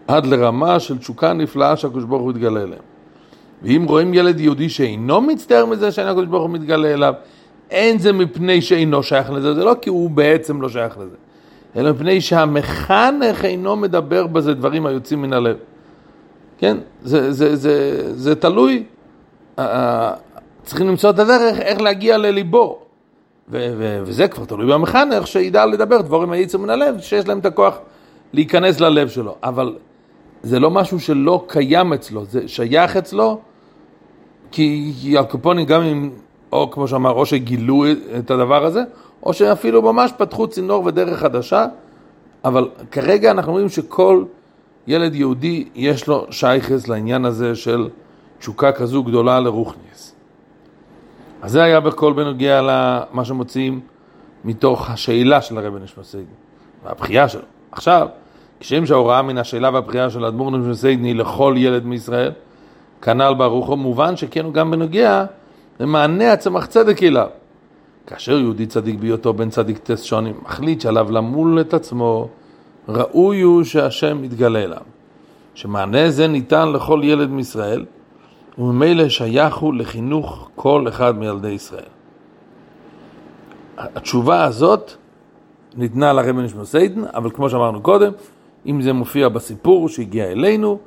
עד 0.07 0.26
לרמה 0.26 0.80
של 0.80 0.97
תשוקה 0.97 1.34
נפלאה 1.34 1.78
שהקדוש 1.78 2.03
ברוך 2.03 2.22
הוא 2.22 2.32
יתגלה 2.32 2.63
אליהם. 2.63 2.82
ואם 3.63 3.86
רואים 3.88 4.13
ילד 4.13 4.39
יהודי 4.39 4.70
שאינו 4.70 5.22
מצטער 5.22 5.65
מזה 5.65 5.91
שאין 5.91 6.07
הקדוש 6.07 6.26
ברוך 6.26 6.41
הוא 6.41 6.49
מתגלה 6.49 6.93
אליו, 6.93 7.13
אין 7.72 7.99
זה 7.99 8.13
מפני 8.13 8.61
שאינו 8.61 9.03
שייך 9.03 9.32
לזה, 9.32 9.53
זה 9.53 9.63
לא 9.63 9.76
כי 9.82 9.89
הוא 9.89 10.09
בעצם 10.09 10.61
לא 10.61 10.70
שייך 10.70 10.97
לזה, 10.97 11.15
אלא 11.76 11.91
מפני 11.91 12.22
שהמחנך 12.22 13.45
אינו 13.45 13.76
מדבר 13.76 14.28
בזה 14.28 14.53
דברים 14.53 14.86
היוצאים 14.86 15.22
מן 15.22 15.34
הלב. 15.34 15.57
כן? 16.60 16.78
זה, 17.03 17.32
זה, 17.32 17.55
זה, 17.55 18.03
זה 18.16 18.36
תלוי, 18.36 18.84
צריכים 20.64 20.88
למצוא 20.88 21.10
את 21.10 21.20
הדרך 21.20 21.60
איך 21.60 21.82
להגיע 21.82 22.18
לליבו. 22.18 22.80
ו- 23.51 23.74
ו- 23.78 23.99
וזה 24.05 24.28
כבר 24.28 24.45
תלוי 24.45 24.74
במחנך 24.74 25.28
שידע 25.28 25.66
לדבר 25.66 26.01
דבורים 26.01 26.32
היצאו 26.32 26.60
מן 26.60 26.70
הלב, 26.70 26.99
שיש 26.99 27.28
להם 27.28 27.39
את 27.39 27.45
הכוח 27.45 27.78
להיכנס 28.34 28.80
ללב 28.80 29.10
שלו. 29.10 29.36
אבל 29.43 29.76
זה 30.43 30.60
לא 30.60 30.72
משהו 30.72 30.99
שלא 30.99 31.45
קיים 31.47 31.93
אצלו, 31.93 32.26
זה 32.26 32.47
שייך 32.47 32.97
אצלו, 32.97 33.39
כי 34.51 35.16
הקופונים 35.20 35.66
גם 35.66 35.82
אם, 35.82 36.10
או 36.51 36.72
כמו 36.72 36.88
שאמר, 36.88 37.12
או 37.12 37.26
שגילו 37.26 37.86
את 38.20 38.32
הדבר 38.32 38.66
הזה, 38.66 38.84
או 39.24 39.34
שאפילו 39.34 39.82
ממש 39.82 40.12
פתחו 40.18 40.47
צינור 40.47 40.86
ודרך 40.86 41.20
חדשה, 41.20 41.66
אבל 42.45 42.70
כרגע 42.91 43.32
אנחנו 43.32 43.51
רואים 43.51 43.70
שכל 43.70 44.24
ילד 44.90 45.16
יהודי 45.16 45.68
יש 45.76 46.08
לו 46.08 46.26
שייכס 46.30 46.88
לעניין 46.88 47.26
הזה 47.26 47.56
של 47.56 47.90
תשוקה 48.40 48.72
כזו 48.72 49.04
גדולה 49.04 49.40
לרוחניאס. 49.40 50.16
אז 51.42 51.52
זה 51.52 51.64
היה 51.64 51.80
בכל 51.80 52.14
בנוגע 52.14 52.62
למה 52.62 53.26
שמוצאים 53.26 53.80
מתוך 54.46 54.90
השאלה 54.90 55.42
של 55.42 55.58
הרבי 55.58 55.80
נשמע 55.84 56.04
והבחייה 56.86 57.30
שלו. 57.30 57.42
עכשיו, 57.72 58.08
כשם 58.60 58.86
שההוראה 58.86 59.22
מן 59.22 59.38
השאלה 59.38 59.70
והבחירה 59.74 60.10
של 60.10 60.26
האדמו"ר 60.26 60.52
נמשל 60.52 60.74
סיידני 60.74 61.14
לכל 61.14 61.56
ילד 61.58 61.86
מישראל, 61.86 62.32
כנ"ל 63.02 63.34
ברוך 63.38 63.68
הוא, 63.68 63.78
מובן 63.78 64.18
שכן 64.18 64.46
הוא 64.46 64.54
גם 64.54 64.72
בנוגע 64.72 65.26
למענה 65.80 66.34
הצמח 66.34 66.66
צדק 66.66 67.04
אליו. 67.04 67.28
כאשר 68.08 68.40
יהודי 68.40 68.66
צדיק 68.66 69.00
בהיותו 69.00 69.34
בן 69.34 69.50
צדיק 69.50 69.78
טס 69.78 70.04
שונים 70.04 70.36
מחליט 70.44 70.82
שעליו 70.82 71.12
למול 71.12 71.62
את 71.62 71.74
עצמו, 71.74 72.30
ראוי 72.90 73.42
הוא 73.42 73.64
שהשם 73.64 74.24
יתגלה 74.24 74.64
אליו. 74.64 74.82
שמענה 75.54 76.12
זה 76.12 76.28
ניתן 76.28 76.72
לכל 76.72 77.02
ילד 77.04 77.30
מישראל, 77.30 77.86
וממילא 78.58 79.10
שייך 79.10 79.56
הוא 79.56 79.74
לחינוך 79.74 80.50
כל 80.56 80.86
אחד 80.88 81.18
מילדי 81.18 81.50
ישראל. 81.50 81.90
התשובה 83.78 84.44
הזאת 84.44 84.92
ניתנה 85.76 86.14
לרבי 86.14 86.42
נשמע 86.42 86.66
סיידן, 86.66 87.04
אבל 87.14 87.30
כמו 87.30 87.50
שאמרנו 87.50 87.82
קודם, 87.82 88.12
אם 88.66 88.82
זה 88.82 88.94
מופיע 88.94 89.30
בסיפור 89.30 89.90
שהגיע 89.90 90.32
אלינו, 90.32 90.80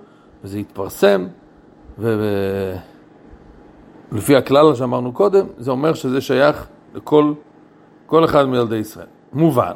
וזה 0.44 0.58
התפרסם, 0.58 1.26
ולפי 1.98 2.76
הכלל 4.36 4.74
שאמרנו 4.74 5.12
קודם, 5.12 5.46
זה 5.58 5.70
אומר 5.70 5.94
שזה 5.94 6.20
שייך 6.20 6.66
לכל 6.94 7.32
כל 8.06 8.24
אחד 8.24 8.44
מילדי 8.44 8.76
ישראל. 8.76 9.06
מובן 9.32 9.72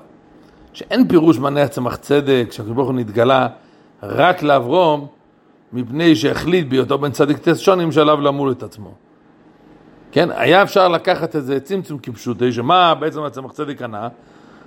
שאין 0.77 1.09
פירוש 1.09 1.39
מנה 1.39 1.69
צמח 1.69 1.97
צדק, 1.97 2.49
שהקדוש 2.51 2.75
ברוך 2.75 2.89
הוא 2.89 2.97
נתגלה 2.97 3.49
רק 4.03 4.43
לאברום, 4.43 5.07
מפני 5.73 6.17
שהחליט 6.17 6.69
בהיותו 6.69 6.99
בן 6.99 7.11
צדיק 7.11 7.39
טס 7.39 7.59
שונים 7.59 7.93
שעליו 7.93 8.21
למול 8.21 8.53
את 8.53 8.63
עצמו. 8.63 8.95
כן, 10.13 10.29
היה 10.33 10.63
אפשר 10.63 10.89
לקחת 10.89 11.37
איזה 11.37 11.61
צמצום 11.61 11.99
כפשוטי, 11.99 12.53
שמה 12.53 12.95
בעצם 12.95 13.23
הצמח 13.23 13.53
צדק 13.53 13.83
ענה? 13.83 14.09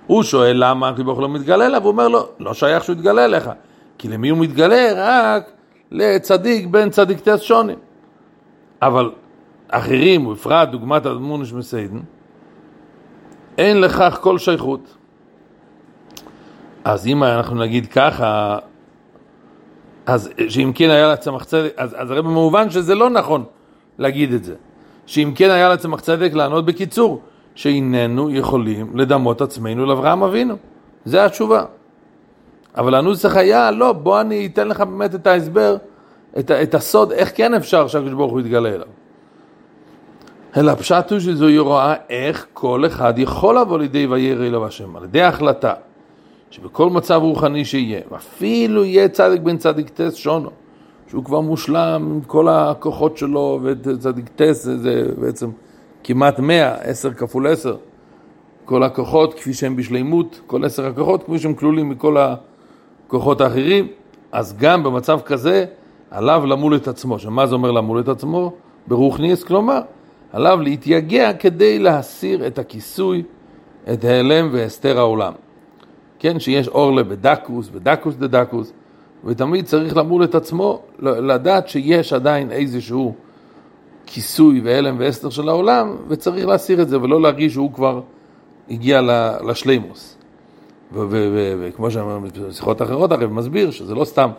הוא 0.08 0.24
שואל 0.24 0.56
למה 0.60 0.90
הקדוש 0.90 1.06
ברוך 1.06 1.18
הוא 1.18 1.24
לא 1.24 1.30
מתגלה 1.30 1.66
אליו, 1.66 1.84
הוא 1.84 1.92
אומר 1.92 2.08
לו, 2.08 2.28
לא 2.40 2.54
שייך 2.54 2.84
שהוא 2.84 2.94
יתגלה 2.96 3.26
אליך, 3.26 3.50
כי 3.98 4.08
למי 4.08 4.30
הוא 4.30 4.38
מתגלה? 4.38 4.92
רק 4.96 5.52
לצדיק 5.92 6.68
בן 6.68 6.90
צדיק 6.90 7.20
טס 7.20 7.42
שונים. 7.42 7.78
אבל 8.82 9.12
אחרים, 9.68 10.28
ובפרט 10.28 10.70
דוגמת 10.70 11.06
אדמונש 11.06 11.54
מסיידן, 11.54 12.00
אין 13.58 13.82
לכך 13.82 14.18
כל 14.22 14.38
שייכות. 14.38 14.99
אז 16.90 17.08
אם 17.08 17.24
אנחנו 17.24 17.56
נגיד 17.56 17.88
ככה, 17.88 18.58
אז 20.06 20.30
שאם 20.50 20.72
כן 20.76 20.90
היה 20.90 21.12
לצמח 21.12 21.44
צדק, 21.44 21.74
אז, 21.78 21.96
אז 21.98 22.12
הרי 22.12 22.22
במובן 22.22 22.70
שזה 22.70 22.96
לא 22.96 23.10
נכון 23.10 23.44
להגיד 23.98 24.34
את 24.34 24.44
זה. 24.44 24.56
שאם 25.06 25.32
כן 25.36 25.50
היה 25.50 25.70
לצמח 25.70 26.00
צדק 26.00 26.34
לענות 26.34 26.66
בקיצור, 26.66 27.22
שאיננו 27.56 28.30
יכולים 28.32 28.98
לדמות 28.98 29.42
עצמנו 29.42 29.86
לאברהם 29.86 30.24
אבינו. 30.24 30.56
זה 31.06 31.26
התשובה. 31.26 31.64
אבל 32.78 32.96
הנוסח 32.96 33.36
היה, 33.36 33.72
לא, 33.72 33.94
בוא 33.94 34.22
אני 34.22 34.46
אתן 34.46 34.68
לך 34.68 34.82
באמת 34.82 35.16
את 35.16 35.28
ההסבר, 35.28 35.78
את, 36.40 36.52
את 36.52 36.76
הסוד, 36.76 37.12
איך 37.12 37.32
כן 37.36 37.54
אפשר 37.54 37.88
שהקדוש 37.88 38.14
ברוך 38.14 38.32
הוא 38.32 38.40
יתגלה 38.40 38.70
אליו. 38.70 38.88
אלא 40.58 40.72
הפשט 40.72 41.12
הוא 41.12 41.20
שזוהי 41.20 41.58
רואה 41.58 41.94
איך 42.10 42.46
כל 42.54 42.86
אחד 42.86 43.14
יכול 43.20 43.58
לבוא 43.60 43.80
לידי 43.80 44.08
וירא 44.08 44.46
אלוהו 44.46 44.66
השם, 44.66 44.96
על 44.96 45.04
ידי 45.04 45.22
החלטה, 45.22 45.74
שבכל 46.52 46.90
מצב 46.90 47.20
רוחני 47.24 47.66
שיהיה, 47.66 48.02
ואפילו 48.12 48.86
יהיה 48.86 49.10
צדיק 49.10 49.42
בן 49.42 49.58
צדיק 49.58 49.90
טס 49.90 50.16
שונו, 50.16 50.50
שהוא 51.10 51.24
כבר 51.24 51.40
מושלם 51.42 52.08
עם 52.12 52.22
כל 52.22 52.48
הכוחות 52.50 53.18
שלו, 53.18 53.60
וצדיק 53.64 54.30
טס 54.36 54.64
זה 54.64 55.04
בעצם 55.18 55.50
כמעט 56.04 56.40
מאה, 56.40 56.74
עשר 56.76 57.14
כפול 57.14 57.48
עשר, 57.48 57.78
כל 58.66 58.84
הכוחות 58.84 59.34
כפי 59.34 59.54
שהם 59.54 59.76
בשלימות, 59.76 60.42
כל 60.48 60.66
עשר 60.66 60.86
הכוחות 60.88 61.24
כפי 61.24 61.40
שהם 61.40 61.54
כלולים 61.54 61.90
מכל 61.90 62.18
הכוחות 62.18 63.42
האחרים, 63.42 63.88
אז 64.32 64.58
גם 64.58 64.84
במצב 64.84 65.20
כזה, 65.26 65.66
עליו 66.12 66.46
למול 66.46 66.76
את 66.76 66.88
עצמו, 66.88 67.20
שמה 67.20 67.48
זה 67.48 67.56
אומר 67.56 67.72
למול 67.72 68.00
את 68.00 68.08
עצמו? 68.08 68.54
ברוך 68.88 69.20
ניאס, 69.20 69.44
כלומר, 69.44 69.82
עליו 70.34 70.60
להתייגע 70.62 71.34
כדי 71.34 71.80
להסיר 71.80 72.48
את 72.48 72.60
הכיסוי, 72.60 73.24
את 73.94 74.04
ההלם 74.04 74.50
והסתר 74.52 75.00
העולם. 75.00 75.34
כן, 76.20 76.40
שיש 76.40 76.68
אורלה 76.68 77.04
בדקוס, 77.04 77.70
בדקוס 77.70 78.16
דדקוס, 78.16 78.74
ותמיד 79.26 79.66
צריך 79.66 79.98
למול 79.98 80.24
את 80.24 80.36
עצמו, 80.36 80.82
לדעת 81.00 81.68
שיש 81.68 82.14
עדיין 82.14 82.52
איזשהו 82.52 83.14
כיסוי 84.06 84.62
והלם 84.64 84.96
והסתר 85.00 85.30
של 85.30 85.50
העולם, 85.50 85.96
וצריך 86.08 86.48
להסיר 86.48 86.82
את 86.82 86.90
זה 86.90 87.02
ולא 87.02 87.22
להרגיש 87.22 87.54
שהוא 87.54 87.74
כבר 87.74 88.02
הגיע 88.70 89.02
לשלימוס. 89.48 90.18
וכמו 90.94 91.92
שאמרנו 91.92 92.28
בשיחות 92.50 92.82
אחרות, 92.82 93.12
הרב 93.12 93.34
מסביר 93.34 93.72
שזה 93.72 93.96
לא 93.96 94.06
סתם, 94.06 94.30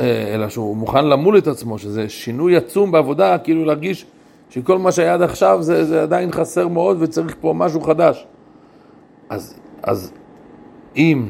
אה, 0.00 0.34
אלא 0.34 0.48
שהוא 0.48 0.76
מוכן 0.76 1.06
למול 1.06 1.38
את 1.38 1.46
עצמו, 1.46 1.78
שזה 1.78 2.08
שינוי 2.08 2.56
עצום 2.56 2.92
בעבודה, 2.92 3.38
כאילו 3.38 3.64
להרגיש 3.64 4.06
שכל 4.50 4.78
מה 4.78 4.92
שהיה 4.92 5.14
עד 5.14 5.22
עכשיו 5.22 5.58
זה, 5.62 5.84
זה 5.84 6.02
עדיין 6.02 6.32
חסר 6.32 6.68
מאוד 6.68 6.96
וצריך 7.00 7.36
פה 7.40 7.52
משהו 7.56 7.80
חדש. 7.80 8.26
אז, 9.30 9.54
אז 9.82 10.12
אם 10.96 11.28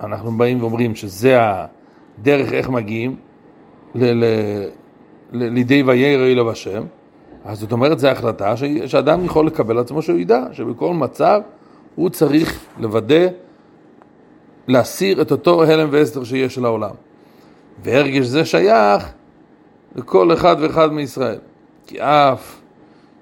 אנחנו 0.00 0.32
באים 0.32 0.60
ואומרים 0.60 0.94
שזה 0.94 1.38
הדרך 1.40 2.52
איך 2.52 2.68
מגיעים 2.68 3.16
ל, 3.94 4.04
ל, 4.04 4.24
ל, 5.32 5.48
לידי 5.48 5.82
וירא 5.82 6.26
אלוהו 6.26 6.50
השם, 6.50 6.82
אז 7.44 7.58
זאת 7.58 7.72
אומרת 7.72 7.98
זו 7.98 8.08
החלטה 8.08 8.56
ש, 8.56 8.64
שאדם 8.86 9.24
יכול 9.24 9.46
לקבל 9.46 9.78
עצמו 9.78 10.02
שהוא 10.02 10.18
ידע 10.18 10.44
שבכל 10.52 10.94
מצב 10.94 11.40
הוא 11.94 12.10
צריך 12.10 12.64
לוודא, 12.78 13.26
להסיר 14.68 15.22
את 15.22 15.30
אותו 15.30 15.64
הלם 15.64 15.88
ואסתר 15.90 16.24
שיש 16.24 16.54
של 16.54 16.64
העולם. 16.64 16.94
והרגש 17.82 18.26
זה 18.26 18.44
שייך 18.44 19.12
לכל 19.96 20.32
אחד 20.32 20.56
ואחד 20.60 20.92
מישראל. 20.92 21.38
כי 21.86 22.00
אף 22.00 22.56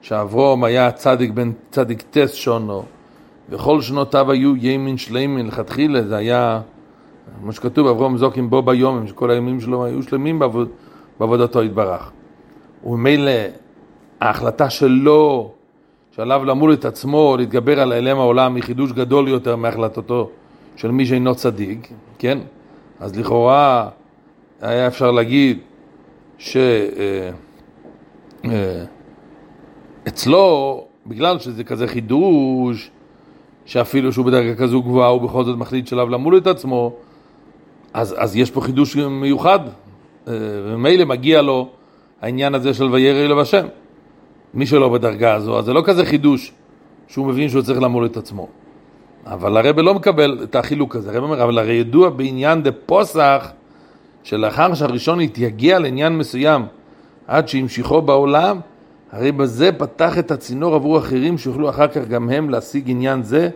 שאברום 0.02 0.64
היה 0.64 0.90
צדיק 0.92 1.30
בן 1.30 1.52
צדיק 1.70 2.02
טס 2.10 2.32
שונו, 2.32 2.82
וכל 3.50 3.80
שנותיו 3.80 4.30
היו 4.30 4.56
ימין 4.56 4.98
שלמים, 4.98 5.46
לכתחילה 5.46 6.02
זה 6.02 6.16
היה, 6.16 6.60
כמו 7.40 7.52
שכתוב, 7.52 7.86
אברום 7.86 8.16
זוקים 8.16 8.50
בו 8.50 8.62
ביומים, 8.62 9.06
שכל 9.06 9.30
הימים 9.30 9.60
שלו 9.60 9.84
היו 9.84 10.02
שלמים 10.02 10.38
בעבוד, 10.38 10.68
בעבודתו 11.20 11.62
יתברך. 11.62 12.10
וממילא 12.84 13.30
ההחלטה 14.20 14.70
שלו, 14.70 15.50
שעליו 16.12 16.44
למול 16.44 16.72
את 16.72 16.84
עצמו, 16.84 17.36
להתגבר 17.38 17.80
על 17.80 17.92
אילם 17.92 18.18
העולם, 18.18 18.54
היא 18.54 18.62
חידוש 18.62 18.92
גדול 18.92 19.28
יותר 19.28 19.56
מהחלטתו 19.56 20.30
של 20.76 20.90
מי 20.90 21.06
שאינו 21.06 21.34
צדיק, 21.34 21.92
כן? 22.18 22.38
אז 23.00 23.16
לכאורה 23.16 23.88
היה 24.60 24.86
אפשר 24.86 25.10
להגיד 25.10 25.58
ש... 26.38 26.56
אה, 26.56 27.30
אה, 28.44 28.84
בגלל 31.06 31.38
שזה 31.38 31.64
כזה 31.64 31.86
חידוש, 31.86 32.90
שאפילו 33.68 34.12
שהוא 34.12 34.26
בדרגה 34.26 34.54
כזו 34.54 34.82
גבוהה, 34.82 35.08
הוא 35.08 35.20
בכל 35.20 35.44
זאת 35.44 35.58
מחליט 35.58 35.86
שלב 35.86 36.08
למול 36.08 36.36
את 36.36 36.46
עצמו, 36.46 36.92
אז, 37.94 38.14
אז 38.18 38.36
יש 38.36 38.50
פה 38.50 38.60
חידוש 38.60 38.96
מיוחד, 38.96 39.58
אה, 40.28 40.32
וממילא 40.64 41.04
מגיע 41.04 41.42
לו 41.42 41.68
העניין 42.22 42.54
הזה 42.54 42.74
של 42.74 42.84
וירא 42.84 43.24
אלוהו 43.24 43.40
השם. 43.40 43.66
מי 44.54 44.66
שלא 44.66 44.88
בדרגה 44.88 45.34
הזו, 45.34 45.58
אז 45.58 45.64
זה 45.64 45.72
לא 45.72 45.82
כזה 45.84 46.04
חידוש 46.04 46.52
שהוא 47.08 47.26
מבין 47.26 47.48
שהוא 47.48 47.62
צריך 47.62 47.82
למול 47.82 48.06
את 48.06 48.16
עצמו. 48.16 48.48
אבל 49.26 49.56
הרב 49.56 49.78
לא 49.78 49.94
מקבל 49.94 50.38
את 50.42 50.56
החילוק 50.56 50.96
הזה, 50.96 51.10
הרב 51.10 51.22
אומר, 51.22 51.42
אבל 51.42 51.58
הרי 51.58 51.74
ידוע 51.74 52.10
בעניין 52.10 52.62
דה 52.62 52.70
פוסח, 52.72 53.50
שלאחר 54.22 54.74
שהראשון 54.74 55.20
התייגע 55.20 55.78
לעניין 55.78 56.18
מסוים 56.18 56.62
עד 57.26 57.48
שהמשיכו 57.48 58.02
בעולם, 58.02 58.60
הרי 59.12 59.32
בזה 59.32 59.70
פתח 59.72 60.18
את 60.18 60.30
הצינור 60.30 60.74
עבור 60.74 60.98
אחרים 60.98 61.38
שיוכלו 61.38 61.70
אחר 61.70 61.88
כך 61.88 62.08
גם 62.08 62.30
הם 62.30 62.50
להשיג 62.50 62.90
עניין 62.90 63.22
זה 63.22 63.50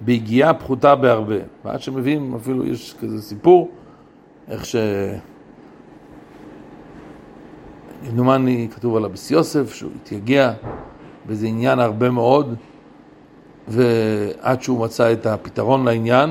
ביגיעה 0.00 0.54
פחותה 0.54 0.94
בהרבה. 0.94 1.36
ועד 1.64 1.80
שמביאים, 1.80 2.34
אפילו 2.34 2.66
יש 2.66 2.94
כזה 3.00 3.22
סיפור, 3.22 3.70
איך 4.48 4.66
ש... 4.66 4.76
דומני 8.14 8.68
כתוב 8.74 8.96
על 8.96 9.04
אביס 9.04 9.30
יוסף, 9.30 9.74
שהוא 9.74 9.90
התייגע 10.02 10.52
באיזה 11.26 11.46
עניין 11.46 11.78
הרבה 11.78 12.10
מאוד, 12.10 12.54
ועד 13.68 14.62
שהוא 14.62 14.84
מצא 14.84 15.12
את 15.12 15.26
הפתרון 15.26 15.84
לעניין, 15.84 16.30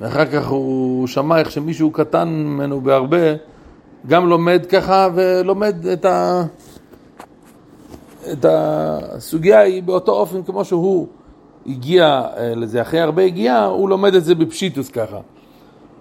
ואחר 0.00 0.26
כך 0.26 0.48
הוא 0.48 1.06
שמע 1.06 1.38
איך 1.38 1.50
שמישהו 1.50 1.90
קטן 1.90 2.28
ממנו 2.28 2.80
בהרבה, 2.80 3.34
גם 4.06 4.28
לומד 4.28 4.66
ככה 4.68 5.08
ולומד 5.14 5.86
את 5.86 6.04
ה... 6.04 6.42
את 8.32 8.46
הסוגיה 8.48 9.60
היא 9.60 9.82
באותו 9.82 10.12
אופן 10.12 10.42
כמו 10.42 10.64
שהוא 10.64 11.06
הגיע 11.66 12.22
אה, 12.36 12.54
לזה, 12.54 12.82
אחרי 12.82 13.00
הרבה 13.00 13.22
הגיעה, 13.22 13.64
הוא 13.64 13.88
לומד 13.88 14.14
את 14.14 14.24
זה 14.24 14.34
בפשיטוס 14.34 14.88
ככה. 14.88 15.18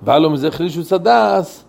והיה 0.03 0.19
לו 0.19 0.29
מזה 0.29 0.51
חלישוס 0.51 0.93
הדס, 0.93 1.63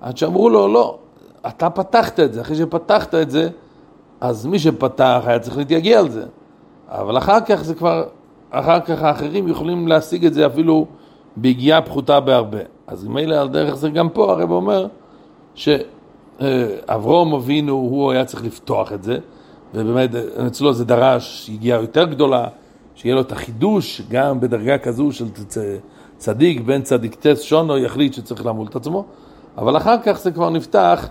עד 0.00 0.16
שאמרו 0.16 0.48
לו, 0.48 0.68
לא, 0.68 0.98
אתה 1.46 1.70
פתחת 1.70 2.20
את 2.20 2.32
זה, 2.32 2.40
אחרי 2.40 2.56
שפתחת 2.56 3.14
את 3.14 3.30
זה, 3.30 3.48
אז 4.20 4.46
מי 4.46 4.58
שפתח 4.58 5.22
היה 5.26 5.38
צריך 5.38 5.56
להתייגע 5.56 5.98
על 5.98 6.10
זה. 6.10 6.24
אבל 6.88 7.18
אחר 7.18 7.40
כך 7.40 7.64
זה 7.64 7.74
כבר, 7.74 8.04
אחר 8.50 8.80
כך 8.80 9.02
האחרים 9.02 9.48
יכולים 9.48 9.88
להשיג 9.88 10.26
את 10.26 10.34
זה 10.34 10.46
אפילו 10.46 10.86
ביגיעה 11.36 11.82
פחותה 11.82 12.20
בהרבה. 12.20 12.58
אז 12.86 13.06
מילא 13.06 13.34
על 13.34 13.48
דרך 13.48 13.74
זה 13.74 13.90
גם 13.90 14.08
פה 14.08 14.32
הרב 14.32 14.50
אומר 14.50 14.86
שאברום 15.54 17.34
אבינו, 17.34 17.72
הוא 17.72 18.12
היה 18.12 18.24
צריך 18.24 18.44
לפתוח 18.44 18.92
את 18.92 19.02
זה, 19.02 19.18
ובאמת 19.74 20.10
אצלו 20.46 20.72
זה 20.72 20.84
דרש 20.84 21.48
יגיעה 21.48 21.80
יותר 21.80 22.04
גדולה, 22.04 22.46
שיהיה 22.94 23.14
לו 23.14 23.20
את 23.20 23.32
החידוש 23.32 24.02
גם 24.10 24.40
בדרגה 24.40 24.78
כזו 24.78 25.12
של 25.12 25.24
צדיק, 26.16 26.60
בן 26.60 26.82
צדיק 26.82 27.14
טס 27.14 27.40
שונו 27.40 27.78
יחליט 27.78 28.14
שצריך 28.14 28.46
למול 28.46 28.66
את 28.70 28.76
עצמו, 28.76 29.04
אבל 29.58 29.76
אחר 29.76 29.96
כך 30.04 30.18
זה 30.18 30.30
כבר 30.30 30.50
נפתח 30.50 31.08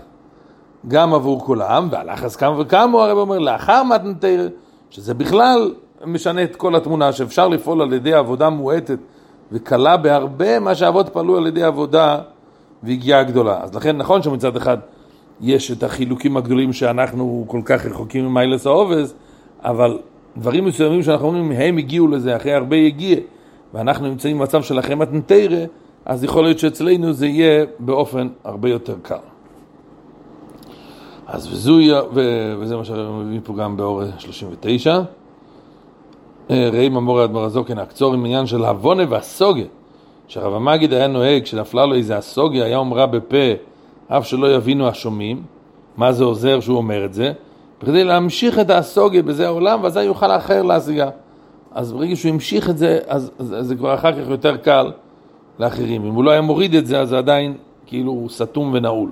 גם 0.88 1.14
עבור 1.14 1.40
כולם, 1.40 1.88
והלך 1.90 2.24
אז 2.24 2.36
כמה 2.36 2.60
וכמה, 2.60 3.04
הרב 3.04 3.18
אומר, 3.18 3.38
לאחר 3.38 3.82
מתנתר, 3.82 4.48
שזה 4.90 5.14
בכלל 5.14 5.74
משנה 6.06 6.42
את 6.42 6.56
כל 6.56 6.76
התמונה, 6.76 7.12
שאפשר 7.12 7.48
לפעול 7.48 7.82
על 7.82 7.92
ידי 7.92 8.14
עבודה 8.14 8.50
מועטת 8.50 8.98
וקלה 9.52 9.96
בהרבה 9.96 10.58
מה 10.58 10.74
שאבות 10.74 11.08
פעלו 11.08 11.36
על 11.36 11.46
ידי 11.46 11.62
עבודה 11.62 12.18
והגיעה 12.82 13.22
גדולה. 13.22 13.60
אז 13.62 13.74
לכן 13.74 13.96
נכון 13.96 14.22
שמצד 14.22 14.56
אחד 14.56 14.78
יש 15.40 15.70
את 15.70 15.82
החילוקים 15.82 16.36
הגדולים 16.36 16.72
שאנחנו 16.72 17.44
כל 17.48 17.60
כך 17.64 17.86
רחוקים 17.86 18.24
ממיילס 18.26 18.66
העובס, 18.66 19.14
אבל 19.62 19.98
דברים 20.36 20.64
מסוימים 20.64 21.02
שאנחנו 21.02 21.26
אומרים, 21.26 21.52
הם 21.52 21.78
הגיעו 21.78 22.08
לזה 22.08 22.36
אחרי 22.36 22.52
הרבה 22.52 22.76
יגיע, 22.76 23.16
ואנחנו 23.74 24.08
נמצאים 24.08 24.38
במצב 24.38 24.62
של 24.62 24.78
אחרי 24.78 24.94
מתנתרא, 24.94 25.64
אז 26.04 26.24
יכול 26.24 26.44
להיות 26.44 26.58
שאצלנו 26.58 27.12
זה 27.12 27.26
יהיה 27.26 27.64
באופן 27.78 28.28
הרבה 28.44 28.68
יותר 28.68 28.94
קל. 29.02 29.16
אז 31.26 31.52
וזוי, 31.52 31.90
וזה 32.58 32.76
מה 32.76 32.82
מביא 33.24 33.40
פה 33.44 33.54
גם 33.54 33.76
באור 33.76 34.02
39. 34.18 35.00
אה, 36.50 36.68
ראי 36.72 36.88
ממורי 36.88 37.24
אדמר 37.24 37.44
הזוקן, 37.44 37.78
הקצור 37.78 38.14
עם 38.14 38.24
עניין 38.24 38.46
של 38.46 38.64
הבונה 38.64 39.02
והסוגה, 39.08 39.62
שהרב 40.28 40.54
המגיד 40.54 40.92
היה 40.92 41.06
נוהג, 41.06 41.42
כשנפלה 41.42 41.86
לו 41.86 41.94
איזה 41.94 42.16
הסוגה, 42.16 42.64
היה 42.64 42.76
אומרה 42.76 43.06
בפה, 43.06 43.36
אף 44.08 44.26
שלא 44.26 44.54
יבינו 44.54 44.88
השומעים, 44.88 45.42
מה 45.96 46.12
זה 46.12 46.24
עוזר 46.24 46.60
שהוא 46.60 46.76
אומר 46.76 47.04
את 47.04 47.14
זה, 47.14 47.32
בכדי 47.82 48.04
להמשיך 48.04 48.58
את 48.58 48.70
הסוגה 48.70 49.22
בזה 49.22 49.46
העולם, 49.46 49.78
ואז 49.82 49.96
יוכל 49.96 50.30
האחר 50.30 50.62
להשיגה. 50.62 51.10
אז 51.72 51.92
ברגע 51.92 52.16
שהוא 52.16 52.32
המשיך 52.32 52.70
את 52.70 52.78
זה, 52.78 52.98
אז, 53.06 53.30
אז, 53.38 53.54
אז 53.58 53.66
זה 53.66 53.76
כבר 53.76 53.94
אחר 53.94 54.12
כך 54.12 54.28
יותר 54.28 54.56
קל 54.56 54.92
לאחרים. 55.58 56.04
אם 56.04 56.14
הוא 56.14 56.24
לא 56.24 56.30
היה 56.30 56.40
מוריד 56.40 56.74
את 56.74 56.86
זה, 56.86 57.00
אז 57.00 57.08
זה 57.08 57.18
עדיין 57.18 57.56
כאילו 57.86 58.12
הוא 58.12 58.28
סתום 58.28 58.70
ונעול. 58.74 59.10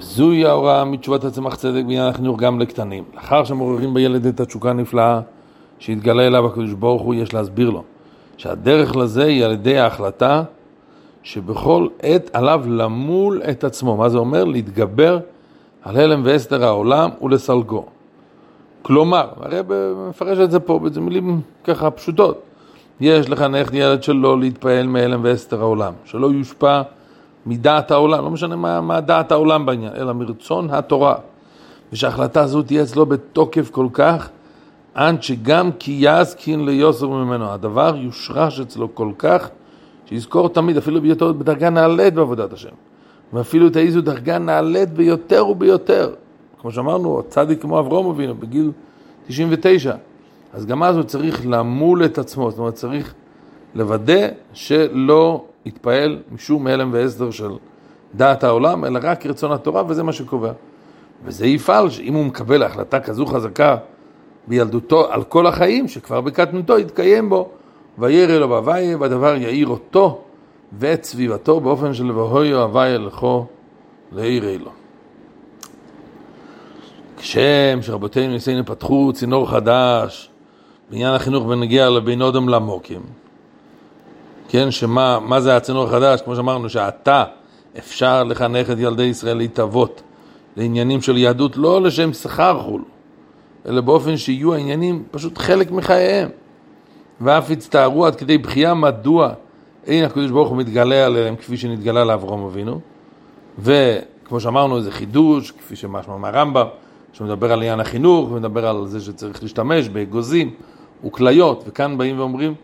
זוהי 0.00 0.44
ההוראה 0.44 0.84
מתשובת 0.84 1.24
הצמח 1.24 1.54
צדק 1.54 1.82
בעניין 1.82 2.06
החינוך 2.06 2.38
גם 2.38 2.60
לקטנים. 2.60 3.04
לאחר 3.14 3.44
שמעוררים 3.44 3.94
בילד 3.94 4.26
את 4.26 4.40
התשוקה 4.40 4.70
הנפלאה 4.70 5.20
שהתגלה 5.78 6.26
אליו 6.26 6.46
הקדוש 6.46 6.72
ברוך 6.72 7.02
הוא, 7.02 7.14
יש 7.14 7.34
להסביר 7.34 7.70
לו 7.70 7.82
שהדרך 8.36 8.96
לזה 8.96 9.24
היא 9.24 9.44
על 9.44 9.52
ידי 9.52 9.78
ההחלטה 9.78 10.42
שבכל 11.28 11.86
עת 12.02 12.30
עליו 12.32 12.62
למול 12.66 13.42
את 13.50 13.64
עצמו. 13.64 13.96
מה 13.96 14.08
זה 14.08 14.18
אומר? 14.18 14.44
להתגבר 14.44 15.18
על 15.82 15.96
הלם 15.96 16.22
ואסתר 16.24 16.64
העולם 16.64 17.10
ולסלגו. 17.22 17.84
כלומר, 18.82 19.28
הרב 19.40 19.66
מפרש 20.08 20.38
את 20.38 20.50
זה 20.50 20.60
פה, 20.60 20.80
זה 20.92 21.00
מילים 21.00 21.40
ככה 21.64 21.90
פשוטות. 21.90 22.42
יש 23.00 23.30
לחנך 23.30 23.68
ילד 23.72 24.02
שלו 24.02 24.36
להתפעל 24.36 24.86
מהלם 24.86 25.20
ואסתר 25.22 25.60
העולם, 25.60 25.92
שלא 26.04 26.26
יושפע 26.26 26.82
מדעת 27.46 27.90
העולם, 27.90 28.24
לא 28.24 28.30
משנה 28.30 28.56
מה, 28.56 28.80
מה 28.80 29.00
דעת 29.00 29.32
העולם 29.32 29.66
בעניין, 29.66 29.92
אלא 29.96 30.12
מרצון 30.12 30.70
התורה. 30.70 31.14
ושההחלטה 31.92 32.40
הזו 32.40 32.62
תהיה 32.62 32.82
אצלו 32.82 33.06
בתוקף 33.06 33.70
כל 33.70 33.86
כך, 33.92 34.28
עד 34.94 35.22
שגם 35.22 35.70
כי 35.78 35.96
יזקין 36.00 36.64
ליוסר 36.64 37.08
ממנו, 37.08 37.50
הדבר 37.50 37.96
יושרש 37.96 38.60
אצלו 38.60 38.94
כל 38.94 39.10
כך, 39.18 39.48
שיזכור 40.08 40.48
תמיד, 40.48 40.76
אפילו 40.76 41.00
בהיותו 41.00 41.34
בדרגה 41.34 41.70
נעלית 41.70 42.14
בעבודת 42.14 42.52
השם. 42.52 42.68
ואפילו 43.32 43.70
תעיזו 43.70 44.00
דרגה 44.00 44.38
נעלית 44.38 44.90
ביותר 44.90 45.46
וביותר. 45.46 46.14
כמו 46.60 46.72
שאמרנו, 46.72 47.22
צדיק 47.28 47.62
כמו 47.62 47.78
אברום 47.78 48.10
אבינו, 48.10 48.34
בגיל 48.34 48.72
99. 49.26 49.94
אז 50.52 50.66
גם 50.66 50.82
אז 50.82 50.96
הוא 50.96 51.04
צריך 51.04 51.40
למול 51.46 52.04
את 52.04 52.18
עצמו, 52.18 52.50
זאת 52.50 52.58
אומרת, 52.58 52.74
צריך 52.74 53.14
לוודא 53.74 54.28
שלא 54.52 55.44
יתפעל 55.66 56.18
משום 56.32 56.66
הלם 56.66 56.90
והסדר 56.92 57.30
של 57.30 57.50
דעת 58.14 58.44
העולם, 58.44 58.84
אלא 58.84 59.00
רק 59.02 59.26
רצון 59.26 59.52
התורה, 59.52 59.82
וזה 59.88 60.02
מה 60.02 60.12
שקובע. 60.12 60.52
וזה 61.24 61.46
יפעל 61.46 61.90
שאם 61.90 62.14
הוא 62.14 62.24
מקבל 62.24 62.62
החלטה 62.62 63.00
כזו 63.00 63.26
חזקה 63.26 63.76
בילדותו 64.46 65.12
על 65.12 65.24
כל 65.24 65.46
החיים, 65.46 65.88
שכבר 65.88 66.20
בקטנותו 66.20 66.78
יתקיים 66.78 67.28
בו, 67.28 67.48
וירא 67.98 68.38
לו 68.38 68.48
בהוויה, 68.48 68.96
והדבר 68.98 69.36
יאיר 69.36 69.66
אותו 69.68 70.20
ואת 70.72 71.04
סביבתו 71.04 71.60
באופן 71.60 71.94
של 71.94 72.10
והויו 72.10 72.62
הוויה 72.62 72.98
לכו 72.98 73.46
לעירי 74.12 74.58
לו. 74.58 74.70
כשם 77.16 77.78
שרבותינו 77.82 78.32
ניסינו 78.32 78.66
פתחו 78.66 79.12
צינור 79.14 79.50
חדש 79.50 80.30
בעניין 80.90 81.14
החינוך 81.14 81.46
בנגיע 81.46 81.90
לבין 81.90 82.22
אודם 82.22 82.48
למוקים, 82.48 83.02
כן, 84.48 84.70
שמה 84.70 85.20
מה 85.20 85.40
זה 85.40 85.56
הצינור 85.56 85.84
החדש? 85.84 86.22
כמו 86.22 86.36
שאמרנו, 86.36 86.68
שעתה 86.68 87.24
אפשר 87.78 88.24
לחנך 88.24 88.70
את 88.70 88.76
ילדי 88.78 89.02
ישראל 89.02 89.36
להתאבות 89.36 90.02
לעניינים 90.56 91.02
של 91.02 91.16
יהדות, 91.16 91.56
לא 91.56 91.82
לשם 91.82 92.12
שכר 92.12 92.60
חול, 92.62 92.84
אלא 93.66 93.80
באופן 93.80 94.16
שיהיו 94.16 94.54
העניינים 94.54 95.04
פשוט 95.10 95.38
חלק 95.38 95.70
מחייהם. 95.70 96.28
ואף 97.20 97.50
הצטערו 97.50 98.06
עד 98.06 98.16
כדי 98.16 98.38
בכייה 98.38 98.74
מדוע 98.74 99.32
אין 99.86 100.04
הקדוש 100.04 100.30
ברוך 100.30 100.48
הוא 100.48 100.56
מתגלה 100.56 101.06
עליהם 101.06 101.36
כפי 101.36 101.56
שנתגלה 101.56 102.04
לאברהם 102.04 102.44
אבינו. 102.44 102.80
וכמו 103.58 104.40
שאמרנו, 104.40 104.80
זה 104.80 104.90
חידוש, 104.90 105.50
כפי 105.50 105.76
שמשמע 105.76 106.16
מהרמב"ם, 106.16 106.66
שמדבר 107.12 107.52
על 107.52 107.58
עניין 107.58 107.80
החינוך, 107.80 108.30
ומדבר 108.32 108.66
על 108.66 108.86
זה 108.86 109.00
שצריך 109.00 109.42
להשתמש 109.42 109.88
באגוזים 109.88 110.50
וכליות, 111.04 111.64
וכאן 111.66 111.98
באים 111.98 112.18
ואומרים 112.18 112.54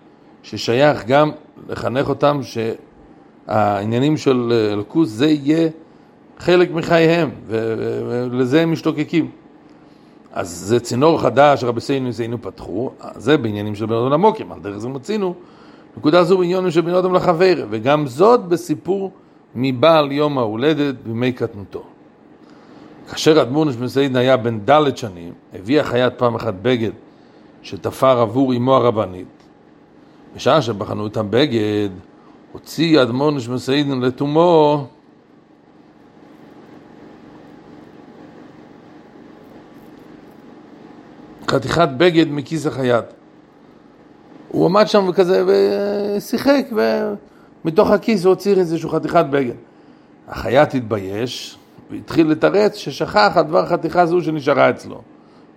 ששייך 0.43 1.07
גם 1.07 1.31
לחנך 1.69 2.09
אותם 2.09 2.41
שהעניינים 3.47 4.17
של 4.17 4.69
אלוקוס 4.73 5.09
זה 5.09 5.27
יהיה 5.27 5.69
חלק 6.39 6.71
מחייהם, 6.71 7.31
ולזה 7.47 8.63
הם 8.63 8.73
משתוקקים. 8.73 9.31
אז 10.35 10.49
זה 10.49 10.81
צינור 10.81 11.21
חדש, 11.21 11.65
רבי 11.65 11.81
סיינו 11.81 12.09
וסיינו 12.09 12.43
פתחו, 12.43 12.91
זה 13.17 13.37
בעניינים 13.37 13.75
של 13.75 13.87
בן 13.87 13.95
אדם 13.95 14.11
למוקים, 14.11 14.53
על 14.53 14.61
דרך 14.61 14.79
זה 14.79 14.89
מצינו. 14.89 15.35
נקודה 15.97 16.25
זו 16.25 16.39
בעניינים 16.39 16.71
של 16.71 16.81
בן 16.81 16.95
אדם 16.95 17.15
לחבר, 17.15 17.67
וגם 17.71 18.07
זאת 18.07 18.45
בסיפור 18.45 19.11
מבעל 19.55 20.13
יום 20.13 20.39
ההולדת 20.39 20.95
בימי 20.95 21.33
קטנותו. 21.33 21.83
כאשר 23.11 23.43
אדמו"ר 23.43 23.65
נשמע 23.65 24.19
היה 24.19 24.37
בן 24.37 24.61
ד' 24.61 24.97
שנים, 24.97 25.33
הביא 25.55 25.81
החייט 25.81 26.13
פעם 26.17 26.35
אחת 26.35 26.55
בגד 26.63 26.91
שתפר 27.63 28.21
עבור 28.21 28.55
אמו 28.55 28.75
הרבנית. 28.75 29.27
בשעה 30.37 30.63
שבחנו 30.63 31.07
את 31.07 31.17
הבגד, 31.17 31.89
הוציא 32.53 33.03
אדמו"ר 33.03 33.31
נשמע 33.31 33.57
לתומו 34.01 34.87
חתיכת 41.49 41.89
בגד 41.97 42.27
מכיס 42.31 42.67
החייט. 42.67 43.05
הוא 44.49 44.67
עמד 44.67 44.89
שם 44.89 45.09
וכזה 45.09 45.45
ושיחק, 45.47 46.67
ומתוך 47.65 47.91
הכיס 47.91 48.25
הוא 48.25 48.31
הוציא 48.31 48.55
איזושהי 48.55 48.91
חתיכת 48.91 49.25
בגד. 49.31 49.55
החייט 50.29 50.75
התבייש, 50.75 51.59
והתחיל 51.91 52.31
לתרץ 52.31 52.77
ששכח 52.77 53.33
על 53.35 53.45
דבר 53.45 53.67
חתיכה 53.67 54.07
זו 54.07 54.21
שנשארה 54.21 54.71
אצלו, 54.71 55.01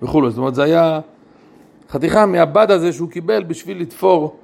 וכולו. 0.02 0.30
זאת 0.30 0.38
אומרת, 0.38 0.56
זה 0.56 0.64
היה 0.64 1.00
חתיכה 1.90 2.26
מהבד 2.26 2.72
הזה 2.72 2.94
שהוא 2.94 3.10
קיבל 3.10 3.44
בשביל 3.44 3.82
לתפור 3.82 4.36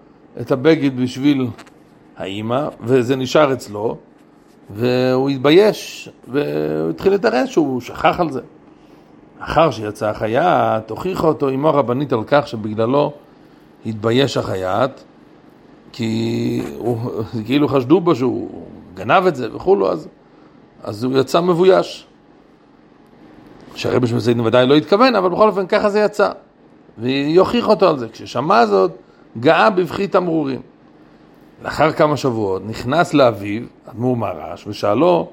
את 0.42 0.52
הבגד 0.52 1.02
בשביל 1.02 1.48
האימא, 2.18 2.68
וזה 2.82 3.16
נשאר 3.16 3.54
אצלו, 3.54 3.98
והוא 4.70 5.30
התבייש, 5.30 6.10
והוא 6.28 6.90
התחיל 6.90 7.14
לתרץ 7.14 7.50
שהוא 7.50 7.82
שכח 7.82 8.20
על 8.20 8.32
זה. 8.32 8.42
אחר 9.44 9.72
שיצא 9.72 10.10
החייט, 10.10 10.90
הוכיחה 10.90 11.28
אותו 11.28 11.50
אמו 11.50 11.68
הרבנית 11.68 12.14
על 12.14 12.24
כך 12.28 12.48
שבגללו 12.48 13.12
התבייש 13.86 14.38
החייט, 14.38 14.92
כי 15.92 16.64
הוא, 16.78 16.98
כאילו 17.46 17.68
חשדו 17.68 18.02
בו 18.02 18.16
שהוא 18.16 18.64
גנב 18.94 19.26
את 19.28 19.36
זה 19.36 19.56
וכולו, 19.56 19.92
אז, 19.92 20.08
אז 20.84 21.04
הוא 21.04 21.18
יצא 21.18 21.42
מבויש. 21.42 22.08
שהרבי 23.76 24.08
שמסיידן 24.08 24.40
ודאי 24.40 24.68
לא 24.68 24.76
התכוון, 24.76 25.16
אבל 25.16 25.30
בכל 25.30 25.48
אופן 25.48 25.68
ככה 25.68 25.90
זה 25.90 26.00
יצא. 26.00 26.32
והיא 26.98 27.40
הוכיחה 27.40 27.68
אותו 27.68 27.90
על 27.90 28.00
זה. 28.00 28.10
כששמע 28.10 28.66
זאת, 28.66 28.92
גאה 29.40 29.70
בבכי 29.70 30.08
תמרורים. 30.08 30.62
לאחר 31.64 31.92
כמה 31.92 32.18
שבועות 32.18 32.62
נכנס 32.66 33.14
לאביו, 33.14 33.62
אדמו"ר 33.86 34.18
מרש, 34.18 34.68
ושאלו 34.68 35.30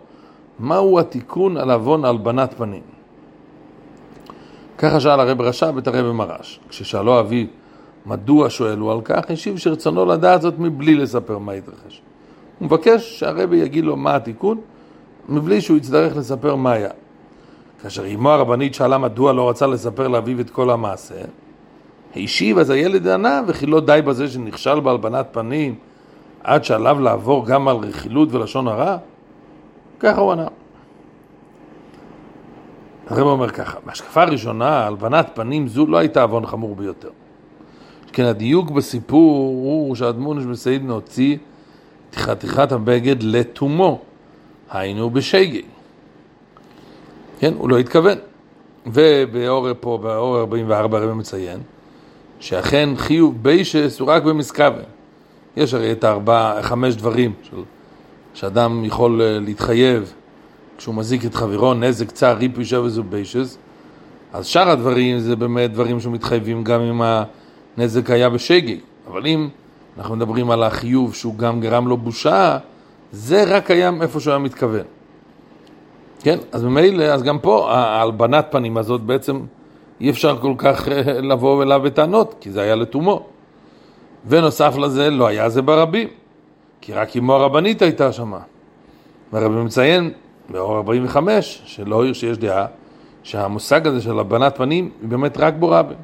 מהו 0.59 1.01
התיקון 1.01 1.57
על 1.57 1.71
עוון 1.71 2.05
הלבנת 2.05 2.55
פנים. 2.57 3.00
ככה 4.81 5.01
שאל 5.01 5.21
הרב 5.21 5.41
רש"ב 5.41 5.79
את 5.79 5.87
הרב 5.87 6.13
מרש. 6.13 6.61
כששאלו 6.69 7.21
אביו 7.21 7.47
מדוע 8.07 8.51
שואל 8.51 8.79
הוא 8.79 8.93
על 8.93 9.01
כך, 9.05 9.31
השיב 9.31 9.59
שרצונו 9.59 10.07
לדעת 10.07 10.43
זאת 10.43 10.59
מבלי 10.59 10.95
לספר 10.95 11.39
מה 11.39 11.53
התרחש. 11.53 12.03
הוא 12.59 12.67
מבקש 12.67 13.19
שהרבי 13.19 13.57
יגיד 13.57 13.85
לו 13.85 13.97
מה 13.97 14.17
התיקון, 14.17 14.61
מבלי 15.29 15.61
שהוא 15.61 15.77
יצטרך 15.77 16.17
לספר 16.17 16.55
מה 16.55 16.73
היה. 16.73 16.91
כאשר 17.83 18.15
אמו 18.15 18.31
הרבנית 18.31 18.75
שאלה 18.75 18.99
מדוע 18.99 19.33
לא 19.33 19.51
רצה 19.51 19.67
לספר 19.67 20.09
לאביו 20.09 20.41
את 20.41 20.51
כל 20.51 20.71
המעשה, 20.71 21.15
השיב 22.17 22.59
אז 22.59 22.71
הילד 22.71 23.09
ענה, 23.09 23.43
וכי 23.47 23.67
לא 23.67 23.81
די 23.81 24.01
בזה 24.05 24.29
שנכשל 24.29 24.81
בהלבנת 24.81 25.27
פנים, 25.33 25.75
עד 26.45 26.65
שעליו 26.65 27.01
לעבור 27.01 27.47
גם 27.47 27.69
על 27.69 27.77
רכילות 27.77 28.33
ולשון 28.33 28.69
הרע? 28.69 28.97
ככה 30.01 30.21
הוא 30.21 30.33
ענה. 30.33 30.47
הרב 33.11 33.27
אומר 33.27 33.51
ככה, 33.51 33.79
בהשקפה 33.87 34.23
הראשונה, 34.23 34.87
הלבנת 34.87 35.31
פנים 35.35 35.69
זו 35.69 35.87
לא 35.87 35.97
הייתה 35.99 36.23
עוון 36.23 36.47
חמור 36.47 36.77
ביותר. 36.77 37.11
כן, 38.13 38.25
הדיוק 38.25 38.71
בסיפור 38.71 39.47
הוא 39.47 39.95
שהאדמון 39.95 40.43
שבסעידן 40.43 40.91
הוציא 40.91 41.37
את 42.11 42.17
חתיכת 42.17 42.73
הבגד 42.73 43.23
לתומו, 43.23 44.01
היינו 44.71 45.11
בשגג. 45.11 45.63
כן, 47.41 47.55
הוא 47.59 47.71
לא 47.71 47.79
התכוון. 47.79 48.19
ובאור 48.87 49.69
פה, 49.81 49.99
באור 50.03 50.39
44 50.39 50.99
הרב 50.99 51.13
מציין, 51.13 51.59
שאכן 52.41 52.89
חיוב 52.97 53.43
ביישס 53.43 54.01
הוא 54.01 54.09
רק 54.09 54.23
במסכוון. 54.23 54.83
יש 55.57 55.75
הרי 55.75 55.93
את 55.93 56.05
הארבע, 56.05 56.63
חמש 56.63 56.95
דברים 56.95 57.33
של, 57.43 57.57
שאדם 58.35 58.85
יכול 58.85 59.23
אה, 59.23 59.39
להתחייב 59.41 60.13
כשהוא 60.81 60.95
מזיק 60.95 61.25
את 61.25 61.35
חברו, 61.35 61.75
נזק, 61.75 62.11
צער, 62.11 62.37
ריפוי, 62.37 62.65
שבס 62.65 62.99
וביישס. 62.99 63.59
אז 64.33 64.47
שאר 64.47 64.71
הדברים 64.71 65.19
זה 65.19 65.37
באמת 65.37 65.73
דברים 65.73 66.01
שמתחייבים 66.01 66.65
גם 66.65 66.81
אם 66.81 67.03
הנזק 67.77 68.11
היה 68.11 68.29
בשגג. 68.29 68.77
אבל 69.07 69.27
אם 69.27 69.49
אנחנו 69.99 70.17
מדברים 70.17 70.51
על 70.51 70.63
החיוב 70.63 71.15
שהוא 71.15 71.37
גם 71.37 71.61
גרם 71.61 71.89
לו 71.89 71.97
בושה, 71.97 72.59
זה 73.13 73.45
רק 73.45 73.67
קיים 73.67 74.03
איפה 74.03 74.21
שהוא 74.21 74.31
היה 74.31 74.39
מתכוון. 74.39 74.83
כן, 76.23 76.39
אז 76.53 76.65
ממילא, 76.65 77.05
אז 77.05 77.23
גם 77.23 77.39
פה 77.39 77.73
ההלבנת 77.73 78.47
פנים 78.51 78.77
הזאת 78.77 79.01
בעצם 79.01 79.41
אי 80.01 80.11
אפשר 80.11 80.39
כל 80.41 80.55
כך 80.59 80.89
אה, 80.89 81.21
לבוא 81.21 81.63
אליו 81.63 81.81
בטענות, 81.85 82.35
כי 82.41 82.51
זה 82.51 82.61
היה 82.61 82.75
לתומו. 82.75 83.27
ונוסף 84.27 84.77
לזה, 84.77 85.11
לא 85.11 85.27
היה 85.27 85.49
זה 85.49 85.63
ברבים, 85.63 86.09
כי 86.81 86.93
רק 86.93 87.17
אמו 87.17 87.33
הרבנית 87.33 87.83
הייתה 87.83 88.13
שמה. 88.13 88.39
והרבי 89.33 89.57
מציין 89.57 90.11
באור 90.51 90.77
45, 90.77 91.63
שלא 91.65 92.03
העיר 92.03 92.13
שיש 92.13 92.39
דעה, 92.39 92.67
שהמושג 93.23 93.87
הזה 93.87 94.01
של 94.01 94.11
הלבנת 94.11 94.57
פנים 94.57 94.91
היא 95.01 95.09
באמת 95.09 95.39
רק 95.39 95.55
בו 95.59 95.69
רבי. 95.69 95.95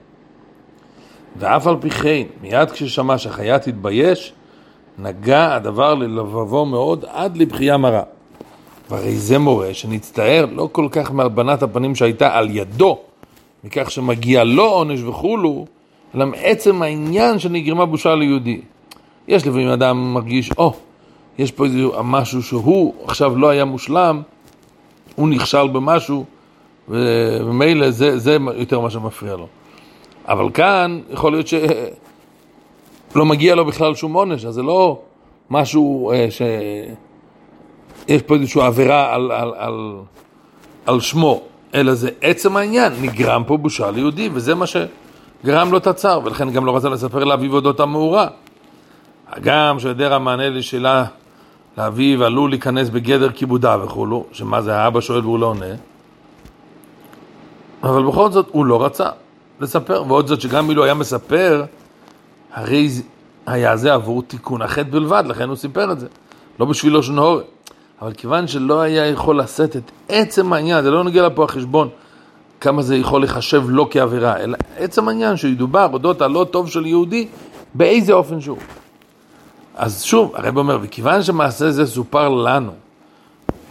ואף 1.37 1.67
על 1.67 1.77
פי 1.81 1.91
כן, 1.91 2.23
מיד 2.43 2.71
כששמע 2.71 3.19
שהחיה 3.19 3.59
תתבייש, 3.59 4.33
נגע 4.99 5.55
הדבר 5.55 5.95
ללבבו 5.95 6.67
מאוד 6.67 7.05
עד 7.09 7.37
לבכייה 7.37 7.77
מרה. 7.77 8.03
והרי 8.91 9.17
זה 9.17 9.39
מורה 9.39 9.75
שנצטער 9.75 10.47
לא 10.53 10.69
כל 10.73 10.89
כך 10.91 11.13
מהלבנת 11.13 11.63
הפנים 11.63 11.95
שהייתה 11.95 12.37
על 12.37 12.49
ידו, 12.51 12.99
מכך 13.65 13.91
שמגיע 13.91 14.45
לו 14.45 14.65
עונש 14.65 15.03
וכולו, 15.03 15.67
אלא 16.15 16.27
מעצם 16.27 16.83
העניין 16.83 17.39
שנגרמה 17.39 17.87
בושה 17.87 18.15
ליהודי. 18.15 18.61
יש 19.29 19.47
לפעמים 19.47 19.69
אדם 19.69 20.15
מרגיש, 20.15 20.51
או, 20.59 20.71
oh, 20.71 20.75
יש 21.39 21.53
פה 21.53 21.65
איזה 21.65 21.79
משהו 22.05 22.43
שהוא 22.43 22.95
עכשיו 23.05 23.37
לא 23.37 23.49
היה 23.49 23.65
מושלם, 23.65 24.23
הוא 25.17 25.29
נכשל 25.29 25.69
במשהו, 25.69 26.25
וממילא 26.89 27.91
זה, 27.91 28.19
זה 28.19 28.37
יותר 28.55 28.81
מה 28.81 28.91
שמפריע 28.91 29.37
לו. 29.37 29.47
אבל 30.29 30.51
כאן 30.55 31.01
יכול 31.11 31.33
להיות 31.33 31.47
שלא 31.47 33.25
מגיע 33.27 33.55
לו 33.55 33.65
בכלל 33.65 33.95
שום 33.95 34.13
עונש, 34.13 34.45
אז 34.45 34.55
זה 34.55 34.63
לא 34.63 35.01
משהו 35.51 36.13
אה, 36.13 36.27
ש... 36.31 36.43
יש 38.09 38.23
פה 38.23 38.35
איזושהי 38.35 38.63
עבירה 38.63 39.15
על, 39.15 39.33
על, 39.33 39.53
על, 39.57 39.95
על 40.87 41.01
שמו, 41.01 41.43
אלא 41.75 41.95
זה 41.95 42.11
עצם 42.21 42.57
העניין, 42.57 42.93
נגרם 43.03 43.45
פה 43.47 43.57
בושה 43.57 43.91
ליהודי, 43.91 44.29
וזה 44.33 44.55
מה 44.55 44.65
שגרם 44.67 45.73
לו 45.73 45.79
את 45.79 45.87
הצער, 45.87 46.21
ולכן 46.25 46.51
גם 46.51 46.67
לא 46.67 46.77
רצה 46.77 46.89
לספר 46.89 47.25
לאביו 47.25 47.55
אודות 47.55 47.81
המאורע. 47.81 48.27
הגם 49.29 49.79
שהיעדר 49.79 50.15
המענה 50.15 50.49
לשאלה 50.49 51.05
לאביו 51.79 52.25
עלול 52.25 52.51
להיכנס 52.51 52.89
בגדר 52.89 53.33
כיבודה 53.33 53.77
וכולו, 53.85 54.25
שמה 54.33 54.63
זה 54.63 54.77
האבא 54.77 55.01
שואל 55.01 55.21
והוא 55.21 55.39
לא 55.39 55.47
עונה, 55.47 55.75
אבל 57.83 58.07
בכל 58.07 58.31
זאת 58.31 58.49
הוא 58.53 58.67
לא 58.67 58.85
רצה 58.85 59.09
לספר, 59.61 60.05
ועוד 60.09 60.27
זאת 60.27 60.41
שגם 60.41 60.71
אילו 60.71 60.85
היה 60.85 60.95
מספר, 60.95 61.65
הרי 62.53 62.89
היה 63.47 63.77
זה 63.77 63.95
עבור 63.95 64.23
תיקון 64.23 64.63
החטא 64.63 64.91
בלבד, 64.91 65.25
לכן 65.27 65.49
הוא 65.49 65.57
סיפר 65.57 65.93
את 65.93 66.01
זה, 66.01 66.07
לא 66.61 66.67
בשבילו 66.67 67.03
שנהורת. 67.03 67.45
אבל 68.03 68.13
כיוון 68.13 68.47
שלא 68.47 68.81
היה 68.81 69.07
יכול 69.07 69.41
לשאת 69.41 69.77
את 69.77 69.91
עצם 70.09 70.53
העניין, 70.53 70.83
זה 70.83 70.91
לא 70.91 71.05
נגיע 71.05 71.27
לפה 71.27 71.45
החשבון 71.45 71.89
כמה 72.61 72.83
זה 72.83 72.97
יכול 72.97 73.23
לחשב 73.23 73.63
לא 73.69 73.89
כעבירה, 73.91 74.37
אלא 74.37 74.57
עצם 74.77 75.09
העניין 75.09 75.37
שידובר 75.37 75.89
אודות 75.93 76.23
הלא 76.23 76.47
טוב 76.51 76.69
של 76.69 76.87
יהודי 76.87 77.29
באיזה 77.75 78.13
אופן 78.13 78.41
שהוא. 78.41 78.59
אז 79.77 80.03
שוב, 80.03 80.33
הרב 80.37 80.59
אומר, 80.59 80.79
וכיוון 80.83 81.23
שמעשה 81.23 81.71
זה 81.71 81.87
סופר 81.87 82.29
לנו, 82.29 82.73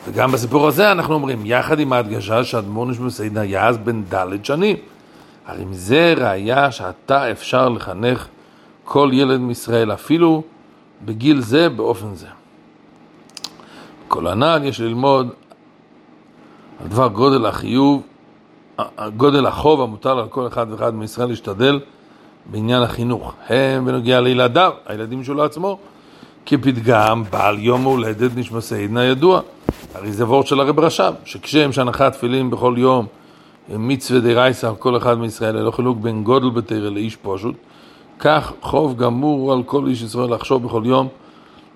וגם 0.08 0.32
בסיפור 0.32 0.68
הזה 0.68 0.92
אנחנו 0.92 1.14
אומרים, 1.14 1.46
יחד 1.46 1.80
עם 1.80 1.94
ההדגשה 1.94 2.44
שאדמו"ר 2.44 2.86
נשמע 2.86 3.08
היה 3.36 3.68
אז 3.68 3.78
בן 3.78 4.04
ד' 4.04 4.46
שנים, 4.46 4.78
הרי 5.46 5.66
מזה 5.66 6.14
ראיה 6.18 6.72
שעתה 6.72 7.32
אפשר 7.32 7.70
לחנך 7.70 8.28
כל 8.84 9.10
ילד 9.14 9.40
מישראל, 9.40 9.94
אפילו 9.94 10.44
בגיל 11.06 11.42
זה 11.42 11.70
באופן 11.70 12.16
זה. 12.16 12.28
כל 14.08 14.28
הנ"ל 14.28 14.62
יש 14.64 14.80
ללמוד 14.80 15.30
על 16.82 16.88
דבר 16.88 17.08
גודל 17.08 17.46
החיוב, 17.46 18.02
גודל 19.18 19.46
החוב 19.46 19.82
המוטל 19.82 20.20
על 20.20 20.28
כל 20.28 20.48
אחד 20.48 20.66
ואחד 20.70 20.96
מישראל 20.96 21.30
להשתדל 21.30 21.80
בעניין 22.52 22.84
החינוך. 22.84 23.34
הם 23.50 23.86
בנוגע 23.86 24.22
לילדיו, 24.22 24.74
הילדים 24.86 25.24
שלו 25.24 25.44
עצמו, 25.44 25.78
כפתגם 26.46 27.24
בעל 27.30 27.60
יום 27.60 27.84
הולדת 27.84 28.32
נשמע 28.36 28.62
סיידנה 28.62 29.04
ידוע. 29.04 29.42
הרי 29.94 30.12
זה 30.12 30.26
וורד 30.26 30.48
של 30.48 30.60
הרב 30.60 30.80
רש"ב, 30.80 31.14
שכשם 31.26 31.72
שהנחת 31.72 32.14
תפילין 32.14 32.50
בכל 32.50 32.76
יום 32.78 33.06
מצווה 33.70 34.20
דרייסה 34.20 34.68
על 34.68 34.76
כל 34.76 34.98
אחד 34.98 35.20
מישראל, 35.20 35.56
ללא 35.56 35.72
חילוק 35.72 35.98
בין 35.98 36.24
גודל 36.24 36.50
בתרא 36.50 36.90
לאיש 36.90 37.16
פשוט, 37.16 37.56
כך 38.20 38.52
חוב 38.62 38.98
גמור 38.98 39.54
על 39.54 39.64
כל 39.64 39.88
איש 39.88 40.02
ישראל 40.02 40.34
לחשוב 40.34 40.64
בכל 40.64 40.82
יום 40.86 41.08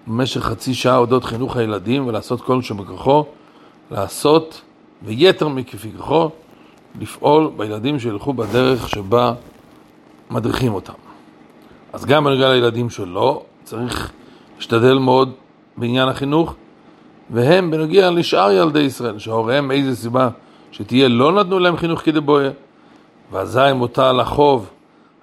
במשך 0.07 0.41
חצי 0.41 0.73
שעה 0.73 0.97
אודות 0.97 1.23
חינוך 1.23 1.57
הילדים 1.57 2.07
ולעשות 2.07 2.41
כל 2.41 2.61
שבכוחו, 2.61 3.25
לעשות 3.91 4.61
ויתר 5.03 5.47
מכפי 5.47 5.89
כוחו, 5.97 6.29
לפעול 6.99 7.51
בילדים 7.57 7.99
שילכו 7.99 8.33
בדרך 8.33 8.89
שבה 8.89 9.33
מדריכים 10.31 10.73
אותם. 10.73 10.93
אז 11.93 12.05
גם 12.05 12.23
בנוגע 12.23 12.49
לילדים 12.49 12.89
שלו, 12.89 13.43
צריך 13.63 14.11
להשתדל 14.59 14.97
מאוד 14.97 15.31
בעניין 15.77 16.07
החינוך, 16.07 16.55
והם 17.29 17.71
בנוגע 17.71 18.11
לשאר 18.11 18.51
ילדי 18.51 18.79
ישראל, 18.79 19.19
שהוריהם 19.19 19.67
מאיזה 19.67 19.95
סיבה 19.95 20.29
שתהיה 20.71 21.07
לא 21.07 21.31
נתנו 21.31 21.59
להם 21.59 21.77
חינוך 21.77 22.01
כדבויה, 22.01 22.51
ואזי 23.31 23.73
מוטל 23.75 24.19
החוב 24.19 24.69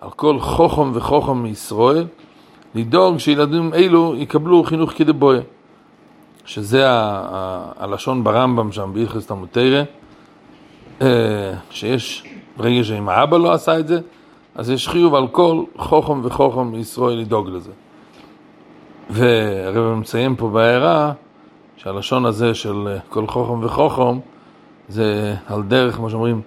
על 0.00 0.10
כל 0.10 0.40
חוכם 0.40 0.90
וחוכם 0.94 1.42
מישראל, 1.42 2.06
לדאוג 2.74 3.18
שילדים 3.18 3.74
אלו 3.74 4.14
יקבלו 4.16 4.64
חינוך 4.64 4.92
כדבויה, 4.96 5.40
שזה 6.44 6.82
הלשון 7.78 8.24
ברמב"ם 8.24 8.72
שם, 8.72 8.90
בהלכס 8.94 9.26
תמותרא, 9.26 9.82
אה, 11.02 11.52
שיש, 11.70 12.24
ברגע 12.56 12.84
שאם 12.84 13.08
האבא 13.08 13.36
לא 13.36 13.52
עשה 13.52 13.78
את 13.78 13.88
זה, 13.88 14.00
אז 14.54 14.70
יש 14.70 14.88
חיוב 14.88 15.14
על 15.14 15.28
כל 15.28 15.62
חוכם 15.76 16.20
וחוכם 16.24 16.66
מישראל 16.66 17.18
לדאוג 17.18 17.48
לזה. 17.48 17.72
והרב 19.10 19.94
מציין 19.94 20.36
פה 20.36 20.48
בהערה 20.48 21.12
שהלשון 21.76 22.26
הזה 22.26 22.54
של 22.54 22.88
אה, 22.88 22.98
כל 23.08 23.26
חוכם 23.26 23.64
וחוכם 23.64 24.18
זה 24.88 25.34
על 25.46 25.62
דרך, 25.62 25.96
כמו 25.96 26.10
שאומרים, 26.10 26.40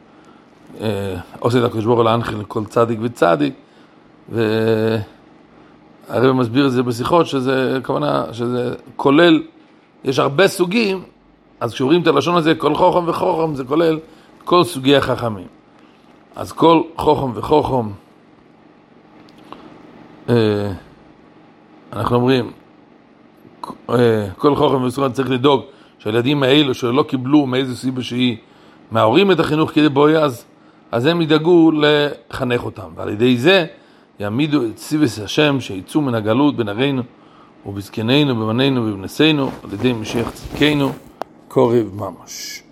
אה, 0.81 1.15
עושה 1.39 1.59
את 1.59 1.63
הקדוש 1.63 1.85
ברוך 1.85 1.97
הוא 1.97 2.05
להנחיל 2.05 2.39
לכל 2.39 2.65
צדיק 2.65 2.99
וצדיק, 3.01 3.53
והרב 4.29 5.03
מסביר 6.31 6.65
את 6.67 6.71
זה 6.71 6.83
בשיחות, 6.83 7.27
שזה 7.27 7.79
כוונה, 7.83 8.25
שזה 8.31 8.75
כולל, 8.95 9.43
יש 10.03 10.19
הרבה 10.19 10.47
סוגים, 10.47 11.03
אז 11.59 11.73
כשאומרים 11.73 12.01
את 12.01 12.07
הלשון 12.07 12.35
הזה, 12.35 12.55
כל 12.55 12.75
חוכם 12.75 13.07
וחוכם, 13.07 13.55
זה 13.55 13.63
כולל 13.63 13.99
כל 14.45 14.63
סוגי 14.63 14.95
החכמים. 14.95 15.47
אז 16.35 16.51
כל 16.51 16.81
חוכם 16.97 17.31
וחוכם, 17.35 17.89
אה, 20.29 20.71
אנחנו 21.93 22.15
אומרים, 22.15 22.51
אה, 23.89 24.27
כל 24.37 24.55
חוכם 24.55 24.83
וישראל 24.83 25.11
צריך 25.11 25.29
לדאוג 25.29 25.61
שהילדים 25.99 26.43
האלו 26.43 26.73
שלא 26.73 27.03
קיבלו 27.03 27.45
מאיזו 27.45 27.75
סיבה 27.75 28.03
שהיא 28.03 28.37
מההורים 28.91 29.31
את 29.31 29.39
החינוך 29.39 29.71
כדי 29.71 29.89
בואי 29.89 30.17
אז, 30.17 30.45
אז 30.91 31.05
הם 31.05 31.21
ידאגו 31.21 31.71
לחנך 31.71 32.65
אותם. 32.65 32.89
ועל 32.95 33.09
ידי 33.09 33.37
זה 33.37 33.65
יעמידו 34.19 34.65
את 34.65 34.77
סיבס 34.77 35.19
השם 35.19 35.57
שיצאו 35.59 36.01
מן 36.01 36.15
הגלות 36.15 36.55
בנערינו 36.55 37.01
ובזקנינו, 37.65 38.35
בבנינו 38.35 38.81
ובבנסינו, 38.81 39.51
על 39.63 39.73
ידי 39.73 39.93
משיח 39.93 40.29
צדקנו, 40.29 40.91
קורב 41.47 41.89
ממש. 41.93 42.63